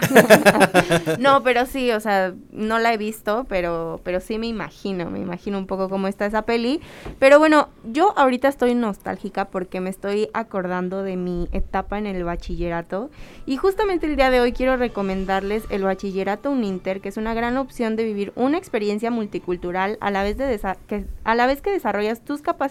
no, 1.19 1.43
pero 1.43 1.67
sí, 1.67 1.91
o 1.93 2.01
sea, 2.01 2.35
no 2.53 2.79
la 2.79 2.93
he 2.93 2.97
visto, 2.99 3.47
pero, 3.49 4.01
pero 4.05 4.21
sí 4.21 4.39
me 4.39 4.47
imagino, 4.47 5.11
me 5.11 5.19
imagino 5.19 5.59
un 5.59 5.67
poco 5.67 5.89
cómo 5.89 6.07
está 6.07 6.27
esa 6.27 6.43
peli. 6.43 6.81
Pero 7.19 7.39
bueno, 7.39 7.69
yo 7.85 8.13
ahorita 8.17 8.49
estoy 8.49 8.75
nostálgica 8.75 9.47
porque 9.47 9.81
me 9.81 9.91
estoy 9.91 10.29
acordando 10.35 11.03
de 11.03 11.17
mi 11.17 11.49
etapa 11.53 11.99
en 11.99 12.07
el 12.07 12.25
bachillerato. 12.25 13.11
Y 13.47 13.57
justamente 13.57 14.07
el 14.07 14.17
día 14.17 14.31
de 14.31 14.41
hoy 14.41 14.53
quiero 14.53 14.77
recomendarles 14.77 15.65
el 15.71 15.83
bachillerato 15.83 16.51
Uninter, 16.51 17.01
que 17.01 17.09
es 17.09 17.17
una 17.17 17.33
gran 17.33 17.57
opción 17.57 17.97
de 17.97 18.05
vivir 18.05 18.33
una 18.37 18.59
experiencia 18.59 19.11
multicultural 19.11 19.97
a 20.01 20.11
la 20.11 20.23
vez, 20.23 20.37
de 20.37 20.61
que, 20.87 21.07
a 21.25 21.35
la 21.35 21.47
vez 21.47 21.63
que 21.63 21.71
desarrollas 21.71 22.21
tus 22.21 22.43
capacidades 22.43 22.66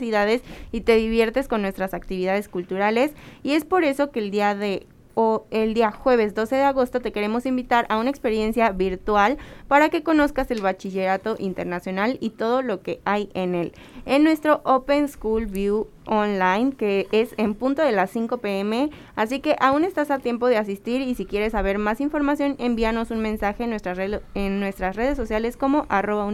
y 0.72 0.82
te 0.82 0.96
diviertes 0.96 1.48
con 1.48 1.62
nuestras 1.62 1.94
actividades 1.94 2.50
culturales. 2.50 3.14
Y 3.44 3.54
es 3.54 3.66
por 3.66 3.84
eso 3.84 4.12
que 4.12 4.20
el 4.20 4.32
día 4.32 4.56
de 4.56 4.88
o 5.16 5.48
el 5.50 5.74
día 5.74 5.92
jueves 5.92 6.36
12 6.36 6.56
de 6.56 6.64
agosto 6.64 7.00
te 7.00 7.12
queremos 7.12 7.46
invitar 7.46 7.86
a 7.90 7.98
una 7.98 8.10
experiencia 8.10 8.70
virtual 8.72 9.38
para 9.68 9.90
que 9.90 10.04
conozcas 10.04 10.52
el 10.52 10.62
bachillerato 10.62 11.36
internacional 11.40 12.18
y 12.22 12.32
todo 12.32 12.62
lo 12.62 12.82
que 12.82 13.02
hay 13.06 13.30
en 13.34 13.56
él. 13.56 13.74
En 14.06 14.24
nuestro 14.24 14.62
Open 14.64 15.08
School 15.08 15.48
View 15.48 15.88
online 16.06 16.74
que 16.78 17.08
es 17.12 17.34
en 17.38 17.56
punto 17.56 17.82
de 17.82 17.92
las 17.92 18.12
5 18.12 18.38
pm, 18.38 18.92
así 19.16 19.40
que 19.40 19.56
aún 19.60 19.84
estás 19.84 20.12
a 20.12 20.20
tiempo 20.20 20.48
de 20.48 20.58
asistir 20.58 21.02
y 21.02 21.16
si 21.16 21.26
quieres 21.26 21.54
saber 21.54 21.80
más 21.80 22.00
información 22.00 22.56
envíanos 22.60 23.10
un 23.10 23.22
mensaje 23.22 23.64
en 23.64 23.72
nuestras, 23.72 23.98
en 24.36 24.60
nuestras 24.60 24.96
redes 24.96 25.18
sociales 25.18 25.58
como 25.58 25.86
arroba 25.90 26.26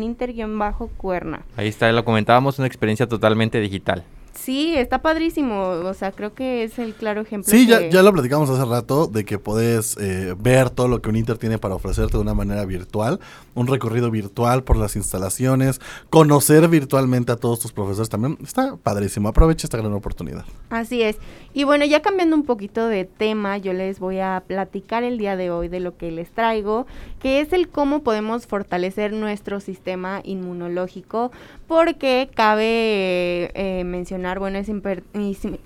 bajo 0.58 0.88
cuerna 0.98 1.46
Ahí 1.56 1.68
está, 1.68 1.92
lo 1.92 2.04
comentábamos, 2.04 2.58
una 2.60 2.68
experiencia 2.68 3.08
totalmente 3.08 3.60
digital. 3.60 4.04
Sí, 4.34 4.76
está 4.76 5.02
padrísimo. 5.02 5.62
O 5.62 5.94
sea, 5.94 6.12
creo 6.12 6.34
que 6.34 6.64
es 6.64 6.80
el 6.80 6.94
claro 6.94 7.22
ejemplo. 7.22 7.52
Sí, 7.52 7.68
ya, 7.68 7.90
ya 7.90 8.02
lo 8.02 8.14
platicamos 8.14 8.50
hace 8.50 8.66
rato 8.66 9.08
de 9.08 9.26
que 9.26 9.38
puedes 9.38 9.98
eh, 9.98 10.36
ver 10.38 10.70
todo 10.70 10.88
lo 10.88 11.02
que 11.02 11.10
un 11.10 11.16
Inter 11.16 11.38
tiene 11.38 11.58
para 11.58 11.76
ofrecerte 11.76 12.18
de 12.18 12.24
una 12.24 12.34
manera 12.34 12.66
virtual. 12.66 13.20
Un 13.54 13.68
recorrido 13.68 14.10
virtual 14.10 14.64
por 14.64 14.78
las 14.78 14.96
instalaciones, 14.96 15.82
conocer 16.10 16.68
virtualmente 16.70 17.32
a 17.32 17.36
todos 17.36 17.60
tus 17.60 17.72
profesores 17.72 18.10
también. 18.10 18.38
Está 18.44 18.78
padrísimo. 18.78 19.28
Aprovecha 19.30 19.68
esta 19.68 19.78
gran 19.78 19.94
oportunidad. 19.94 20.46
Así 20.70 21.02
es. 21.02 21.18
Y 21.54 21.66
bueno, 21.66 21.86
ya 21.86 22.02
cambiando 22.02 22.36
un 22.36 22.44
poquito 22.44 22.88
de 22.88 23.06
tema, 23.06 23.58
yo 23.58 23.74
les 23.74 24.00
voy 24.00 24.20
a 24.20 24.44
platicar 24.48 25.04
el 25.04 25.18
día 25.18 25.36
de 25.36 25.52
hoy 25.52 25.68
de 25.68 25.82
lo 25.82 25.98
que 25.98 26.12
les 26.12 26.32
traigo, 26.32 26.88
que 27.20 27.42
es 27.42 27.52
el 27.52 27.68
cómo 27.68 28.04
podemos 28.04 28.48
fortalecer 28.48 29.14
nuestro 29.14 29.60
sistema 29.60 30.22
inmunológico, 30.24 31.32
porque 31.72 32.30
cabe 32.36 33.50
eh, 33.54 33.84
mencionar 33.86 34.40
bueno, 34.40 34.58
es, 34.58 34.68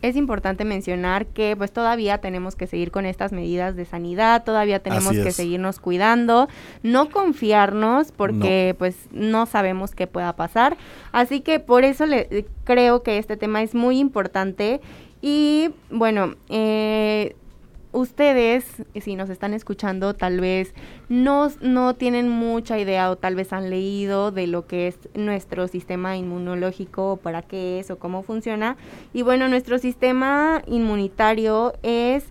es 0.03 0.15
importante 0.15 0.63
mencionar 0.63 1.25
que 1.25 1.55
pues 1.57 1.71
todavía 1.71 2.19
tenemos 2.19 2.55
que 2.55 2.67
seguir 2.67 2.91
con 2.91 3.07
estas 3.07 3.31
medidas 3.31 3.75
de 3.75 3.85
sanidad, 3.85 4.43
todavía 4.43 4.83
tenemos 4.83 5.13
que 5.13 5.31
seguirnos 5.31 5.79
cuidando, 5.79 6.47
no 6.83 7.09
confiarnos 7.09 8.11
porque 8.11 8.75
pues 8.77 8.95
no 9.13 9.47
sabemos 9.47 9.95
qué 9.95 10.05
pueda 10.05 10.35
pasar. 10.35 10.77
Así 11.11 11.41
que 11.41 11.59
por 11.59 11.83
eso 11.83 12.05
le, 12.05 12.45
creo 12.65 13.01
que 13.01 13.17
este 13.17 13.35
tema 13.35 13.63
es 13.63 13.73
muy 13.73 13.97
importante 13.97 14.81
y 15.23 15.71
bueno, 15.89 16.35
eh, 16.49 17.35
ustedes, 17.95 18.65
si 18.99 19.15
nos 19.15 19.29
están 19.29 19.53
escuchando, 19.53 20.13
tal 20.13 20.41
vez 20.41 20.73
no, 21.09 21.49
no 21.61 21.95
tienen 21.95 22.29
mucha 22.29 22.77
idea 22.77 23.09
o 23.09 23.15
tal 23.15 23.35
vez 23.35 23.53
han 23.53 23.69
leído 23.69 24.31
de 24.31 24.47
lo 24.47 24.67
que 24.67 24.87
es 24.87 24.97
nuestro 25.13 25.67
sistema 25.67 26.17
inmunológico, 26.17 27.17
para 27.23 27.41
qué 27.41 27.79
es 27.79 27.89
o 27.91 27.97
cómo 27.97 28.21
funciona. 28.21 28.75
Y 29.13 29.21
bueno, 29.21 29.47
nuestro 29.47 29.79
sistema 29.79 30.61
inmunitario 30.67 31.73
es 31.83 32.25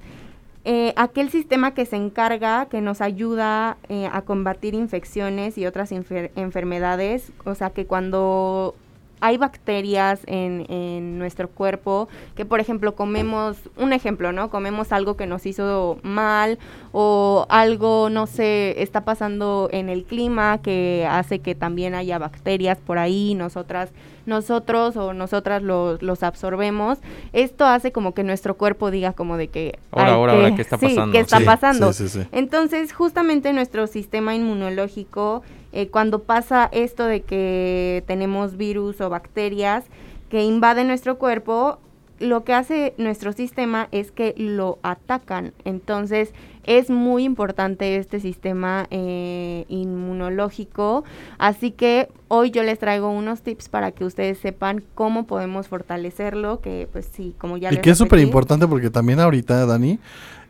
eh, 0.67 0.93
aquel 0.97 1.31
sistema 1.31 1.75
que 1.75 1.87
se 1.87 1.97
encarga, 1.97 2.67
que 2.67 2.81
nos 2.81 3.01
ayuda 3.01 3.77
eh, 3.89 4.09
a 4.13 4.23
combatir 4.23 4.75
infecciones 4.75 5.59
y 5.59 5.67
otras 5.67 5.93
enfermedades, 5.93 7.33
o 7.45 7.55
sea 7.55 7.71
que 7.71 7.87
cuando 7.87 8.75
hay 9.21 9.37
bacterias 9.37 10.21
en, 10.27 10.67
en, 10.69 11.19
nuestro 11.19 11.49
cuerpo 11.49 12.09
que, 12.37 12.45
por 12.45 12.61
ejemplo, 12.61 12.95
comemos, 12.95 13.57
un 13.77 13.93
ejemplo, 13.93 14.33
¿no? 14.33 14.51
Comemos 14.51 14.93
algo 14.93 15.17
que 15.17 15.27
nos 15.27 15.47
hizo 15.47 15.99
mal 16.03 16.59
o 16.93 17.47
algo, 17.49 18.11
no 18.11 18.27
sé, 18.27 18.83
está 18.83 19.05
pasando 19.05 19.69
en 19.73 19.89
el 19.89 20.05
clima 20.05 20.59
que 20.59 21.07
hace 21.09 21.39
que 21.39 21.55
también 21.55 21.95
haya 21.95 22.19
bacterias 22.19 22.79
por 22.79 22.99
ahí, 22.99 23.35
nosotras 23.35 23.91
nosotros 24.27 24.97
o 24.97 25.13
nosotras 25.13 25.63
los, 25.63 26.03
los 26.03 26.23
absorbemos, 26.23 26.99
esto 27.33 27.67
hace 27.67 27.93
como 27.93 28.15
que 28.15 28.25
nuestro 28.25 28.57
cuerpo 28.57 28.91
diga 28.91 29.13
como 29.13 29.37
de 29.37 29.49
que... 29.49 29.79
Ahora, 29.93 30.13
ahora, 30.13 30.33
ahora, 30.33 30.55
¿qué 30.55 30.63
está 30.63 30.77
pasando? 30.79 31.05
Sí, 31.07 31.13
¿qué 31.13 31.19
está 31.19 31.41
pasando? 31.41 31.91
Entonces, 32.33 32.93
justamente 32.93 33.53
nuestro 33.53 33.87
sistema 33.87 34.35
inmunológico, 34.35 35.43
eh, 35.75 35.89
cuando 35.89 36.23
pasa 36.23 36.69
esto 36.73 37.05
de 37.05 37.23
que 37.23 38.05
tenemos 38.07 38.57
virus 38.57 39.01
o 39.01 39.11
bacterias 39.11 39.85
que 40.29 40.43
invaden 40.45 40.87
nuestro 40.87 41.19
cuerpo, 41.19 41.79
lo 42.21 42.45
que 42.45 42.55
hace 42.55 42.95
nuestro 42.97 43.33
sistema 43.33 43.89
es 43.91 44.13
que 44.13 44.35
lo 44.37 44.79
atacan. 44.83 45.53
Entonces, 45.65 46.33
es 46.63 46.91
muy 46.91 47.25
importante 47.25 47.97
este 47.97 48.21
sistema 48.21 48.87
eh, 48.91 49.65
inmunológico. 49.69 51.05
Así 51.39 51.73
que 51.73 52.09
hoy 52.29 52.53
yo 52.53 52.63
les 52.63 52.79
traigo 52.79 53.11
unos 53.11 53.43
tips 53.43 53.69
para 53.69 53.91
que 53.91 54.05
ustedes 54.05 54.39
sepan 54.39 54.83
cómo 54.95 55.27
podemos 55.27 55.67
fortalecerlo. 55.67 56.61
Que 56.61 56.89
pues 56.93 57.11
sí, 57.13 57.35
como 57.37 57.57
ya 57.57 57.73
Y 57.73 57.79
que 57.79 57.91
es 57.91 57.99
súper 57.99 58.21
importante 58.21 58.67
porque 58.67 58.91
también 58.91 59.19
ahorita, 59.21 59.67
Dani, 59.67 59.99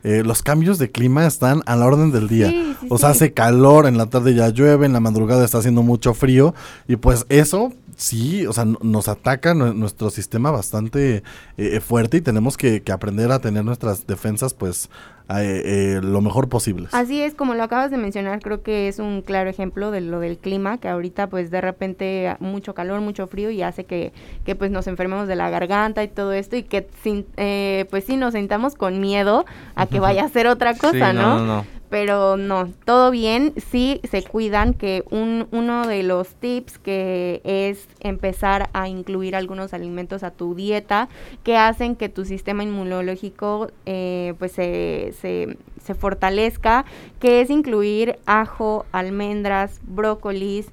eh, 0.05 0.21
los 0.23 0.43
cambios 0.43 0.77
de 0.77 0.91
clima 0.91 1.25
están 1.25 1.63
a 1.65 1.75
la 1.75 1.87
orden 1.87 2.11
del 2.11 2.27
día. 2.27 2.53
o 2.89 2.99
sea, 2.99 3.09
hace 3.09 3.33
calor, 3.33 3.87
en 3.87 3.97
la 3.97 4.05
tarde 4.05 4.35
ya 4.35 4.49
llueve, 4.49 4.85
en 4.85 4.93
la 4.93 4.99
madrugada 4.99 5.43
está 5.43 5.57
haciendo 5.57 5.81
mucho 5.81 6.13
frío. 6.13 6.53
Y 6.87 6.97
pues 6.97 7.25
eso 7.27 7.73
sí, 7.97 8.45
o 8.45 8.53
sea, 8.53 8.65
nos 8.65 9.07
ataca 9.07 9.55
nuestro 9.55 10.11
sistema 10.11 10.51
bastante 10.51 11.23
eh, 11.57 11.79
fuerte 11.79 12.17
y 12.17 12.21
tenemos 12.21 12.55
que, 12.55 12.83
que, 12.83 12.91
aprender 12.91 13.31
a 13.31 13.39
tener 13.39 13.65
nuestras 13.65 14.05
defensas 14.05 14.53
pues 14.53 14.91
eh, 15.29 15.61
eh, 15.65 15.99
lo 16.03 16.21
mejor 16.21 16.49
posible. 16.49 16.87
Así 16.91 17.21
es, 17.21 17.33
como 17.33 17.55
lo 17.55 17.63
acabas 17.63 17.89
de 17.89 17.97
mencionar, 17.97 18.41
creo 18.41 18.61
que 18.61 18.87
es 18.87 18.99
un 18.99 19.21
claro 19.21 19.49
ejemplo 19.49 19.91
de 19.91 20.01
lo 20.01 20.19
del 20.19 20.37
clima, 20.37 20.77
que 20.77 20.87
ahorita 20.87 21.27
pues 21.27 21.49
de 21.49 21.61
repente 21.61 22.35
mucho 22.39 22.75
calor, 22.75 23.01
mucho 23.01 23.25
frío 23.27 23.49
y 23.49 23.61
hace 23.63 23.85
que, 23.85 24.13
que 24.45 24.55
pues 24.55 24.71
nos 24.71 24.87
enfermemos 24.87 25.27
de 25.27 25.35
la 25.35 25.49
garganta 25.49 26.03
y 26.03 26.07
todo 26.07 26.33
esto 26.33 26.55
y 26.55 26.63
que 26.63 26.87
sin, 27.01 27.25
eh, 27.37 27.85
pues 27.89 28.03
sí 28.03 28.17
nos 28.17 28.33
sentamos 28.33 28.75
con 28.75 28.99
miedo 28.99 29.45
a 29.75 29.87
que 29.87 29.99
vaya 30.01 30.25
a 30.25 30.29
ser 30.29 30.47
otra 30.47 30.75
cosa, 30.77 31.11
¿no? 31.13 31.39
no, 31.39 31.45
no 31.45 31.74
pero 31.89 32.37
no, 32.37 32.71
todo 32.85 33.11
bien, 33.11 33.53
sí 33.71 34.01
se 34.09 34.23
cuidan, 34.23 34.73
que 34.73 35.03
un, 35.09 35.47
uno 35.51 35.87
de 35.87 36.03
los 36.03 36.35
tips 36.35 36.77
que 36.77 37.41
es 37.43 37.87
empezar 37.99 38.69
a 38.73 38.87
incluir 38.87 39.35
algunos 39.35 39.73
alimentos 39.73 40.23
a 40.23 40.31
tu 40.31 40.55
dieta 40.55 41.07
que 41.43 41.57
hacen 41.57 41.95
que 41.95 42.09
tu 42.09 42.25
sistema 42.25 42.63
inmunológico 42.63 43.69
eh, 43.85 44.33
pues 44.39 44.53
se, 44.53 45.13
se, 45.19 45.57
se 45.83 45.95
fortalezca, 45.95 46.85
que 47.19 47.41
es 47.41 47.49
incluir 47.49 48.17
ajo, 48.25 48.85
almendras, 48.91 49.79
brócolis, 49.83 50.67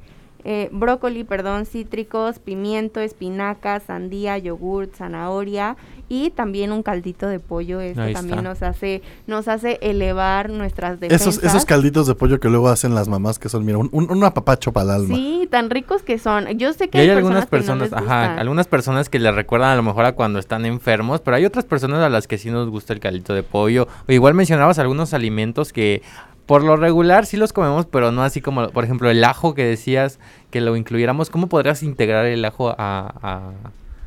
eh, 0.44 0.68
brócoli, 0.72 1.22
perdón, 1.22 1.66
cítricos, 1.66 2.40
pimiento, 2.40 3.00
espinaca, 3.00 3.78
sandía, 3.78 4.38
yogurt, 4.38 4.94
zanahoria 4.94 5.76
y 6.12 6.28
también 6.28 6.72
un 6.72 6.82
caldito 6.82 7.26
de 7.26 7.40
pollo. 7.40 7.80
Esto 7.80 8.02
también 8.12 8.44
nos 8.44 8.62
hace, 8.62 9.00
nos 9.26 9.48
hace 9.48 9.78
elevar 9.80 10.50
nuestras 10.50 11.00
defensas. 11.00 11.36
Esos, 11.36 11.42
esos 11.42 11.64
calditos 11.64 12.06
de 12.06 12.14
pollo 12.14 12.38
que 12.38 12.50
luego 12.50 12.68
hacen 12.68 12.94
las 12.94 13.08
mamás 13.08 13.38
que 13.38 13.48
son, 13.48 13.64
mira, 13.64 13.78
un, 13.78 13.88
un, 13.90 14.22
apapacho 14.24 14.72
para 14.72 14.84
el 14.84 15.02
alma. 15.02 15.16
Sí, 15.16 15.48
tan 15.50 15.70
ricos 15.70 16.02
que 16.02 16.18
son. 16.18 16.58
Yo 16.58 16.74
sé 16.74 16.90
que 16.90 16.98
hay, 16.98 17.08
algunas 17.08 17.46
personas, 17.46 17.94
ajá, 17.94 18.36
algunas 18.36 18.66
personas 18.66 19.08
que 19.08 19.18
le 19.18 19.32
recuerdan 19.32 19.70
a 19.70 19.76
lo 19.76 19.82
mejor 19.82 20.04
a 20.04 20.12
cuando 20.12 20.38
están 20.38 20.66
enfermos, 20.66 21.22
pero 21.22 21.38
hay 21.38 21.46
otras 21.46 21.64
personas 21.64 22.00
a 22.00 22.10
las 22.10 22.26
que 22.26 22.36
sí 22.36 22.50
nos 22.50 22.68
gusta 22.68 22.92
el 22.92 23.00
caldito 23.00 23.32
de 23.32 23.42
pollo. 23.42 23.88
O 24.06 24.12
igual 24.12 24.34
mencionabas 24.34 24.78
algunos 24.78 25.14
alimentos 25.14 25.72
que 25.72 26.02
por 26.44 26.62
lo 26.62 26.76
regular 26.76 27.24
sí 27.24 27.38
los 27.38 27.54
comemos, 27.54 27.86
pero 27.86 28.12
no 28.12 28.22
así 28.22 28.42
como, 28.42 28.68
por 28.68 28.84
ejemplo, 28.84 29.08
el 29.08 29.24
ajo 29.24 29.54
que 29.54 29.64
decías 29.64 30.18
que 30.50 30.60
lo 30.60 30.76
incluyéramos. 30.76 31.30
¿Cómo 31.30 31.46
podrías 31.46 31.82
integrar 31.82 32.26
el 32.26 32.44
ajo 32.44 32.68
a, 32.68 33.14
a, 33.22 33.52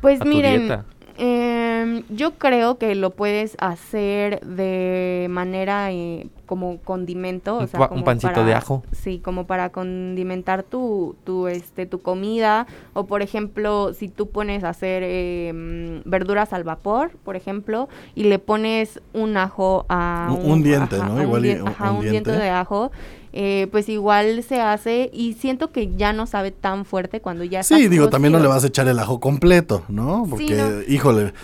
pues 0.00 0.24
miren, 0.24 0.84
Em, 1.18 2.02
yo 2.10 2.32
creo 2.32 2.78
que 2.78 2.94
lo 2.94 3.10
puedes 3.10 3.56
hacer 3.58 4.40
de 4.40 5.26
manera 5.30 5.90
eh, 5.90 6.28
como 6.44 6.78
condimento, 6.78 7.56
o 7.56 7.66
sea, 7.66 7.88
un 7.90 8.04
pancito 8.04 8.44
de 8.44 8.54
ajo. 8.54 8.82
Sí, 8.92 9.18
como 9.18 9.46
para 9.46 9.70
condimentar 9.70 10.62
tu, 10.62 11.16
tu, 11.24 11.48
este, 11.48 11.86
tu 11.86 12.02
comida, 12.02 12.66
o 12.92 13.06
por 13.06 13.22
ejemplo, 13.22 13.94
si 13.94 14.08
tú 14.08 14.28
pones 14.28 14.62
a 14.62 14.70
hacer 14.70 15.02
em, 15.02 16.02
verduras 16.04 16.52
al 16.52 16.64
vapor, 16.64 17.12
por 17.24 17.34
ejemplo, 17.36 17.88
y 18.14 18.24
le 18.24 18.38
pones 18.38 19.00
un 19.14 19.36
ajo 19.36 19.86
a 19.88 20.34
un, 20.38 20.62
diente, 20.62 20.98
¿no? 20.98 21.22
Igual 21.22 21.62
un, 21.62 22.00
diente 22.00 22.32
de 22.32 22.50
ajo 22.50 22.90
eh, 23.38 23.68
pues 23.70 23.90
igual 23.90 24.42
se 24.42 24.62
hace 24.62 25.10
y 25.12 25.34
siento 25.34 25.70
que 25.70 25.94
ya 25.94 26.14
no 26.14 26.24
sabe 26.24 26.52
tan 26.52 26.86
fuerte 26.86 27.20
cuando 27.20 27.44
ya 27.44 27.62
Sí, 27.62 27.86
digo, 27.88 28.08
también 28.08 28.32
no 28.32 28.40
le 28.40 28.48
vas 28.48 28.64
a 28.64 28.68
echar 28.68 28.88
el 28.88 28.98
ajo 28.98 29.20
completo, 29.20 29.84
¿no? 29.88 30.26
Porque, 30.30 30.86
híjole, 30.88 31.34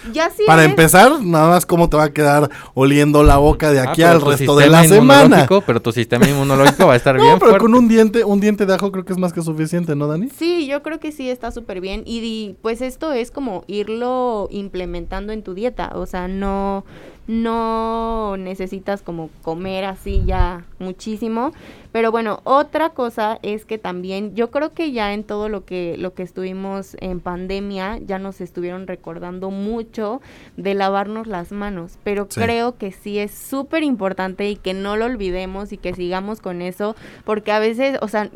para 0.47 0.65
empezar, 0.65 1.21
nada 1.21 1.51
más 1.51 1.67
cómo 1.67 1.91
te 1.91 1.99
va 1.99 2.05
a 2.05 2.13
quedar 2.15 2.49
oliendo 2.73 3.23
la 3.23 3.37
boca 3.37 3.71
de 3.71 3.81
ah, 3.81 3.91
aquí 3.91 4.03
al 4.03 4.23
resto 4.23 4.57
de 4.57 4.71
la 4.71 4.85
semana. 4.85 5.47
Pero 5.67 5.83
tu 5.83 5.93
sistema 5.93 6.27
inmunológico 6.27 6.87
va 6.87 6.95
a 6.95 6.97
estar 6.97 7.15
bien 7.21 7.39
pero 7.39 7.59
con 7.59 7.75
un 7.75 7.89
diente, 7.89 8.25
un 8.25 8.41
diente 8.41 8.65
de 8.65 8.75
ajo 8.75 8.91
creo 8.91 9.05
que 9.05 9.13
es 9.13 9.19
más 9.19 9.35
que 9.35 9.43
suficiente, 9.43 9.95
¿no, 9.95 10.07
Dani? 10.07 10.31
Sí, 10.31 10.67
yo 10.67 10.83
creo 10.83 10.99
que 10.99 11.13
sí 11.13 11.29
está 11.29 11.51
súper 11.51 11.83
bien 11.83 12.05
y 12.07 12.57
pues 12.63 12.81
esto 12.81 13.13
es 13.13 13.31
como 13.31 13.65
irlo 13.67 14.49
implementando 14.51 15.35
en 15.35 15.43
tu 15.43 15.53
dieta, 15.53 15.93
o 15.95 16.07
sea, 16.07 16.27
no 16.27 16.87
no 17.27 18.37
necesitas 18.37 19.03
como 19.03 19.31
comer 19.43 19.85
así 19.85 20.23
ya 20.27 20.65
muchísimo. 20.79 21.53
Pero 21.93 22.11
bueno, 22.11 22.41
otra 22.45 22.91
cosa 22.91 23.39
es 23.43 23.65
que 23.65 23.79
también 23.79 24.35
yo 24.35 24.51
creo 24.51 24.73
que 24.73 24.93
ya 24.93 25.13
en 25.13 25.25
todo 25.25 25.49
lo 25.49 25.65
que 25.65 25.97
lo 25.99 26.15
que 26.15 26.23
estuvimos 26.23 26.97
en 27.01 27.21
pandemia 27.21 27.99
ya 27.99 28.19
nos 28.19 28.41
estuvieron 28.41 28.87
recordando 28.87 29.51
mucho 29.51 30.21
de 30.57 30.75
lavarnos 30.75 31.27
las 31.27 31.53
manos, 31.53 31.99
pero 32.03 32.29
creo 32.29 32.77
que 32.79 32.93
sí 32.93 33.19
es 33.19 33.33
súper 33.33 33.83
importante 33.83 34.49
y 34.49 34.57
que 34.57 34.75
no 34.75 34.97
lo 34.97 35.05
olvidemos 35.05 35.73
y 35.73 35.77
que 35.77 35.95
sigamos 35.95 36.41
con 36.41 36.63
eso, 36.63 36.97
porque 37.25 37.53
a 37.53 37.59
veces, 37.59 37.99
o 38.01 38.09
sea, 38.09 38.31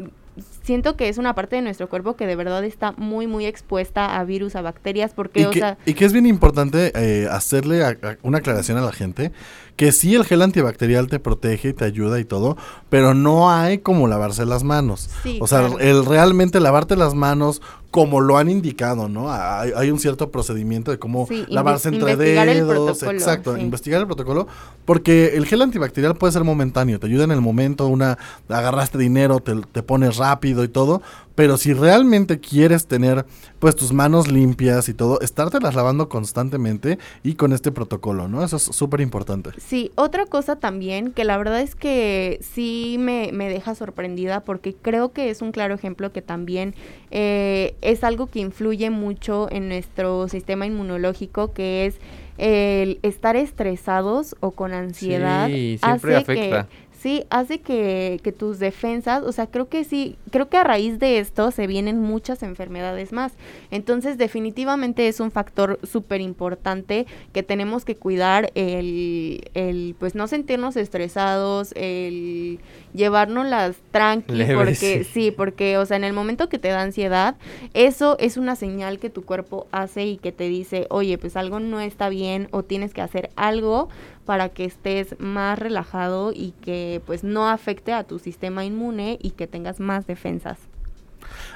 siento 0.67 0.97
que 0.97 1.09
es 1.09 1.17
una 1.17 1.35
parte 1.35 1.57
de 1.57 1.63
nuestro 1.63 1.89
cuerpo 1.89 2.17
que 2.17 2.27
de 2.27 2.35
verdad 2.35 2.65
está 2.65 2.93
muy, 2.93 3.29
muy 3.29 3.47
expuesta 3.47 4.19
a 4.19 4.25
virus, 4.25 4.57
a 4.57 4.63
bacterias, 4.63 5.15
porque, 5.15 5.43
y 5.43 5.45
o 5.45 5.51
que, 5.51 5.61
sea... 5.61 5.79
Y 5.87 5.95
que 5.95 6.05
es 6.05 6.13
bien 6.13 6.27
importante 6.27 6.93
eh, 6.97 7.29
hacerle 7.31 7.83
una 8.23 8.39
aclaración 8.39 8.77
a 8.77 8.81
la 8.81 8.93
gente, 8.93 9.31
que 9.77 9.93
sí 9.93 10.15
el 10.15 10.25
gel 10.25 10.43
antibacterial 10.43 11.07
te 11.07 11.21
protege 11.21 11.69
y 11.69 11.73
te 11.73 11.85
ayuda 11.85 12.19
y 12.19 12.25
todo, 12.25 12.57
pero 12.89 13.15
no 13.15 13.51
hay 13.51 13.79
como 13.79 14.09
lavarse 14.09 14.45
las 14.45 14.65
manos. 14.65 15.09
o 15.39 15.47
sea, 15.47 15.71
el 15.79 16.05
realmente 16.05 16.59
lavarte 16.59 16.97
las 16.97 17.15
manos 17.15 17.63
como 17.91 18.21
lo 18.21 18.37
han 18.37 18.51
indicado, 18.51 19.09
¿no? 19.09 19.33
Hay, 19.33 19.91
un 19.91 19.99
cierto 19.99 20.31
procedimiento 20.31 20.91
de 20.91 20.99
cómo 20.99 21.27
lavarse 21.49 21.89
entre 21.89 22.17
dedos, 22.17 23.03
exacto, 23.05 23.57
investigar 23.57 24.01
el 24.01 24.07
protocolo, 24.07 24.47
porque 24.85 25.37
el 25.37 25.47
gel 25.47 25.63
antibacterial 25.63 26.15
puede 26.15 26.33
ser 26.33 26.45
momentáneo, 26.45 27.01
te 27.01 27.07
ayuda 27.07 27.25
en 27.25 27.31
el 27.31 27.41
momento, 27.41 27.87
una 27.87 28.19
agarraste 28.49 28.99
dinero, 28.99 29.41
te, 29.41 29.55
te 29.73 29.83
pones 29.83 30.17
rápido 30.17 30.56
y 30.65 30.69
todo, 30.69 31.03
pero 31.35 31.57
si 31.59 31.73
realmente 31.73 32.41
quieres 32.41 32.87
tener 32.87 33.27
pues 33.59 33.77
tus 33.77 33.93
manos 33.93 34.29
limpias 34.29 34.89
y 34.89 34.95
todo, 34.95 35.21
estártelas 35.21 35.75
lavando 35.75 36.09
constantemente 36.09 36.99
y 37.23 37.35
con 37.35 37.53
este 37.53 37.73
protocolo, 37.73 38.29
¿no? 38.29 38.43
Eso 38.43 38.57
es 38.57 38.63
súper 38.63 39.01
importante. 39.01 39.51
Sí, 39.59 39.93
otra 39.95 40.27
cosa 40.27 40.57
también 40.57 41.13
que 41.13 41.25
la 41.25 41.37
verdad 41.37 41.61
es 41.61 41.75
que 41.75 42.41
sí 42.43 42.97
me, 42.99 43.31
me, 43.33 43.49
deja 43.49 43.75
sorprendida 43.75 44.41
porque 44.41 44.75
creo 44.75 45.13
que 45.13 45.31
es 45.31 45.43
un 45.43 45.53
claro 45.53 45.75
ejemplo 45.75 46.13
que 46.13 46.23
también 46.23 46.75
eh, 47.11 47.75
es 47.83 48.03
algo 48.03 48.27
que 48.27 48.41
influye 48.41 48.91
mucho 48.91 49.49
en 49.51 49.69
nuestro 49.69 50.29
sistema 50.29 50.67
inmunológico, 50.67 51.53
que 51.53 51.87
es 51.87 51.97
el 52.39 52.99
estar 53.03 53.37
estresados 53.37 54.37
o 54.41 54.51
con 54.51 54.73
ansiedad. 54.73 55.49
Sí, 55.49 55.79
siempre 55.83 56.17
afecta 56.17 56.69
sí 57.07 57.25
hace 57.31 57.61
que, 57.61 58.19
que, 58.25 58.33
tus 58.33 58.59
defensas, 58.59 59.23
o 59.23 59.31
sea, 59.31 59.47
creo 59.47 59.69
que 59.69 59.85
sí, 59.85 60.17
creo 60.33 60.49
que 60.49 60.57
a 60.57 60.65
raíz 60.65 60.99
de 60.99 61.21
esto 61.21 61.53
se 61.53 61.69
vienen 61.69 62.01
muchas 62.01 62.43
enfermedades 62.43 63.13
más. 63.13 63.33
Entonces, 63.71 64.19
definitivamente 64.19 65.07
es 65.07 65.21
un 65.21 65.31
factor 65.31 65.79
súper 65.85 66.21
importante 66.21 67.07
que 67.33 67.45
tenemos 67.45 67.85
que 67.85 67.95
cuidar, 67.95 68.51
el, 68.57 69.49
el, 69.55 69.95
pues 70.01 70.17
no 70.17 70.27
sentirnos 70.27 70.77
estresados, 70.77 71.73
el 71.77 72.59
llevarnos 72.93 73.47
las 73.47 73.77
tranqui, 73.93 74.43
porque 74.57 75.05
sí. 75.13 75.31
porque, 75.31 75.79
o 75.79 75.87
sea, 75.87 75.97
en 75.99 76.05
el 76.05 76.13
momento 76.13 76.49
que 76.49 76.59
te 76.59 76.69
da 76.69 76.83
ansiedad, 76.83 77.37
eso 77.73 78.17
es 78.19 78.37
una 78.37 78.57
señal 78.57 78.99
que 78.99 79.11
tu 79.11 79.25
cuerpo 79.25 79.69
hace 79.71 80.07
y 80.07 80.17
que 80.17 80.33
te 80.33 80.49
dice, 80.49 80.89
oye, 80.91 81.19
pues 81.19 81.37
algo 81.37 81.61
no 81.61 81.79
está 81.79 82.09
bien 82.09 82.49
o 82.51 82.65
tienes 82.65 82.93
que 82.93 83.03
hacer 83.03 83.31
algo 83.37 83.91
para 84.27 84.51
que 84.51 84.67
estés 84.67 85.19
más 85.19 85.59
relajado 85.59 86.33
y 86.35 86.53
que 86.61 87.01
pues 87.07 87.25
no 87.25 87.49
afecte 87.49 87.95
a 87.95 88.05
tu 88.05 88.19
sistema 88.19 88.65
inmune 88.65 89.19
y 89.23 89.31
que 89.31 89.47
tengas 89.47 89.81
más 89.81 90.07
defensas. 90.07 90.59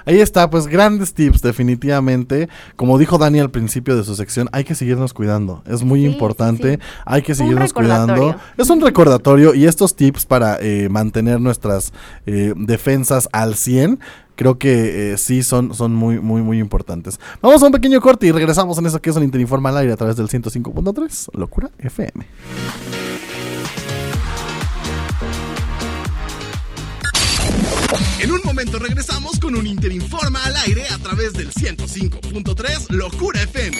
Ahí 0.04 0.20
está, 0.20 0.50
pues 0.50 0.66
grandes 0.66 1.14
tips 1.14 1.42
definitivamente. 1.42 2.48
Como 2.76 2.98
dijo 2.98 3.18
Dani 3.18 3.40
al 3.40 3.50
principio 3.50 3.96
de 3.96 4.04
su 4.04 4.14
sección, 4.14 4.48
hay 4.52 4.64
que 4.64 4.74
seguirnos 4.74 5.12
cuidando. 5.12 5.62
Es 5.66 5.82
muy 5.82 6.04
importante, 6.04 6.78
hay 7.04 7.22
que 7.22 7.34
seguirnos 7.34 7.72
cuidando. 7.72 8.36
Es 8.56 8.70
un 8.70 8.80
recordatorio 8.80 9.54
y 9.54 9.66
estos 9.66 9.96
tips 9.96 10.26
para 10.26 10.58
eh, 10.60 10.88
mantener 10.88 11.40
nuestras 11.40 11.92
eh, 12.26 12.54
defensas 12.56 13.28
al 13.32 13.54
100 13.54 14.00
creo 14.40 14.56
que 14.58 15.12
eh, 15.12 15.18
sí 15.18 15.42
son, 15.42 15.74
son 15.74 15.94
muy, 15.94 16.18
muy, 16.18 16.40
muy 16.40 16.58
importantes. 16.60 17.20
Vamos 17.42 17.62
a 17.62 17.66
un 17.66 17.72
pequeño 17.72 18.00
corte 18.00 18.26
y 18.26 18.32
regresamos 18.32 18.78
en 18.78 18.86
eso 18.86 18.98
que 18.98 19.10
es 19.10 19.16
un 19.16 19.22
Interinforma 19.22 19.68
al 19.68 19.76
aire 19.76 19.92
a 19.92 19.96
través 19.96 20.16
del 20.16 20.28
105.3, 20.28 21.36
Locura 21.36 21.70
FM. 21.78 22.24
Momento 28.60 28.78
regresamos 28.78 29.38
con 29.38 29.56
un 29.56 29.66
Interinforma 29.66 30.44
al 30.44 30.54
aire 30.56 30.86
a 30.88 30.98
través 30.98 31.32
del 31.32 31.50
105.3 31.50 32.90
Locura 32.90 33.40
FM. 33.40 33.74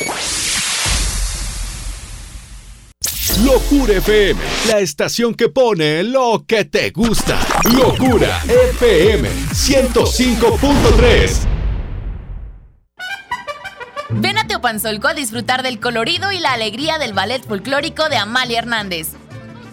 Locura 3.44 3.92
FM, 3.98 4.40
la 4.68 4.78
estación 4.78 5.34
que 5.34 5.50
pone 5.50 6.02
lo 6.02 6.46
que 6.46 6.64
te 6.64 6.92
gusta. 6.92 7.38
Locura 7.76 8.42
FM 8.78 9.28
105.3. 9.52 11.46
Ven 14.08 14.38
a 14.38 14.46
Teopanzolco 14.46 15.08
a 15.08 15.14
disfrutar 15.14 15.62
del 15.62 15.78
colorido 15.78 16.32
y 16.32 16.40
la 16.40 16.54
alegría 16.54 16.96
del 16.98 17.12
ballet 17.12 17.46
folclórico 17.46 18.08
de 18.08 18.16
Amalia 18.16 18.60
Hernández. 18.60 19.08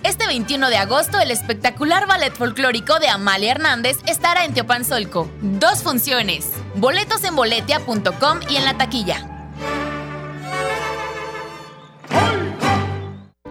Este 0.08 0.26
21 0.26 0.70
de 0.70 0.78
agosto, 0.78 1.20
el 1.20 1.32
espectacular 1.32 2.08
ballet 2.08 2.32
folclórico 2.34 2.98
de 2.98 3.10
Amalia 3.10 3.52
Hernández 3.52 3.98
estará 4.08 4.46
en 4.46 4.54
Teopanzolco. 4.54 5.30
Dos 5.42 5.84
funciones. 5.84 6.50
Boletos 6.76 7.26
en 7.26 7.36
boletia.com 7.36 8.40
y 8.50 8.56
en 8.56 8.64
la 8.64 8.78
taquilla. 8.78 9.38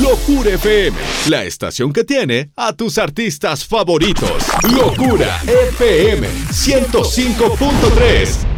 Locura 0.00 0.50
FM, 0.50 0.96
la 1.28 1.42
estación 1.44 1.92
que 1.92 2.04
tiene 2.04 2.50
a 2.54 2.74
tus 2.74 2.98
artistas 2.98 3.66
favoritos. 3.66 4.30
Locura 4.72 5.40
FM 5.46 6.28
105.3. 6.50 8.55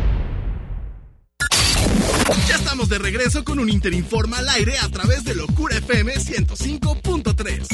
regreso 3.11 3.43
con 3.43 3.59
un 3.59 3.71
Interinforma 3.71 4.37
al 4.37 4.47
aire 4.51 4.75
a 4.83 4.89
través 4.91 5.25
de 5.25 5.35
Locura 5.35 5.75
FM 5.79 6.13
105.3. 6.13 7.67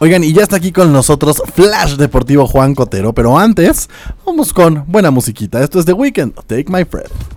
Oigan, 0.00 0.24
y 0.24 0.32
ya 0.32 0.42
está 0.42 0.56
aquí 0.56 0.72
con 0.72 0.92
nosotros 0.92 1.40
Flash 1.54 1.94
Deportivo 1.94 2.48
Juan 2.48 2.74
Cotero, 2.74 3.12
pero 3.12 3.38
antes 3.38 3.88
vamos 4.24 4.52
con 4.52 4.82
buena 4.88 5.12
musiquita. 5.12 5.62
Esto 5.62 5.78
es 5.78 5.84
The 5.84 5.92
Weekend, 5.92 6.34
Take 6.48 6.66
My 6.66 6.84
Friend. 6.84 7.35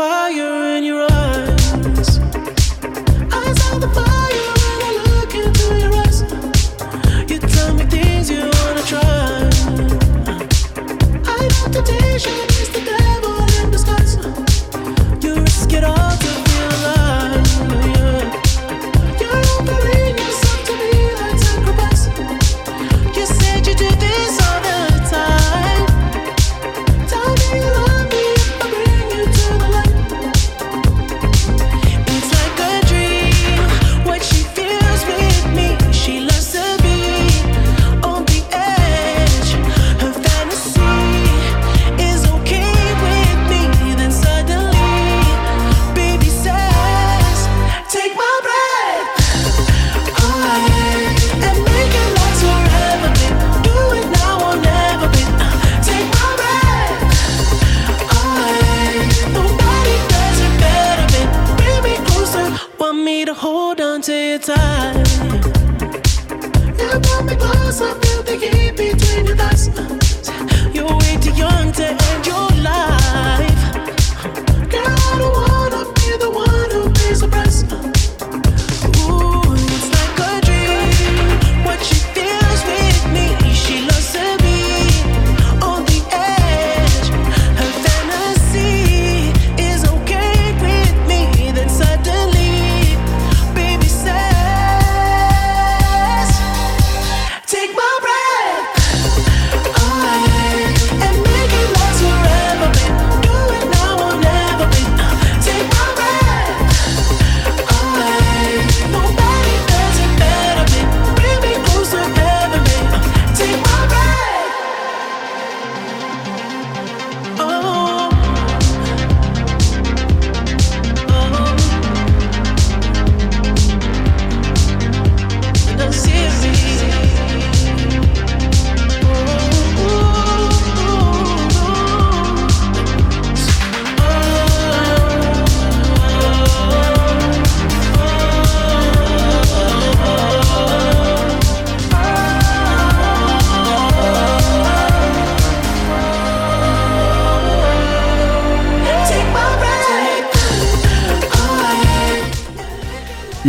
Fire 0.00 0.39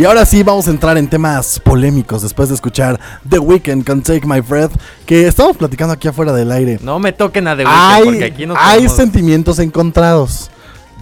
Y 0.02 0.04
ahora 0.04 0.26
sí 0.26 0.42
vamos 0.42 0.66
a 0.66 0.72
entrar 0.72 0.98
en 0.98 1.06
temas 1.06 1.60
polémicos 1.60 2.22
después 2.22 2.48
de 2.48 2.56
escuchar 2.56 2.98
The 3.28 3.38
Weeknd 3.38 3.86
con 3.86 4.02
Take 4.02 4.26
My 4.26 4.40
Breath, 4.40 4.72
que 5.06 5.28
estamos 5.28 5.56
platicando 5.56 5.94
aquí 5.94 6.08
afuera 6.08 6.32
del 6.32 6.50
aire. 6.50 6.80
No 6.82 6.98
me 6.98 7.12
toquen 7.12 7.46
a 7.46 7.56
The 7.56 7.62
Weeknd 7.62 7.78
Hay, 7.80 8.04
porque 8.06 8.24
aquí 8.24 8.46
nos 8.46 8.58
hay 8.60 8.88
sentimientos 8.88 9.60
encontrados. 9.60 10.50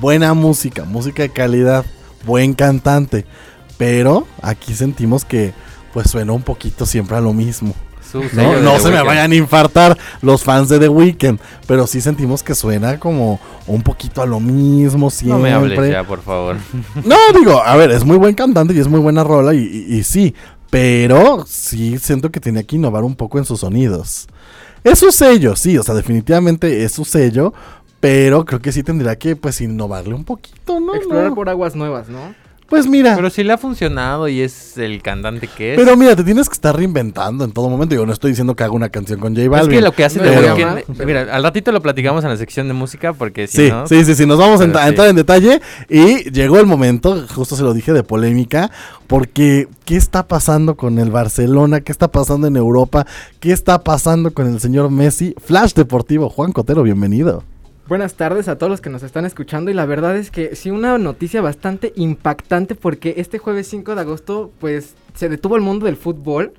Buena 0.03 0.35
música, 0.35 0.85
música 0.85 1.23
de 1.23 1.31
calidad, 1.31 1.87
buen 2.27 2.53
cantante. 2.53 3.25
Pero 3.79 4.27
aquí 4.43 4.75
sentimos 4.75 5.25
que 5.25 5.55
pues 5.95 6.11
suena 6.11 6.35
un 6.35 6.43
poquito 6.43 6.85
siempre 6.85 7.17
a 7.17 7.23
lo 7.23 7.33
mismo. 7.33 7.73
Su 8.11 8.23
No, 8.23 8.29
sello 8.31 8.61
no 8.61 8.79
se 8.79 8.91
me 8.91 9.03
vayan 9.03 9.31
a 9.33 9.35
infartar 9.35 9.97
los 10.23 10.43
fans 10.43 10.69
de 10.69 10.79
The 10.79 10.89
Weeknd, 10.89 11.39
pero 11.67 11.87
sí 11.87 12.01
sentimos 12.01 12.43
que 12.43 12.55
suena 12.55 12.99
como 12.99 13.39
un 13.67 13.83
poquito 13.83 14.23
a 14.23 14.27
lo 14.27 14.41
mismo 14.41 15.07
No 15.07 15.11
siempre. 15.11 15.43
me 15.43 15.53
hables 15.53 15.91
ya, 15.91 16.05
por 16.05 16.21
favor. 16.23 16.57
No, 17.05 17.17
digo, 17.39 17.63
a 17.63 17.77
ver, 17.77 17.91
es 17.91 18.05
muy 18.05 18.17
buen 18.17 18.35
cantante 18.35 18.75
y 18.75 18.79
es 18.79 18.89
muy 18.89 19.01
buena 19.01 19.23
rola 19.25 19.55
y, 19.55 19.59
y- 19.59 19.97
y 19.99 20.03
sí, 20.03 20.35
pero 20.71 21.45
sí 21.47 21.99
siento 21.99 22.31
que 22.31 22.41
tiene 22.41 22.65
que 22.65 22.77
innovar 22.77 23.05
un 23.05 23.15
poco 23.17 23.39
en 23.39 23.45
sus 23.45 23.61
sonidos. 23.61 24.27
Es 24.85 24.99
su 24.99 25.13
sello, 25.13 25.57
sí, 25.57 25.77
o 25.79 25.83
sea, 25.83 25.95
definitivamente 25.95 26.85
es 26.85 26.93
su 26.93 27.05
sello, 27.05 27.53
pero 28.01 28.45
creo 28.47 28.61
que 28.61 28.73
sí 28.73 28.83
tendría 28.83 29.17
que, 29.19 29.37
pues, 29.37 29.61
innovarle 29.61 30.15
un 30.15 30.25
poquito, 30.25 30.81
¿no? 30.81 30.95
Explorar 30.95 31.29
No. 31.29 31.35
por 31.35 31.49
aguas 31.51 31.77
nuevas, 31.77 32.09
¿no? 32.09 32.35
Pues 32.71 32.87
mira. 32.87 33.17
Pero 33.17 33.29
si 33.31 33.43
le 33.45 33.53
ha 33.53 33.59
funcionado 33.59 34.29
y 34.29 34.41
es 34.41 34.79
el 34.79 35.03
cantante 35.03 35.49
que 35.49 35.75
es. 35.75 35.79
Pero 35.79 35.97
mira, 35.97 36.15
te 36.17 36.23
tienes 36.25 36.49
que 36.49 36.55
estar 36.55 36.75
reinventando 36.75 37.45
en 37.45 37.51
todo 37.53 37.69
momento. 37.69 37.95
Yo 37.97 38.07
no 38.07 38.13
estoy 38.13 38.31
diciendo 38.31 38.55
que 38.55 38.63
haga 38.63 38.73
una 38.73 38.89
canción 38.89 39.19
con 39.21 39.35
J 39.37 39.49
Balvin. 39.49 39.71
Es 39.73 39.77
que 39.79 39.83
lo 39.83 39.93
que 39.93 40.05
hace 40.05 40.21
pero- 40.21 40.55
The 40.55 40.65
Weeknd- 40.65 41.05
Mira, 41.05 41.23
al 41.35 41.43
ratito 41.43 41.73
lo 41.73 41.83
platicamos 41.83 42.23
en 42.25 42.31
la 42.31 42.37
sección 42.37 42.69
de 42.69 42.75
música 42.75 43.13
porque 43.13 43.47
si 43.49 43.67
Sí, 43.67 43.71
no. 43.71 43.87
sí, 43.89 44.05
sí, 44.05 44.15
sí, 44.15 44.25
nos 44.25 44.39
vamos 44.39 44.61
a, 44.61 44.65
Pero 44.67 44.73
ent- 44.79 44.81
a 44.81 44.83
sí. 44.85 44.89
entrar 44.91 45.09
en 45.09 45.17
detalle 45.17 45.61
y 45.89 46.31
llegó 46.31 46.59
el 46.61 46.67
momento, 46.67 47.27
justo 47.35 47.57
se 47.57 47.63
lo 47.65 47.75
dije, 47.75 47.93
de 47.93 48.05
polémica, 48.05 48.71
porque 49.09 49.67
¿qué 49.85 49.97
está 49.97 50.29
pasando 50.29 50.77
con 50.77 50.99
el 51.01 51.11
Barcelona? 51.11 51.81
¿Qué 51.81 51.91
está 51.91 52.09
pasando 52.09 52.47
en 52.47 52.57
Europa? 52.57 53.05
¿Qué 53.41 53.51
está 53.53 53.83
pasando 53.83 54.33
con 54.33 54.47
el 54.47 54.61
señor 54.61 54.91
Messi? 54.91 55.35
Flash 55.45 55.73
Deportivo, 55.75 56.29
Juan 56.31 56.53
Cotero, 56.53 56.85
bienvenido. 56.85 57.43
Buenas 57.91 58.15
tardes 58.15 58.47
a 58.47 58.57
todos 58.57 58.71
los 58.71 58.81
que 58.81 58.89
nos 58.89 59.03
están 59.03 59.25
escuchando 59.25 59.69
y 59.69 59.75
la 59.75 59.85
verdad 59.85 60.17
es 60.17 60.31
que 60.31 60.55
sí 60.55 60.71
una 60.71 60.97
noticia 60.97 61.41
bastante 61.43 61.93
impactante 61.97 62.77
porque 62.77 63.15
este 63.17 63.39
jueves 63.39 63.67
5 63.67 63.97
de 63.97 64.01
agosto 64.01 64.53
pues 64.61 64.95
se 65.15 65.29
detuvo 65.29 65.57
el 65.57 65.63
mundo 65.63 65.87
del 65.87 65.97
fútbol 65.97 66.53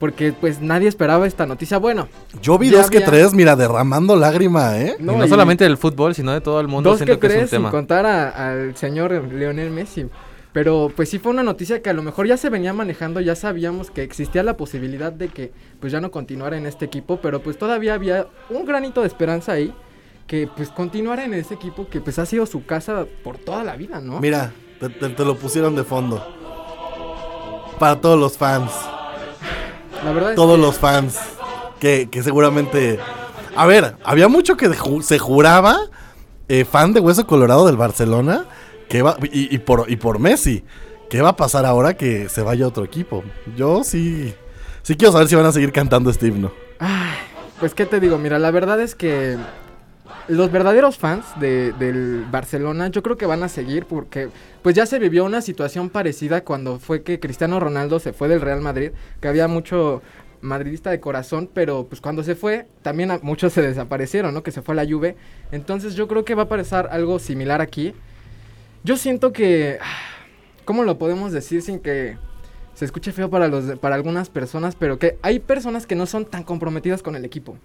porque 0.00 0.32
pues 0.32 0.60
nadie 0.60 0.88
esperaba 0.88 1.28
esta 1.28 1.46
noticia. 1.46 1.78
Bueno, 1.78 2.08
Yo 2.42 2.58
vi 2.58 2.70
dos 2.70 2.90
que 2.90 3.00
tres, 3.00 3.32
mira, 3.34 3.54
derramando 3.54 4.16
lágrima, 4.16 4.76
¿eh? 4.80 4.96
y 4.98 5.02
no 5.04 5.28
solamente 5.28 5.62
del 5.62 5.76
fútbol, 5.76 6.12
sino 6.12 6.32
de 6.32 6.40
todo 6.40 6.58
el 6.60 6.66
mundo. 6.66 6.90
Dos 6.90 6.98
que 6.98 7.04
que, 7.04 7.16
tres 7.18 7.36
es 7.36 7.42
un 7.44 7.48
tema. 7.50 7.68
sin 7.68 7.70
contar 7.78 8.04
a- 8.04 8.50
al 8.50 8.76
señor 8.76 9.12
Lionel 9.32 9.70
Messi. 9.70 10.06
Pero 10.52 10.90
pues 10.96 11.08
sí 11.08 11.20
fue 11.20 11.30
una 11.30 11.44
noticia 11.44 11.82
que 11.82 11.90
a 11.90 11.92
lo 11.94 12.02
mejor 12.02 12.26
ya 12.26 12.36
se 12.36 12.50
venía 12.50 12.72
manejando, 12.72 13.20
ya 13.20 13.36
sabíamos 13.36 13.92
que 13.92 14.02
existía 14.02 14.42
la 14.42 14.56
posibilidad 14.56 15.12
de 15.12 15.28
que 15.28 15.52
pues 15.78 15.92
ya 15.92 16.00
no 16.00 16.10
continuara 16.10 16.58
en 16.58 16.66
este 16.66 16.84
equipo, 16.84 17.20
pero 17.22 17.40
pues 17.40 17.58
todavía 17.58 17.94
había 17.94 18.26
un 18.50 18.64
granito 18.66 19.02
de 19.02 19.06
esperanza 19.06 19.52
ahí 19.52 19.72
que 20.26 20.48
pues 20.54 20.70
continuara 20.70 21.24
en 21.24 21.34
ese 21.34 21.54
equipo 21.54 21.88
que 21.88 22.00
pues 22.00 22.18
ha 22.18 22.26
sido 22.26 22.46
su 22.46 22.64
casa 22.64 23.06
por 23.22 23.38
toda 23.38 23.62
la 23.64 23.76
vida, 23.76 24.00
¿no? 24.00 24.20
Mira, 24.20 24.52
te, 24.80 24.88
te- 24.88 25.10
te 25.10 25.24
lo 25.24 25.36
pusieron 25.36 25.76
de 25.76 25.84
fondo. 25.84 26.24
Para 27.78 28.00
todos 28.00 28.18
los 28.18 28.36
fans. 28.38 28.70
La 30.04 30.12
verdad 30.12 30.30
es 30.30 30.36
Todos 30.36 30.56
que- 30.56 30.62
los 30.62 30.78
fans. 30.78 31.18
Que, 31.80 32.08
que 32.10 32.22
seguramente... 32.22 32.98
A 33.56 33.66
ver, 33.66 33.96
había 34.04 34.28
mucho 34.28 34.56
que 34.56 34.68
ju- 34.70 35.02
se 35.02 35.18
juraba, 35.18 35.78
eh, 36.48 36.64
fan 36.64 36.92
de 36.92 37.00
Hueso 37.00 37.26
Colorado 37.26 37.66
del 37.66 37.76
Barcelona, 37.76 38.46
que 38.88 39.02
va, 39.02 39.16
y, 39.30 39.54
y 39.54 39.58
por, 39.58 39.84
y 39.90 39.96
por 39.96 40.18
Messi, 40.18 40.64
¿qué 41.08 41.20
va 41.22 41.30
a 41.30 41.36
pasar 41.36 41.64
ahora 41.66 41.94
que 41.96 42.28
se 42.28 42.42
vaya 42.42 42.64
a 42.64 42.68
otro 42.68 42.84
equipo? 42.84 43.22
Yo 43.56 43.84
sí, 43.84 44.34
sí 44.82 44.96
quiero 44.96 45.12
saber 45.12 45.28
si 45.28 45.36
van 45.36 45.46
a 45.46 45.52
seguir 45.52 45.70
cantando 45.72 46.10
este 46.10 46.26
himno. 46.28 46.50
Ay, 46.80 47.16
pues 47.60 47.74
qué 47.74 47.86
te 47.86 48.00
digo, 48.00 48.18
mira, 48.18 48.38
la 48.40 48.50
verdad 48.50 48.80
es 48.80 48.94
que 48.96 49.36
los 50.28 50.50
verdaderos 50.50 50.96
fans 50.98 51.24
de- 51.38 51.72
del 51.72 52.24
Barcelona 52.30 52.88
yo 52.88 53.02
creo 53.02 53.16
que 53.16 53.26
van 53.26 53.42
a 53.42 53.48
seguir 53.48 53.84
porque 53.86 54.28
pues 54.62 54.74
ya 54.74 54.86
se 54.86 54.98
vivió 54.98 55.24
una 55.24 55.42
situación 55.42 55.90
parecida 55.90 56.42
cuando 56.44 56.78
fue 56.78 57.02
que 57.02 57.20
Cristiano 57.20 57.60
Ronaldo 57.60 57.98
se 58.00 58.12
fue 58.12 58.28
del 58.28 58.40
Real 58.40 58.60
Madrid, 58.60 58.92
que 59.20 59.28
había 59.28 59.48
mucho 59.48 60.02
madridista 60.40 60.90
de 60.90 61.00
corazón, 61.00 61.48
pero 61.52 61.86
pues 61.86 62.00
cuando 62.00 62.22
se 62.22 62.34
fue 62.34 62.66
también 62.82 63.10
muchos 63.22 63.52
se 63.52 63.62
desaparecieron, 63.62 64.34
¿no? 64.34 64.42
Que 64.42 64.50
se 64.50 64.62
fue 64.62 64.74
a 64.74 64.76
la 64.84 64.90
Juve. 64.90 65.16
Entonces 65.52 65.94
yo 65.94 66.08
creo 66.08 66.24
que 66.24 66.34
va 66.34 66.44
a 66.44 66.48
pasar 66.48 66.88
algo 66.90 67.18
similar 67.18 67.60
aquí. 67.60 67.94
Yo 68.82 68.96
siento 68.96 69.32
que 69.32 69.78
¿cómo 70.64 70.84
lo 70.84 70.98
podemos 70.98 71.32
decir 71.32 71.60
sin 71.62 71.80
que 71.80 72.16
se 72.74 72.84
escuche 72.86 73.12
feo 73.12 73.30
para 73.30 73.48
los 73.48 73.78
para 73.78 73.94
algunas 73.94 74.30
personas, 74.30 74.74
pero 74.74 74.98
que 74.98 75.18
hay 75.22 75.38
personas 75.38 75.86
que 75.86 75.94
no 75.94 76.06
son 76.06 76.24
tan 76.24 76.42
comprometidas 76.44 77.02
con 77.02 77.14
el 77.14 77.24
equipo. 77.24 77.56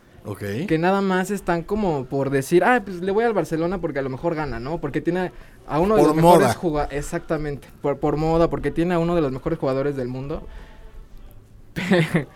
Que 0.67 0.77
nada 0.77 1.01
más 1.01 1.31
están 1.31 1.63
como 1.63 2.05
por 2.05 2.29
decir, 2.29 2.63
ah, 2.63 2.81
pues 2.83 3.01
le 3.01 3.11
voy 3.11 3.23
al 3.23 3.33
Barcelona 3.33 3.79
porque 3.79 3.99
a 3.99 4.01
lo 4.01 4.09
mejor 4.09 4.35
gana, 4.35 4.59
¿no? 4.59 4.79
Porque 4.79 5.01
tiene 5.01 5.31
a 5.67 5.79
uno 5.79 5.95
de 5.95 6.01
Por 6.01 6.07
los 6.09 6.15
mejores 6.15 6.55
jugadores. 6.55 6.97
Exactamente, 6.97 7.67
por, 7.81 7.97
por 7.99 8.17
moda, 8.17 8.49
porque 8.49 8.71
tiene 8.71 8.93
a 8.95 8.99
uno 8.99 9.15
de 9.15 9.21
los 9.21 9.31
mejores 9.31 9.57
jugadores 9.59 9.95
del 9.95 10.07
mundo. 10.07 10.43
Pero, 11.75 12.27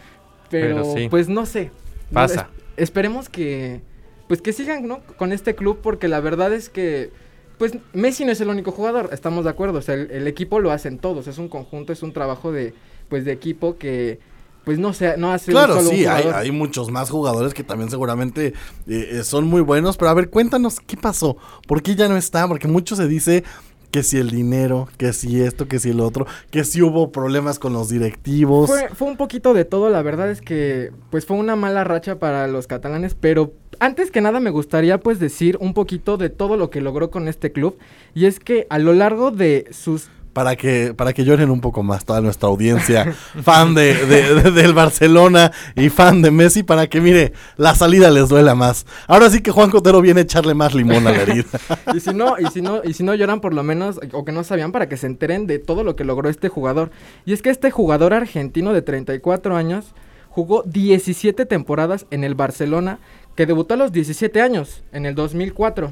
Pero 0.49 0.95
sí. 0.95 1.07
pues 1.09 1.29
no 1.29 1.45
sé. 1.45 1.71
Pasa. 2.11 2.49
es- 2.77 2.83
esperemos 2.83 3.29
que, 3.29 3.81
pues 4.27 4.41
que 4.41 4.53
sigan, 4.53 4.87
¿no? 4.87 4.99
Con 5.17 5.31
este 5.31 5.55
club, 5.55 5.79
porque 5.81 6.07
la 6.07 6.19
verdad 6.19 6.53
es 6.53 6.69
que, 6.69 7.11
pues 7.57 7.73
Messi 7.93 8.25
no 8.25 8.31
es 8.31 8.41
el 8.41 8.49
único 8.49 8.71
jugador, 8.71 9.09
estamos 9.11 9.43
de 9.45 9.49
acuerdo. 9.49 9.79
O 9.79 9.81
sea, 9.81 9.95
el, 9.95 10.11
el 10.11 10.27
equipo 10.27 10.59
lo 10.59 10.71
hacen 10.71 10.99
todos, 10.99 11.27
es 11.27 11.37
un 11.37 11.49
conjunto, 11.49 11.93
es 11.93 12.03
un 12.03 12.13
trabajo 12.13 12.51
de, 12.51 12.73
pues 13.09 13.25
de 13.25 13.31
equipo 13.31 13.77
que, 13.77 14.19
pues 14.65 14.79
no 14.79 14.93
sé, 14.93 15.15
no 15.17 15.31
hace 15.31 15.51
un 15.51 15.55
Claro, 15.55 15.75
solo 15.75 15.89
un 15.89 15.95
sí, 15.95 16.05
hay, 16.05 16.23
jugador. 16.23 16.41
hay 16.41 16.51
muchos 16.51 16.89
más 16.91 17.09
jugadores 17.09 17.53
que 17.53 17.63
también 17.63 17.89
seguramente 17.89 18.47
eh, 18.87 19.09
eh, 19.11 19.23
son 19.23 19.45
muy 19.45 19.61
buenos, 19.61 19.97
pero 19.97 20.09
a 20.11 20.13
ver, 20.13 20.29
cuéntanos 20.29 20.79
qué 20.79 20.97
pasó, 20.97 21.37
por 21.67 21.81
qué 21.81 21.95
ya 21.95 22.07
no 22.07 22.17
está, 22.17 22.47
porque 22.47 22.67
mucho 22.67 22.95
se 22.95 23.07
dice 23.07 23.43
que 23.91 24.01
si 24.01 24.17
el 24.17 24.31
dinero, 24.31 24.87
que 24.97 25.13
si 25.13 25.39
esto, 25.41 25.67
que 25.67 25.77
si 25.77 25.91
el 25.91 25.99
otro, 25.99 26.25
que 26.49 26.63
si 26.63 26.81
hubo 26.81 27.11
problemas 27.11 27.59
con 27.59 27.73
los 27.73 27.89
directivos. 27.89 28.67
Fue, 28.67 28.89
fue 28.89 29.07
un 29.07 29.17
poquito 29.17 29.53
de 29.53 29.65
todo, 29.65 29.89
la 29.91 30.01
verdad 30.01 30.31
es 30.31 30.41
que 30.41 30.91
pues 31.11 31.27
fue 31.27 31.37
una 31.37 31.55
mala 31.55 31.83
racha 31.83 32.17
para 32.17 32.47
los 32.47 32.65
catalanes, 32.65 33.13
pero 33.13 33.53
antes 33.79 34.09
que 34.09 34.19
nada 34.21 34.39
me 34.39 34.49
gustaría 34.49 34.99
pues 34.99 35.19
decir 35.19 35.57
un 35.61 35.75
poquito 35.75 36.17
de 36.17 36.29
todo 36.31 36.57
lo 36.57 36.71
que 36.71 36.81
logró 36.81 37.11
con 37.11 37.27
este 37.27 37.51
club 37.51 37.77
y 38.15 38.25
es 38.25 38.39
que 38.39 38.65
a 38.71 38.79
lo 38.79 38.93
largo 38.93 39.29
de 39.29 39.67
sus 39.69 40.09
Para 40.33 40.55
que, 40.55 40.95
para 40.95 41.13
que 41.13 41.23
lloren 41.25 41.51
un 41.51 41.61
poco 41.61 41.83
más 41.83 42.05
toda 42.05 42.19
nuestra 42.19 42.49
audiencia, 42.49 43.13
fan 43.43 43.75
de, 43.75 43.93
de- 44.07 44.33
de- 44.41 44.51
del 44.51 44.73
Barcelona 44.73 45.51
y 45.75 45.89
fan 45.89 46.23
de 46.23 46.31
Messi, 46.31 46.63
para 46.63 46.87
que 46.87 46.99
mire, 47.01 47.33
la 47.55 47.75
salida 47.75 48.09
les 48.09 48.29
duela 48.29 48.55
más. 48.55 48.87
Ahora 49.07 49.29
sí 49.29 49.41
que 49.41 49.51
Juan 49.51 49.69
Cotero 49.69 50.01
viene 50.01 50.21
a 50.21 50.23
echarle 50.23 50.55
más 50.55 50.73
limón 50.73 51.05
a 51.05 51.11
la 51.11 51.21
herida. 51.21 51.45
y 51.93 51.99
si 51.99 52.15
no, 52.15 52.35
y 52.39 52.47
si 52.47 52.63
no, 52.63 52.81
y 52.83 52.93
si 52.93 53.03
no 53.03 53.13
lloran 53.13 53.41
por 53.41 53.53
lo 53.53 53.61
menos, 53.61 53.99
o 54.11 54.25
que 54.25 54.31
no 54.31 54.43
sabían, 54.43 54.71
para 54.71 54.89
que 54.89 54.97
se 54.97 55.05
enteren 55.05 55.45
de 55.45 55.59
todo 55.59 55.83
lo 55.83 55.95
que 55.95 56.03
logró 56.03 56.29
este 56.29 56.49
jugador. 56.49 56.89
Y 57.25 57.33
es 57.33 57.43
que 57.43 57.51
este 57.51 57.69
jugador 57.69 58.15
argentino 58.15 58.73
de 58.73 58.81
34 58.81 59.55
años 59.55 59.93
jugó 60.29 60.63
17 60.63 61.45
temporadas 61.45 62.07
en 62.09 62.23
el 62.23 62.33
Barcelona, 62.33 62.97
que 63.35 63.45
debutó 63.45 63.75
a 63.75 63.77
los 63.77 63.91
17 63.91 64.41
años, 64.41 64.81
en 64.93 65.05
el 65.05 65.13
2004. 65.13 65.91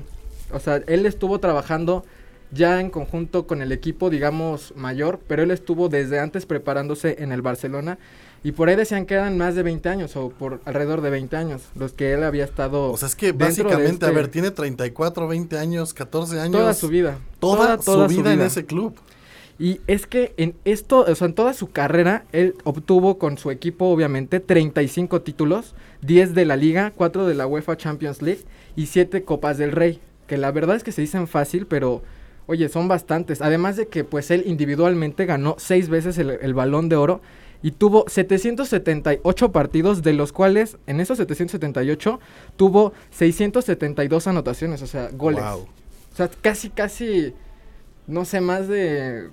O 0.51 0.59
sea, 0.59 0.81
él 0.87 1.05
estuvo 1.05 1.39
trabajando 1.39 2.03
ya 2.51 2.79
en 2.81 2.89
conjunto 2.89 3.47
con 3.47 3.61
el 3.61 3.71
equipo, 3.71 4.09
digamos, 4.09 4.73
mayor, 4.75 5.19
pero 5.27 5.43
él 5.43 5.51
estuvo 5.51 5.89
desde 5.89 6.19
antes 6.19 6.45
preparándose 6.45 7.17
en 7.19 7.31
el 7.31 7.41
Barcelona. 7.41 7.97
Y 8.43 8.53
por 8.53 8.69
ahí 8.69 8.75
decían 8.75 9.05
que 9.05 9.13
eran 9.13 9.37
más 9.37 9.53
de 9.55 9.61
20 9.63 9.87
años, 9.89 10.15
o 10.15 10.29
por 10.29 10.61
alrededor 10.65 11.01
de 11.01 11.11
20 11.11 11.35
años, 11.37 11.61
los 11.75 11.93
que 11.93 12.13
él 12.13 12.23
había 12.23 12.43
estado. 12.43 12.91
O 12.91 12.97
sea, 12.97 13.07
es 13.07 13.15
que 13.15 13.31
básicamente, 13.33 14.05
a 14.05 14.09
este- 14.09 14.11
ver, 14.11 14.27
tiene 14.29 14.49
34, 14.51 15.27
20 15.27 15.57
años, 15.59 15.93
14 15.93 16.39
años. 16.39 16.59
Toda 16.59 16.73
su 16.73 16.87
vida. 16.89 17.19
Toda, 17.39 17.57
Toda- 17.57 17.77
toda 17.77 18.09
su 18.09 18.15
su 18.15 18.21
vida 18.21 18.33
en 18.33 18.41
ese 18.41 18.65
club. 18.65 18.95
Y 19.59 19.79
es 19.85 20.07
que 20.07 20.33
en 20.37 20.55
esto, 20.65 21.05
o 21.07 21.13
sea, 21.15 21.27
en 21.27 21.35
toda 21.35 21.53
su 21.53 21.69
carrera, 21.69 22.25
él 22.31 22.55
obtuvo 22.63 23.19
con 23.19 23.37
su 23.37 23.51
equipo, 23.51 23.85
obviamente, 23.85 24.39
35 24.39 25.21
títulos, 25.21 25.75
10 26.01 26.33
de 26.33 26.45
la 26.45 26.55
Liga, 26.57 26.91
4 26.95 27.27
de 27.27 27.35
la 27.35 27.45
UEFA 27.45 27.77
Champions 27.77 28.23
League 28.23 28.41
y 28.75 28.87
7 28.87 29.23
Copas 29.23 29.59
del 29.59 29.71
Rey. 29.71 29.99
Que 30.25 30.37
la 30.37 30.51
verdad 30.51 30.77
es 30.77 30.83
que 30.83 30.91
se 30.91 31.01
dicen 31.01 31.27
fácil, 31.27 31.67
pero, 31.67 32.01
oye, 32.47 32.69
son 32.69 32.87
bastantes. 32.87 33.41
Además 33.41 33.77
de 33.77 33.87
que, 33.87 34.03
pues, 34.03 34.31
él 34.31 34.43
individualmente 34.45 35.25
ganó 35.25 35.55
6 35.57 35.89
veces 35.89 36.17
el, 36.17 36.31
el 36.31 36.53
Balón 36.53 36.89
de 36.89 36.95
Oro 36.95 37.21
y 37.63 37.71
tuvo 37.71 38.05
778 38.07 39.51
partidos, 39.51 40.01
de 40.01 40.13
los 40.13 40.33
cuales, 40.33 40.77
en 40.87 40.99
esos 40.99 41.17
778, 41.17 42.19
tuvo 42.55 42.93
672 43.11 44.27
anotaciones, 44.27 44.81
o 44.81 44.87
sea, 44.87 45.09
goles. 45.13 45.43
Wow. 45.43 45.67
O 46.11 46.15
sea, 46.15 46.29
casi, 46.41 46.69
casi, 46.69 47.33
no 48.07 48.25
sé, 48.25 48.41
más 48.41 48.67
de... 48.67 49.29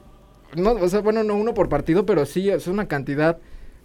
No, 0.54 0.72
o 0.72 0.88
sea, 0.88 1.00
bueno, 1.00 1.24
no 1.24 1.34
uno 1.34 1.54
por 1.54 1.68
partido, 1.68 2.06
pero 2.06 2.24
sí 2.24 2.48
es 2.48 2.66
una 2.66 2.86
cantidad 2.88 3.38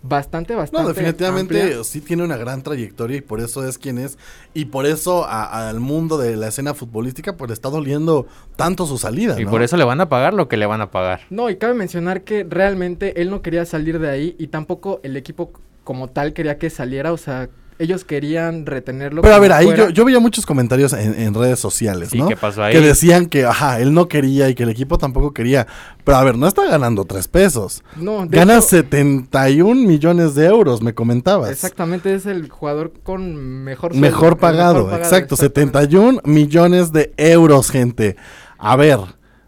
bastante, 0.04 0.54
bastante. 0.54 0.84
No, 0.84 0.88
definitivamente 0.94 1.62
amplia. 1.62 1.84
sí 1.84 2.02
tiene 2.02 2.24
una 2.24 2.38
gran 2.38 2.62
trayectoria 2.62 3.18
y 3.18 3.22
por 3.22 3.40
eso 3.40 3.68
es 3.68 3.78
quien 3.78 3.98
es. 3.98 4.18
Y 4.54 4.66
por 4.66 4.86
eso 4.86 5.26
a- 5.26 5.70
al 5.70 5.80
mundo 5.80 6.18
de 6.18 6.36
la 6.36 6.50
escena 6.50 6.74
futbolística 6.74 7.36
pues 7.36 7.50
le 7.50 7.54
está 7.54 7.70
doliendo 7.70 8.28
tanto 8.56 8.86
su 8.86 8.98
salida. 8.98 9.40
Y 9.40 9.46
¿no? 9.46 9.50
por 9.52 9.64
eso 9.64 9.78
le 9.78 9.84
van 9.86 10.02
a 10.02 10.10
pagar 10.10 10.34
lo 10.34 10.48
que 10.48 10.58
le 10.58 10.66
van 10.66 10.82
a 10.82 10.92
pagar. 10.92 11.22
No, 11.30 11.50
y 11.50 11.56
cabe 11.56 11.74
mencionar 11.74 12.22
que 12.24 12.46
realmente 12.48 13.22
él 13.22 13.30
no 13.32 13.42
quería 13.42 13.66
salir 13.66 13.98
de 14.00 14.10
ahí 14.10 14.36
y 14.38 14.48
tampoco 14.48 15.00
el 15.04 15.18
equipo 15.18 15.52
como 15.84 16.10
tal 16.10 16.34
quería 16.34 16.58
que 16.58 16.70
saliera, 16.70 17.12
o 17.12 17.18
sea, 17.18 17.50
ellos 17.80 18.06
querían 18.06 18.66
retenerlo. 18.66 19.22
Pero 19.22 19.36
a 19.36 19.40
ver, 19.40 19.52
ahí 19.54 19.68
yo, 19.76 19.90
yo 19.90 20.06
veía 20.06 20.20
muchos 20.20 20.46
comentarios 20.46 20.94
en, 20.94 21.20
en 21.20 21.34
redes 21.34 21.60
sociales, 21.60 22.10
Sí, 22.10 22.18
¿no? 22.20 22.28
¿qué 22.28 22.36
pasó 22.38 22.64
ahí? 22.64 22.74
Que 22.74 22.82
decían 22.82 23.26
que, 23.26 23.46
ajá, 23.46 23.80
él 23.80 23.94
no 23.94 24.08
quería 24.08 24.50
y 24.50 24.56
que 24.56 24.64
el 24.64 24.70
equipo 24.70 24.98
tampoco 24.98 25.34
quería. 25.34 25.68
Pero 26.04 26.18
a 26.18 26.24
ver, 26.24 26.38
no 26.38 26.48
está 26.48 26.66
ganando 26.70 27.06
tres 27.06 27.28
pesos. 27.28 27.84
No, 27.96 28.26
de 28.26 28.38
Gana 28.38 28.54
hecho- 28.58 28.68
71 28.68 29.76
millones 29.88 30.36
de 30.36 30.46
euros, 30.46 30.82
me 30.82 30.94
comentabas. 30.94 31.50
Exactamente, 31.50 32.14
es 32.14 32.26
el 32.26 32.50
jugador 32.50 32.94
con 33.04 33.36
mejor 33.64 33.92
sueldo, 33.94 34.08
Mejor 34.08 34.34
el 34.34 34.38
pagado, 34.40 34.96
exacto, 34.96 35.36
71 35.36 36.22
millones 36.26 36.92
de 36.92 37.14
euros, 37.18 37.70
gente. 37.72 38.16
A 38.58 38.76
ver, 38.76 39.00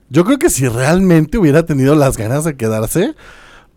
yo 0.09 0.23
creo 0.25 0.37
que 0.39 0.49
si 0.49 0.67
realmente 0.67 1.37
hubiera 1.37 1.65
tenido 1.65 1.95
las 1.95 2.17
ganas 2.17 2.43
de 2.43 2.55
quedarse, 2.55 3.15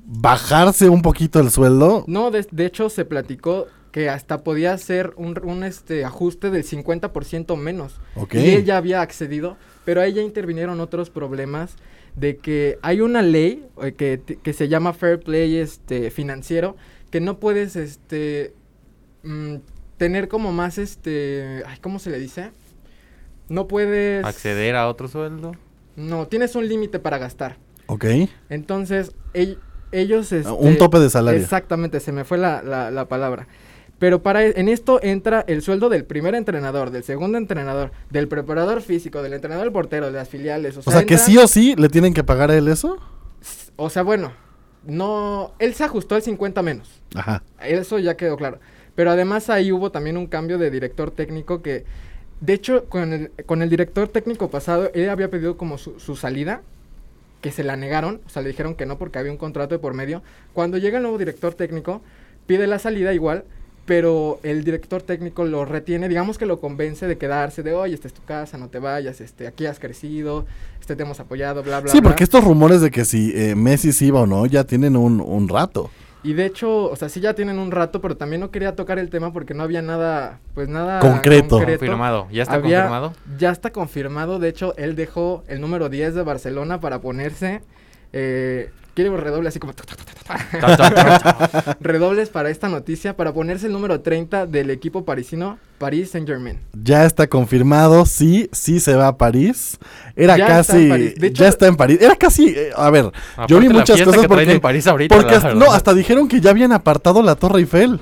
bajarse 0.04 0.88
un 0.88 1.02
poquito 1.02 1.40
el 1.40 1.50
sueldo, 1.50 2.04
No, 2.06 2.30
de, 2.30 2.46
de 2.50 2.66
hecho 2.66 2.88
se 2.90 3.04
platicó 3.04 3.66
que 3.92 4.08
hasta 4.10 4.44
podía 4.44 4.72
hacer 4.72 5.12
un, 5.16 5.38
un, 5.44 5.64
este 5.64 6.04
ajuste 6.04 6.50
del 6.50 6.64
50% 6.64 7.56
menos. 7.56 8.00
Ok. 8.16 8.34
Y 8.34 8.50
él 8.50 8.64
ya 8.64 8.76
había 8.76 9.00
accedido, 9.00 9.56
pero 9.84 10.00
ahí 10.00 10.12
ya 10.12 10.22
intervinieron 10.22 10.80
otros 10.80 11.10
problemas 11.10 11.76
de 12.16 12.36
que 12.36 12.78
hay 12.82 13.00
una 13.00 13.22
ley 13.22 13.64
eh, 13.82 13.92
que, 13.92 14.20
que 14.42 14.52
se 14.52 14.68
llama 14.68 14.92
Fair 14.92 15.20
Play 15.20 15.56
este, 15.56 16.10
financiero, 16.10 16.76
que 17.10 17.20
no 17.20 17.38
puedes 17.38 17.76
este, 17.76 18.52
mm, 19.22 19.56
tener 19.96 20.28
como 20.28 20.52
más, 20.52 20.78
este, 20.78 21.62
ay, 21.66 21.78
¿cómo 21.80 21.98
se 21.98 22.10
le 22.10 22.18
dice? 22.18 22.50
No 23.48 23.66
puedes... 23.68 24.24
Acceder 24.24 24.76
a 24.76 24.88
otro 24.88 25.08
sueldo. 25.08 25.52
No, 25.96 26.26
tienes 26.28 26.54
un 26.54 26.68
límite 26.68 26.98
para 26.98 27.18
gastar. 27.18 27.56
ok. 27.86 28.04
Entonces, 28.50 29.12
ell- 29.32 29.58
ellos... 29.92 30.32
Este, 30.32 30.50
un 30.52 30.76
tope 30.76 30.98
de 30.98 31.08
salario. 31.08 31.40
Exactamente, 31.40 32.00
se 32.00 32.12
me 32.12 32.24
fue 32.24 32.36
la, 32.36 32.62
la- 32.62 32.90
la 32.90 33.08
palabra. 33.08 33.48
Pero 33.98 34.22
para 34.22 34.44
e- 34.44 34.54
en 34.60 34.68
esto 34.68 35.00
entra 35.02 35.44
el 35.48 35.62
sueldo 35.62 35.88
del 35.88 36.04
primer 36.04 36.34
entrenador, 36.34 36.90
del 36.90 37.02
segundo 37.02 37.36
entrenador, 37.38 37.90
del 38.10 38.28
preparador 38.28 38.80
físico, 38.80 39.22
del 39.22 39.32
entrenador 39.32 39.64
del 39.64 39.72
portero, 39.72 40.06
de 40.06 40.12
las 40.12 40.28
filiales. 40.28 40.76
O 40.76 40.80
O 40.80 40.90
sea, 40.92 41.04
que 41.04 41.18
sí 41.18 41.36
o 41.36 41.48
sí 41.48 41.74
le 41.76 41.88
tienen 41.88 42.14
que 42.14 42.22
pagar 42.24 42.50
a 42.50 42.56
él 42.56 42.68
eso. 42.68 42.98
O 43.76 43.90
sea, 43.90 44.02
bueno, 44.02 44.32
no... 44.84 45.52
Él 45.58 45.74
se 45.74 45.84
ajustó 45.84 46.14
al 46.14 46.22
50 46.22 46.62
menos. 46.62 47.02
Ajá. 47.14 47.42
Eso 47.60 47.98
ya 47.98 48.16
quedó 48.16 48.36
claro. 48.36 48.58
Pero 48.94 49.10
además 49.10 49.50
ahí 49.50 49.72
hubo 49.72 49.90
también 49.92 50.16
un 50.16 50.26
cambio 50.26 50.58
de 50.58 50.70
director 50.70 51.10
técnico 51.10 51.62
que, 51.62 51.84
de 52.40 52.52
hecho, 52.52 52.84
con 52.86 53.12
el, 53.12 53.30
con 53.46 53.62
el 53.62 53.70
director 53.70 54.08
técnico 54.08 54.50
pasado, 54.50 54.90
él 54.94 55.08
había 55.10 55.30
pedido 55.30 55.56
como 55.56 55.78
su, 55.78 55.98
su 56.00 56.16
salida, 56.16 56.62
que 57.40 57.52
se 57.52 57.62
la 57.62 57.76
negaron, 57.76 58.20
o 58.26 58.28
sea, 58.28 58.42
le 58.42 58.48
dijeron 58.48 58.74
que 58.74 58.86
no 58.86 58.98
porque 58.98 59.20
había 59.20 59.30
un 59.30 59.38
contrato 59.38 59.74
de 59.74 59.78
por 59.78 59.94
medio. 59.94 60.22
Cuando 60.52 60.78
llega 60.78 60.96
el 60.98 61.02
nuevo 61.02 61.18
director 61.18 61.54
técnico, 61.54 62.00
pide 62.46 62.66
la 62.66 62.80
salida 62.80 63.14
igual, 63.14 63.44
pero 63.88 64.38
el 64.42 64.64
director 64.64 65.00
técnico 65.00 65.44
lo 65.46 65.64
retiene, 65.64 66.08
digamos 66.10 66.36
que 66.36 66.44
lo 66.44 66.60
convence 66.60 67.06
de 67.06 67.16
quedarse, 67.16 67.62
de, 67.62 67.72
oye, 67.72 67.94
esta 67.94 68.06
es 68.06 68.12
tu 68.12 68.22
casa, 68.22 68.58
no 68.58 68.68
te 68.68 68.78
vayas, 68.78 69.22
este, 69.22 69.46
aquí 69.46 69.64
has 69.64 69.78
crecido, 69.80 70.44
este, 70.78 70.94
te 70.94 71.04
hemos 71.04 71.18
apoyado, 71.20 71.62
bla, 71.62 71.80
bla, 71.80 71.90
Sí, 71.90 72.00
bla. 72.00 72.10
porque 72.10 72.22
estos 72.22 72.44
rumores 72.44 72.82
de 72.82 72.90
que 72.90 73.06
si 73.06 73.32
eh, 73.34 73.54
Messi 73.54 73.92
sí 73.92 74.08
iba 74.08 74.20
o 74.20 74.26
no 74.26 74.44
ya 74.44 74.64
tienen 74.64 74.94
un, 74.94 75.22
un 75.22 75.48
rato. 75.48 75.90
Y 76.22 76.34
de 76.34 76.44
hecho, 76.44 76.90
o 76.90 76.96
sea, 76.96 77.08
sí 77.08 77.20
ya 77.20 77.32
tienen 77.32 77.58
un 77.58 77.70
rato, 77.70 78.02
pero 78.02 78.16
también 78.16 78.40
no 78.40 78.50
quería 78.50 78.76
tocar 78.76 78.98
el 78.98 79.08
tema 79.08 79.32
porque 79.32 79.54
no 79.54 79.62
había 79.62 79.80
nada, 79.80 80.38
pues 80.52 80.68
nada 80.68 80.98
Concreto. 81.00 81.58
Confirmado. 81.60 82.26
¿Ya 82.30 82.42
está 82.42 82.56
Había- 82.56 82.80
confirmado? 82.82 83.12
Ya 83.38 83.50
está 83.52 83.70
confirmado. 83.70 84.38
De 84.38 84.48
hecho, 84.50 84.74
él 84.76 84.96
dejó 84.96 85.44
el 85.48 85.60
número 85.62 85.88
10 85.88 86.14
de 86.14 86.22
Barcelona 86.22 86.78
para 86.80 87.00
ponerse. 87.00 87.62
Eh, 88.12 88.70
quiero 88.98 89.16
redoble 89.16 89.48
así 89.48 89.60
como. 89.60 89.72
Redobles 91.80 92.30
para 92.30 92.50
esta 92.50 92.68
noticia, 92.68 93.16
para 93.16 93.32
ponerse 93.32 93.66
el 93.66 93.72
número 93.72 94.00
30 94.00 94.46
del 94.46 94.70
equipo 94.70 95.04
parisino, 95.04 95.58
Paris 95.78 96.10
Saint 96.10 96.26
Germain. 96.26 96.58
Ya 96.82 97.04
está 97.04 97.28
confirmado, 97.28 98.06
sí, 98.06 98.48
sí 98.52 98.80
se 98.80 98.94
va 98.94 99.06
a 99.08 99.16
París. 99.16 99.78
Era 100.16 100.36
Ya 100.36 100.46
casi, 100.48 100.88
París. 100.88 101.14
Hecho- 101.22 101.42
ya 101.44 101.48
está 101.48 101.66
en 101.68 101.76
París. 101.76 101.98
Era 102.00 102.16
casi, 102.16 102.48
eh, 102.48 102.70
a 102.76 102.90
ver, 102.90 103.12
yo 103.46 103.60
vi 103.60 103.68
muchas 103.68 104.02
cosas 104.02 104.26
porque, 104.26 104.50
en 104.52 104.60
París 104.60 104.86
ahorita, 104.88 105.14
porque 105.14 105.30
la 105.30 105.36
hasta- 105.36 105.54
no, 105.54 105.72
hasta 105.72 105.94
dijeron 105.94 106.26
que 106.26 106.40
ya 106.40 106.50
habían 106.50 106.72
apartado 106.72 107.22
la 107.22 107.36
Torre 107.36 107.60
Eiffel. 107.60 108.00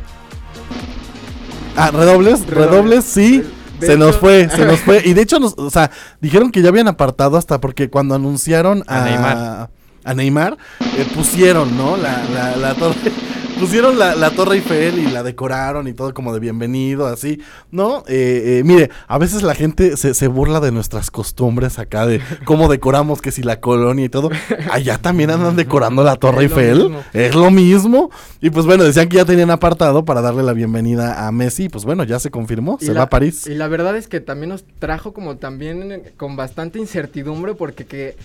Ah, 1.76 1.90
redobles, 1.92 2.46
redobles, 2.46 3.04
sí. 3.04 3.44
De 3.80 3.86
se 3.88 3.98
nos 3.98 4.16
fue, 4.16 4.48
se 4.48 4.64
nos 4.64 4.80
fue. 4.80 5.02
Y 5.04 5.12
de 5.12 5.20
hecho, 5.20 5.38
nos- 5.38 5.52
o 5.58 5.68
sea, 5.68 5.90
dijeron 6.22 6.50
que 6.50 6.62
ya 6.62 6.70
habían 6.70 6.88
apartado 6.88 7.36
hasta 7.36 7.60
porque 7.60 7.90
cuando 7.90 8.14
anunciaron 8.14 8.82
a, 8.86 9.02
A 9.02 9.04
Neymar. 9.04 9.70
A 10.06 10.14
Neymar, 10.14 10.56
eh, 10.80 11.06
pusieron, 11.14 11.76
¿no? 11.76 11.96
La, 11.96 12.24
la, 12.32 12.56
la 12.56 12.74
torre. 12.74 12.94
Pusieron 13.56 13.98
la, 13.98 14.14
la 14.14 14.28
Torre 14.32 14.56
Eiffel 14.56 14.98
y 14.98 15.06
la 15.10 15.22
decoraron 15.22 15.88
y 15.88 15.94
todo 15.94 16.12
como 16.12 16.34
de 16.34 16.40
bienvenido, 16.40 17.06
así, 17.06 17.40
¿no? 17.70 18.04
Eh, 18.06 18.58
eh, 18.58 18.62
mire, 18.66 18.90
a 19.08 19.16
veces 19.16 19.42
la 19.42 19.54
gente 19.54 19.96
se, 19.96 20.12
se 20.12 20.28
burla 20.28 20.60
de 20.60 20.72
nuestras 20.72 21.10
costumbres 21.10 21.78
acá, 21.78 22.04
de 22.06 22.20
cómo 22.44 22.68
decoramos, 22.68 23.22
que 23.22 23.32
si 23.32 23.42
la 23.42 23.58
colonia 23.58 24.04
y 24.04 24.08
todo. 24.10 24.28
Allá 24.70 24.98
también 24.98 25.30
andan 25.30 25.56
decorando 25.56 26.04
la 26.04 26.16
Torre 26.16 26.44
Es 26.44 26.50
Eiffel. 26.52 26.96
Es 27.14 27.34
lo 27.34 27.50
mismo. 27.50 28.10
Y 28.42 28.50
pues 28.50 28.66
bueno, 28.66 28.84
decían 28.84 29.08
que 29.08 29.16
ya 29.16 29.24
tenían 29.24 29.50
apartado 29.50 30.04
para 30.04 30.20
darle 30.20 30.42
la 30.42 30.52
bienvenida 30.52 31.26
a 31.26 31.32
Messi. 31.32 31.64
y 31.64 31.68
Pues 31.70 31.86
bueno, 31.86 32.04
ya 32.04 32.20
se 32.20 32.30
confirmó, 32.30 32.76
Y 32.78 32.84
se 32.84 32.92
la- 32.92 33.00
va 33.00 33.04
a 33.04 33.08
París. 33.08 33.46
Y 33.46 33.54
la 33.54 33.68
verdad 33.68 33.96
es 33.96 34.06
que 34.06 34.20
también 34.20 34.50
nos 34.50 34.64
trajo 34.78 35.14
como 35.14 35.36
también 35.36 36.02
con 36.18 36.36
bastante 36.36 36.78
incertidumbre 36.78 37.54
porque 37.54 37.86
que 37.86 38.16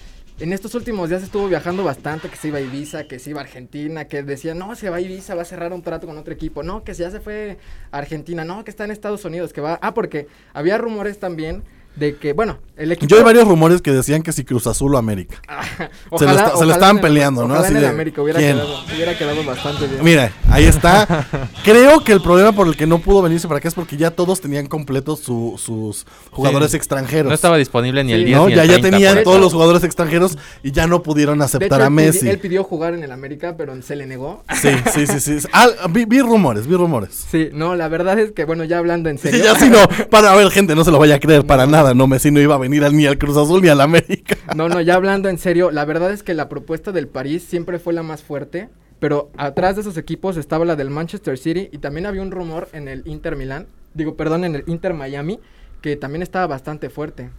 en 0.42 0.54
estos 0.54 0.74
últimos 0.74 1.08
días 1.10 1.22
estuvo 1.22 1.48
viajando 1.48 1.84
bastante, 1.84 2.28
que 2.28 2.36
se 2.36 2.48
iba 2.48 2.58
a 2.58 2.62
Ibiza, 2.62 3.04
que 3.04 3.20
se 3.20 3.30
iba 3.30 3.42
a 3.42 3.44
Argentina, 3.44 4.06
que 4.06 4.24
decía, 4.24 4.56
no, 4.56 4.76
se 4.76 4.90
va 4.90 4.98
a 4.98 5.02
Ibiza, 5.02 5.36
va 5.36 5.44
a 5.44 5.46
cerrar 5.46 5.72
un 5.72 5.84
trato 5.84 6.08
con 6.08 6.18
otro 6.18 6.34
equipo, 6.34 6.64
no, 6.64 6.84
que 6.84 6.96
ya 6.96 7.12
se 7.12 7.20
fue 7.20 7.60
a 7.92 8.00
Argentina, 8.00 8.44
no, 8.44 8.64
que 8.64 8.72
está 8.72 8.84
en 8.84 8.90
Estados 8.90 9.24
Unidos, 9.24 9.54
que 9.54 9.62
va... 9.62 9.78
Ah, 9.84 9.94
porque 9.94 10.28
había 10.54 10.80
rumores 10.80 11.20
también 11.20 11.62
de 11.96 12.16
que, 12.16 12.34
bueno, 12.34 12.58
el 12.78 12.92
equipo... 12.94 13.08
Yo 13.10 13.18
hay 13.18 13.24
varios 13.24 13.48
rumores 13.48 13.82
que 13.82 13.92
decían 13.92 14.24
que 14.24 14.32
si 14.32 14.44
Cruz 14.46 14.66
Azul 14.66 14.96
o 14.96 14.98
América. 14.98 15.42
se 16.18 16.26
lo, 16.26 16.58
se 16.58 16.66
lo 16.66 16.72
estaban 16.72 16.92
en 16.92 16.96
el- 16.98 17.02
peleando, 17.02 17.42
¿no? 17.42 17.54
ojalá 17.54 17.60
Así 17.62 17.72
en 17.72 17.78
el 17.78 17.84
de, 17.84 17.90
América 17.90 18.22
hubiera 18.22 18.40
quedado, 18.40 18.80
hubiera 18.96 19.18
quedado 19.18 19.44
bastante 19.44 19.88
bien. 19.88 20.04
Mira, 20.04 20.32
ahí 20.50 20.64
está. 20.66 21.28
Creo 21.64 22.04
que 22.04 22.14
el 22.14 22.22
problema 22.22 22.54
por 22.54 22.68
el 22.68 22.76
que 22.78 22.88
no 22.88 23.00
pudo 23.00 23.22
venirse 23.22 23.48
para 23.48 23.58
acá 23.60 23.68
es 23.68 23.74
porque 23.76 23.98
ya 23.98 24.12
todos 24.12 24.40
tenían 24.42 24.68
completos 24.68 25.20
su- 25.20 25.56
sus 25.64 26.06
jugadores 26.32 26.72
Sí. 26.72 26.78
extranjeros. 26.78 27.28
No 27.30 27.36
estaba 27.36 27.58
disponible 27.58 28.04
ni 28.04 28.14
el 28.14 28.26
10 28.26 28.38
¿no? 28.38 28.48
ni 28.48 28.56
ya, 28.56 28.64
el 28.64 28.70
ya 28.70 28.80
30, 28.80 28.90
tenían 28.98 29.24
todos 29.24 29.40
los 29.40 29.52
jugadores 29.54 29.84
extranjeros 29.84 30.38
y 30.64 30.72
ya 30.72 30.88
no 30.88 31.04
pudieron 31.04 31.40
De 31.40 31.46
aceptar 31.46 31.82
hecho, 31.82 31.88
a 31.88 31.90
Messi. 31.90 32.30
él 32.30 32.40
pidió 32.40 32.64
jugar 32.64 32.94
en 32.94 33.04
el 33.04 33.12
América, 33.12 33.56
pero 33.58 33.80
se 33.82 33.96
le 33.96 34.06
negó. 34.08 34.44
Sí, 34.62 34.70
sí, 34.94 35.06
sí, 35.08 35.20
sí. 35.20 35.48
Ah, 35.54 35.68
vi, 35.90 36.06
vi 36.06 36.22
rumores, 36.22 36.66
vi 36.68 36.76
rumores. 36.76 37.26
Sí, 37.30 37.50
no, 37.54 37.76
la 37.76 37.88
verdad 37.90 38.18
es 38.18 38.32
que, 38.32 38.46
bueno, 38.46 38.64
ya 38.64 38.78
hablando 38.78 39.10
en 39.10 39.18
Sí, 39.18 39.30
serio. 39.30 39.44
ya 39.44 39.56
sí 39.60 39.70
no, 39.70 39.80
para 40.10 40.34
ver 40.36 40.50
gente, 40.52 40.74
no 40.76 40.84
se 40.84 40.92
lo 40.92 40.98
vaya 41.00 41.16
a 41.16 41.20
creer 41.20 41.46
para 41.46 41.66
nada, 41.68 41.81
no, 41.94 42.08
Messi 42.08 42.32
no 42.32 42.40
iba 42.40 42.56
a 42.56 42.58
venir 42.58 42.84
ni 42.94 43.06
al 43.06 43.18
Cruz 43.18 43.38
Azul 43.38 43.62
ni 43.62 43.68
al 43.68 43.82
América. 43.82 44.38
No, 44.56 44.68
no, 44.68 44.82
ya 44.82 44.96
hablando 44.96 45.30
en 45.30 45.38
serio, 45.38 45.72
la 45.72 45.86
verdad 45.86 46.12
es 46.12 46.24
que 46.24 46.34
la 46.34 46.50
propuesta 46.50 46.92
del 46.92 47.08
París 47.08 47.44
siempre 47.44 47.80
fue 47.80 47.94
la 47.94 48.04
más 48.04 48.22
fuerte, 48.22 48.70
pero 49.00 49.32
atrás 49.38 49.76
de 49.76 49.82
esos 49.82 49.98
equipos 49.98 50.38
estaba 50.38 50.66
la 50.66 50.76
del 50.76 50.90
Manchester 50.90 51.38
City 51.38 51.70
y 51.72 51.78
también 51.78 52.06
había 52.06 52.22
un 52.22 52.32
rumor 52.32 52.68
en 52.74 52.88
el 52.88 53.04
Inter 53.08 53.36
Milán, 53.36 53.68
digo, 53.94 54.16
perdón, 54.16 54.44
en 54.44 54.56
el 54.56 54.64
Inter 54.68 54.94
Miami, 54.94 55.40
que 55.82 55.96
también 55.96 56.22
estaba 56.22 56.48
bastante 56.48 56.90
fuerte. 56.90 57.30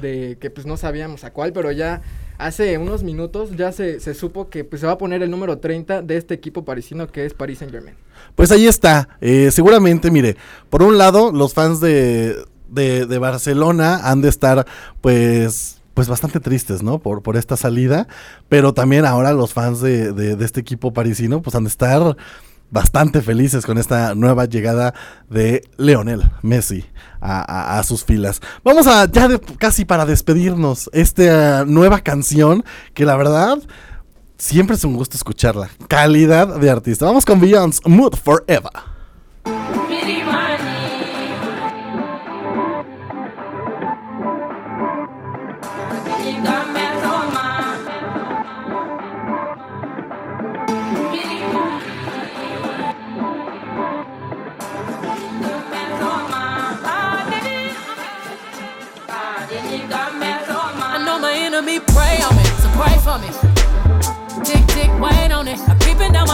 De 0.00 0.38
que 0.40 0.50
pues 0.50 0.66
no 0.66 0.76
sabíamos 0.76 1.24
a 1.24 1.32
cuál, 1.32 1.52
pero 1.52 1.72
ya 1.72 2.00
hace 2.38 2.78
unos 2.78 3.02
minutos 3.02 3.56
ya 3.56 3.72
se, 3.72 3.98
se 3.98 4.14
supo 4.14 4.48
que 4.48 4.62
pues 4.62 4.80
se 4.80 4.86
va 4.86 4.92
a 4.92 4.98
poner 4.98 5.20
el 5.22 5.30
número 5.30 5.58
30 5.58 6.02
de 6.02 6.16
este 6.16 6.32
equipo 6.32 6.64
parisino 6.64 7.08
que 7.08 7.24
es 7.24 7.34
Paris 7.34 7.58
Saint 7.58 7.72
Germain. 7.72 7.96
Pues 8.34 8.52
ahí 8.52 8.66
está. 8.66 9.08
Eh, 9.20 9.50
seguramente, 9.50 10.10
mire, 10.10 10.36
por 10.70 10.82
un 10.82 10.96
lado, 10.96 11.32
los 11.32 11.54
fans 11.54 11.80
de, 11.80 12.36
de, 12.70 13.06
de 13.06 13.18
Barcelona 13.18 14.00
han 14.10 14.22
de 14.22 14.28
estar, 14.28 14.66
pues, 15.00 15.80
pues 15.94 16.08
bastante 16.08 16.40
tristes, 16.40 16.82
¿no? 16.82 16.98
Por, 16.98 17.22
por 17.22 17.36
esta 17.36 17.56
salida. 17.56 18.06
Pero 18.48 18.72
también 18.74 19.04
ahora 19.04 19.32
los 19.32 19.52
fans 19.52 19.80
de, 19.80 20.12
de, 20.12 20.44
este 20.44 20.60
equipo 20.60 20.92
parisino, 20.92 21.42
pues 21.42 21.54
han 21.56 21.64
de 21.64 21.68
estar 21.70 22.16
bastante 22.70 23.20
felices 23.20 23.66
con 23.66 23.78
esta 23.78 24.14
nueva 24.14 24.44
llegada 24.44 24.94
de 25.28 25.64
Leonel 25.76 26.22
Messi 26.42 26.84
a, 27.20 27.78
a- 27.78 27.82
sus 27.82 28.04
filas. 28.04 28.40
Vamos 28.62 28.86
a 28.86 29.10
ya 29.10 29.28
casi 29.58 29.84
para 29.84 30.06
despedirnos 30.06 30.88
esta 30.92 31.64
nueva 31.64 31.98
canción 31.98 32.64
que 32.94 33.04
la 33.04 33.16
verdad 33.16 33.58
siempre 34.38 34.76
es 34.76 34.84
un 34.84 34.94
gusto 34.94 35.16
escucharla. 35.16 35.68
Calidad 35.88 36.60
de 36.60 36.70
artista. 36.70 37.06
Vamos 37.06 37.24
con 37.24 37.40
Beyoncé, 37.40 37.80
Mood 37.86 38.14
Forever. 38.14 38.70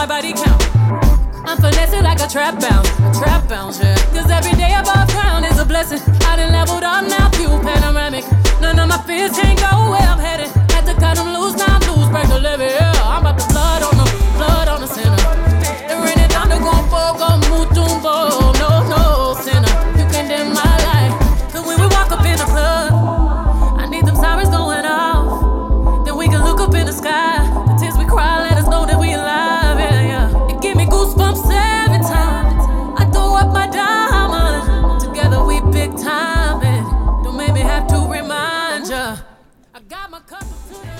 Body 0.07 0.31
count. 0.31 0.63
I'm 1.45 1.57
finessing 1.57 2.03
like 2.03 2.19
a 2.21 2.27
trap 2.27 2.59
bounce, 2.59 2.89
trap 3.19 3.47
bounce, 3.47 3.79
yeah. 3.79 3.95
Cause 4.15 4.29
every 4.31 4.53
day 4.53 4.73
above 4.73 5.07
ground 5.09 5.45
is 5.45 5.59
a 5.59 5.65
blessing. 5.65 5.99
I 6.23 6.37
done 6.37 6.51
leveled 6.51 6.83
up 6.83 7.03
now, 7.07 7.29
view 7.35 7.49
panoramic. 7.59 8.23
None 8.61 8.79
of 8.79 8.87
my 8.87 8.97
fears 9.03 9.31
can't 9.31 9.59
go 9.59 9.91
where 9.91 10.07
I'm 10.07 10.19
headed. 10.19 10.47
Had 10.71 10.85
to 10.85 10.93
cut 10.93 11.17
them 11.17 11.27
loose, 11.35 11.55
now 11.55 11.75
I'm 11.75 11.83
loose, 11.91 12.09
break 12.09 12.27
the 12.29 12.39
levee, 12.39 12.71
yeah. 12.71 12.91
I'm 13.03 13.21
about 13.21 13.39
to 13.39 13.47
blood 13.47 13.83
on 13.83 13.95
the, 13.99 14.07
blood 14.37 14.67
on 14.67 14.79
the 14.81 14.87
center. 14.87 15.23
The 15.87 15.95
rain 15.99 16.19
and 16.19 16.31
thunder 16.31 16.59
gon' 16.59 16.87
fall, 16.89 17.17
gon' 17.17 17.39
move, 17.51 17.67
tumbo. 17.75 18.29
No, 18.31 18.46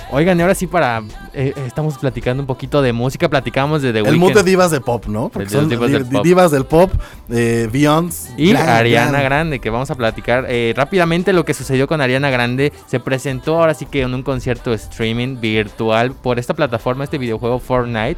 Oigan, 0.10 0.40
y 0.40 0.42
ahora 0.42 0.56
sí 0.56 0.68
para... 0.68 1.00
eh, 1.34 1.52
eh, 1.56 1.64
estamos 1.68 1.98
platicando 1.98 2.42
un 2.42 2.48
poquito 2.48 2.82
de 2.82 2.94
música, 2.94 3.28
platicamos 3.28 3.82
de 3.82 3.92
The 3.92 4.00
El 4.00 4.06
Weeknd. 4.06 4.20
mood 4.20 4.34
de 4.36 4.44
divas 4.44 4.72
de 4.72 4.80
pop, 4.80 5.06
¿no? 5.08 5.28
Porque 5.28 5.44
El 5.48 5.50
son 5.50 5.68
divas 5.68 5.88
di- 5.90 5.94
del 5.96 6.06
pop. 6.06 6.24
divas 6.24 6.52
del 6.52 6.66
pop, 6.66 6.92
eh, 7.30 7.68
Beyoncé. 7.72 8.32
Y 8.38 8.52
gran, 8.52 8.70
Ariana 8.70 9.12
gran. 9.12 9.24
Grande, 9.26 9.60
que 9.60 9.70
vamos 9.70 9.92
a 9.92 9.96
platicar 9.96 10.46
eh, 10.48 10.74
rápidamente 10.78 11.34
lo 11.34 11.44
que 11.44 11.54
sucedió 11.54 11.88
con 11.88 12.00
Ariana 12.00 12.30
Grande. 12.30 12.72
Se 12.86 13.02
presentó 13.02 13.60
ahora 13.60 13.74
sí 13.74 13.86
que 13.86 14.02
en 14.04 14.14
un 14.14 14.24
concierto 14.24 14.74
streaming 14.74 15.42
virtual 15.42 16.14
por 16.14 16.40
esta 16.40 16.54
plataforma, 16.54 17.04
este 17.04 17.18
videojuego 17.18 17.60
Fortnite, 17.60 18.18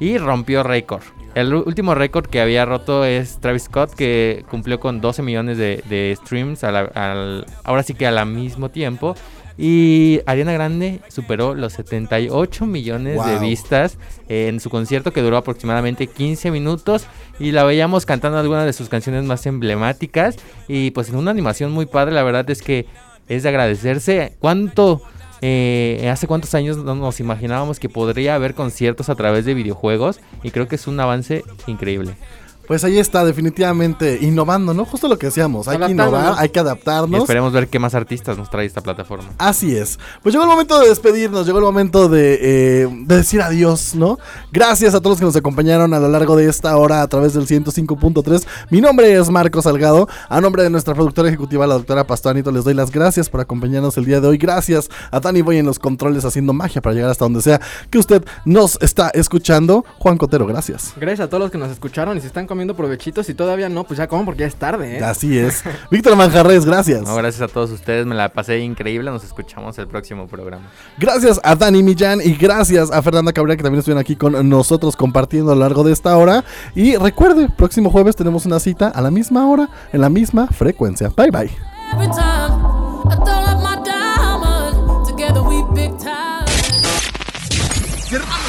y 0.00 0.18
rompió 0.18 0.64
récord. 0.64 1.02
El 1.36 1.54
último 1.54 1.94
récord 1.94 2.26
que 2.26 2.40
había 2.40 2.64
roto 2.64 3.04
es 3.04 3.38
Travis 3.38 3.62
Scott, 3.62 3.94
que 3.94 4.44
cumplió 4.50 4.80
con 4.80 5.00
12 5.00 5.22
millones 5.22 5.56
de, 5.56 5.84
de 5.88 6.18
streams, 6.20 6.64
a 6.64 6.72
la- 6.72 6.80
al- 6.94 7.46
ahora 7.62 7.84
sí 7.84 7.94
que 7.94 8.08
al 8.08 8.26
mismo 8.26 8.70
tiempo. 8.70 9.14
Y 9.58 10.20
Ariana 10.26 10.52
Grande 10.52 11.00
superó 11.08 11.54
los 11.54 11.74
78 11.74 12.66
millones 12.66 13.24
de 13.24 13.38
vistas 13.38 13.98
en 14.28 14.60
su 14.60 14.70
concierto 14.70 15.12
que 15.12 15.22
duró 15.22 15.36
aproximadamente 15.36 16.06
15 16.06 16.50
minutos 16.50 17.06
y 17.38 17.52
la 17.52 17.64
veíamos 17.64 18.06
cantando 18.06 18.38
algunas 18.38 18.64
de 18.64 18.72
sus 18.72 18.88
canciones 18.88 19.24
más 19.24 19.44
emblemáticas 19.46 20.36
y 20.68 20.90
pues 20.92 21.08
en 21.08 21.16
una 21.16 21.30
animación 21.30 21.72
muy 21.72 21.86
padre, 21.86 22.12
la 22.14 22.22
verdad 22.22 22.48
es 22.50 22.62
que 22.62 22.86
es 23.28 23.42
de 23.42 23.48
agradecerse. 23.48 24.36
¿Cuánto, 24.38 25.02
eh, 25.40 26.08
hace 26.12 26.26
cuántos 26.26 26.54
años 26.54 26.76
no 26.78 26.94
nos 26.94 27.20
imaginábamos 27.20 27.78
que 27.78 27.88
podría 27.88 28.34
haber 28.34 28.54
conciertos 28.54 29.08
a 29.08 29.14
través 29.14 29.44
de 29.44 29.54
videojuegos? 29.54 30.20
Y 30.42 30.50
creo 30.50 30.68
que 30.68 30.76
es 30.76 30.86
un 30.86 30.98
avance 31.00 31.44
increíble. 31.66 32.14
Pues 32.66 32.84
ahí 32.84 32.98
está, 32.98 33.24
definitivamente 33.24 34.18
innovando, 34.22 34.72
¿no? 34.72 34.84
Justo 34.84 35.08
lo 35.08 35.18
que 35.18 35.26
decíamos, 35.26 35.68
hay 35.68 35.78
que 35.78 35.90
innovar, 35.90 36.34
hay 36.38 36.48
que 36.48 36.58
Y 36.58 36.62
adaptarnos. 36.62 37.20
esperemos 37.22 37.52
ver 37.52 37.68
qué 37.68 37.78
más 37.78 37.94
artistas 37.94 38.38
nos 38.38 38.48
trae 38.50 38.66
esta 38.66 38.80
plataforma. 38.80 39.28
Así 39.38 39.76
es. 39.76 39.98
Pues 40.22 40.32
llegó 40.32 40.44
el 40.44 40.50
momento 40.50 40.78
de 40.78 40.88
despedirnos, 40.88 41.44
llegó 41.46 41.58
el 41.58 41.64
momento 41.64 42.08
de, 42.08 42.38
eh, 42.40 42.88
de 43.06 43.16
decir 43.16 43.42
adiós, 43.42 43.94
¿no? 43.94 44.18
Gracias 44.52 44.94
a 44.94 44.98
todos 45.00 45.12
los 45.14 45.18
que 45.18 45.24
nos 45.26 45.36
acompañaron 45.36 45.92
a 45.92 45.98
lo 45.98 46.08
largo 46.08 46.36
de 46.36 46.48
esta 46.48 46.76
hora 46.76 47.02
a 47.02 47.08
través 47.08 47.34
del 47.34 47.46
105.3. 47.46 48.46
Mi 48.70 48.80
nombre 48.80 49.12
es 49.12 49.28
Marco 49.28 49.60
Salgado. 49.60 50.08
A 50.28 50.40
nombre 50.40 50.62
de 50.62 50.70
nuestra 50.70 50.94
productora 50.94 51.28
ejecutiva, 51.28 51.66
la 51.66 51.74
doctora 51.74 52.06
Pastanito, 52.06 52.52
les 52.52 52.64
doy 52.64 52.74
las 52.74 52.90
gracias 52.90 53.28
por 53.28 53.40
acompañarnos 53.40 53.96
el 53.98 54.04
día 54.04 54.20
de 54.20 54.28
hoy. 54.28 54.38
Gracias 54.38 54.88
a 55.10 55.20
Tani 55.20 55.42
Boy 55.42 55.58
en 55.58 55.66
los 55.66 55.78
controles 55.78 56.24
haciendo 56.24 56.52
magia 56.52 56.80
para 56.80 56.94
llegar 56.94 57.10
hasta 57.10 57.24
donde 57.24 57.42
sea 57.42 57.60
que 57.90 57.98
usted 57.98 58.24
nos 58.44 58.78
está 58.80 59.10
escuchando. 59.14 59.84
Juan 59.98 60.16
Cotero, 60.16 60.46
gracias. 60.46 60.92
Gracias 60.96 61.26
a 61.26 61.28
todos 61.28 61.42
los 61.42 61.50
que 61.50 61.58
nos 61.58 61.70
escucharon 61.70 62.16
y 62.16 62.20
si 62.20 62.28
están 62.28 62.46
comiendo 62.52 62.76
provechitos 62.76 63.26
y 63.30 63.34
todavía 63.34 63.70
no, 63.70 63.84
pues 63.84 63.96
ya 63.96 64.06
comen 64.06 64.26
porque 64.26 64.40
ya 64.40 64.46
es 64.46 64.56
tarde, 64.56 64.98
¿eh? 64.98 65.04
Así 65.04 65.38
es. 65.38 65.64
Víctor 65.90 66.16
Manjarres, 66.16 66.66
gracias. 66.66 67.00
No, 67.00 67.16
gracias 67.16 67.40
a 67.40 67.48
todos 67.48 67.70
ustedes, 67.70 68.04
me 68.04 68.14
la 68.14 68.28
pasé 68.28 68.58
increíble. 68.58 69.10
Nos 69.10 69.24
escuchamos 69.24 69.78
el 69.78 69.88
próximo 69.88 70.26
programa. 70.26 70.66
Gracias 70.98 71.40
a 71.42 71.56
Dani 71.56 71.82
Millán 71.82 72.20
y 72.22 72.34
gracias 72.34 72.90
a 72.90 73.00
Fernanda 73.00 73.32
Cabrera 73.32 73.56
que 73.56 73.62
también 73.62 73.78
estuvieron 73.78 74.02
aquí 74.02 74.16
con 74.16 74.48
nosotros 74.48 74.96
compartiendo 74.96 75.52
a 75.52 75.54
lo 75.54 75.62
largo 75.62 75.82
de 75.82 75.92
esta 75.92 76.14
hora. 76.18 76.44
Y 76.74 76.96
recuerde, 76.96 77.48
próximo 77.48 77.88
jueves 77.88 78.16
tenemos 78.16 78.44
una 78.44 78.60
cita 78.60 78.88
a 78.88 79.00
la 79.00 79.10
misma 79.10 79.48
hora, 79.48 79.70
en 79.92 80.02
la 80.02 80.10
misma 80.10 80.48
frecuencia. 80.48 81.10
Bye 81.16 81.30
bye. 81.30 81.50